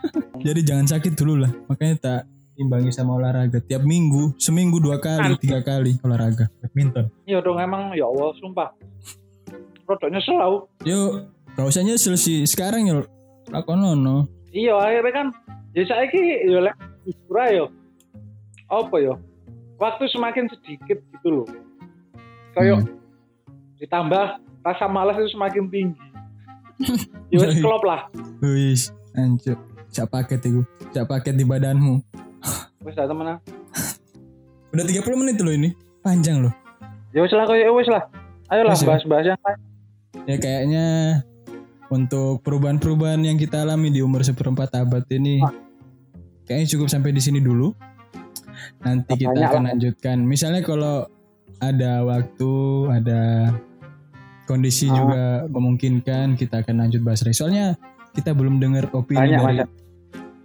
Jadi 0.46 0.60
jangan 0.66 0.84
sakit 0.90 1.14
dulu 1.16 1.46
lah. 1.46 1.52
Makanya 1.70 1.96
tak 1.96 2.20
imbangi 2.60 2.92
sama 2.92 3.16
olahraga. 3.16 3.62
Tiap 3.62 3.86
minggu, 3.86 4.36
seminggu 4.36 4.82
dua 4.82 5.00
kali, 5.00 5.38
tiga 5.40 5.64
kali 5.64 5.96
olahraga. 6.04 6.50
Badminton. 6.60 7.08
Iya 7.24 7.40
dong 7.40 7.56
emang 7.56 7.94
ya 7.96 8.04
Allah 8.04 8.36
sumpah. 8.36 8.68
Rodoknya 9.92 10.20
selalu. 10.20 10.58
Yuk, 10.82 11.12
gak 11.52 11.68
usah 11.68 11.82
nyesel 11.82 12.16
sih. 12.16 12.42
Sekarang 12.44 12.82
ya 12.82 13.04
lakonono. 13.48 14.24
Iya 14.48 14.72
akhirnya 14.74 15.12
kan 15.12 15.26
ya 15.72 15.84
saiki 15.84 16.20
ya 16.44 16.60
lek 16.60 16.76
ae 17.06 17.52
yo. 17.54 17.66
Apa 18.66 18.96
yo? 18.98 19.20
Waktu 19.76 20.08
semakin 20.08 20.48
sedikit 20.48 20.98
gitu 20.98 21.28
loh. 21.28 21.48
Kayak 22.52 22.84
Hmm. 22.84 22.96
ditambah 23.78 24.24
rasa 24.62 24.86
malas 24.86 25.18
itu 25.18 25.32
semakin 25.32 25.66
tinggi. 25.68 25.98
ya 27.28 27.48
klop 27.64 27.82
lah. 27.82 28.06
Wis, 28.40 28.92
anjir. 29.12 29.58
Sak 29.88 30.08
paket 30.08 30.40
itu. 30.42 30.62
Sak 30.90 31.04
paket 31.04 31.36
di 31.36 31.44
badanmu. 31.44 32.00
Wes 32.86 32.94
dah 32.94 33.04
temenan. 33.04 33.36
Udah 34.72 34.84
30 34.88 35.20
menit 35.20 35.36
loh 35.36 35.52
ini. 35.52 35.70
Panjang 36.00 36.42
loh. 36.42 36.54
Ya 37.12 37.20
wes 37.20 37.30
lah 37.30 37.44
kayak 37.44 37.68
wes 37.70 37.88
lah. 37.92 38.02
Ayolah 38.48 38.72
ya. 38.72 38.88
bahas-bahas 38.88 39.24
yang 39.28 39.40
lain. 39.44 39.58
Ya 40.24 40.36
kayaknya 40.36 40.86
untuk 41.88 42.40
perubahan-perubahan 42.40 43.20
yang 43.20 43.36
kita 43.36 43.64
alami 43.64 43.88
di 43.88 44.00
umur 44.00 44.22
seperempat 44.22 44.72
abad 44.74 45.04
ini 45.10 45.40
kayaknya 46.44 46.68
cukup 46.68 46.88
sampai 46.88 47.10
di 47.10 47.20
sini 47.20 47.40
dulu. 47.40 47.72
Nanti 48.80 49.18
kita 49.18 49.34
akan 49.48 49.72
lanjutkan. 49.74 50.16
Misalnya 50.22 50.62
kalau 50.62 51.08
ada 51.58 52.02
waktu, 52.02 52.52
ada 52.90 53.50
kondisi 54.44 54.86
Ah. 54.88 54.94
juga 54.94 55.22
memungkinkan 55.48 56.34
kita 56.34 56.62
akan 56.62 56.86
lanjut 56.86 57.00
bahas 57.00 57.22
lagi. 57.22 57.34
Soalnya 57.34 57.74
kita 58.12 58.34
belum 58.34 58.58
dengar 58.58 58.90
opini 58.92 59.18
Banyak, 59.18 59.38
dari 59.38 59.46
banyak. 59.62 59.68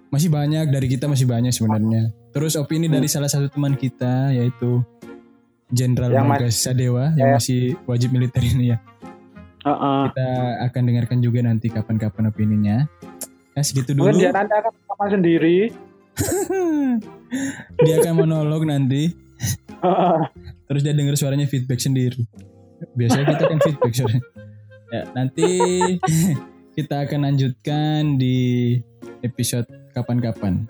masih 0.07 0.29
banyak 0.31 0.65
dari 0.71 0.87
kita 0.87 1.05
masih 1.05 1.27
banyak 1.27 1.51
sebenarnya. 1.51 2.09
Terus 2.31 2.55
opini 2.55 2.87
Hmm. 2.87 2.95
dari 2.95 3.07
salah 3.07 3.27
satu 3.27 3.49
teman 3.49 3.75
kita 3.75 4.31
yaitu 4.31 4.81
Jenderal 5.67 6.07
Bagas 6.13 6.63
Sadewa 6.63 7.11
yang 7.19 7.35
Ya. 7.35 7.35
masih 7.35 7.75
wajib 7.83 8.15
militer 8.15 8.39
ini 8.41 8.71
ya 8.71 8.77
Heeh. 9.67 10.01
kita 10.11 10.27
akan 10.71 10.81
dengarkan 10.87 11.19
juga 11.19 11.39
nanti 11.43 11.67
kapan-kapan 11.67 12.31
opininya. 12.31 12.77
Ya 13.57 13.61
segitu 13.65 13.91
dulu. 13.97 14.13
Mungkin 14.13 14.21
dia 14.21 14.31
nanti 14.31 14.53
akan 14.53 14.71
rekaman 14.71 15.09
sendiri. 15.11 15.57
Dia 17.83 18.01
akan 18.01 18.13
monolog 18.25 18.63
nanti. 18.65 19.11
Heeh. 19.83 20.19
Terus 20.67 20.81
dia 20.81 20.95
dengar 20.95 21.15
suaranya 21.19 21.45
feedback 21.45 21.79
sendiri. 21.79 22.23
Biasanya 22.95 23.25
kita 23.35 23.43
kan 23.47 23.59
feedback 23.61 23.93
suara. 23.93 24.17
Ya, 24.87 25.01
nanti 25.13 25.49
kita 26.77 27.03
akan 27.03 27.19
lanjutkan 27.27 28.15
di 28.15 28.79
episode 29.21 29.67
kapan-kapan. 29.91 30.63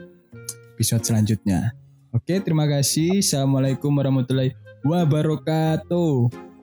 Episode 0.77 1.05
selanjutnya. 1.05 1.73
Oke, 2.13 2.41
terima 2.41 2.65
kasih. 2.65 3.21
Assalamualaikum 3.21 3.93
warahmatullahi 3.93 4.57
wabarakatuh. 4.81 6.46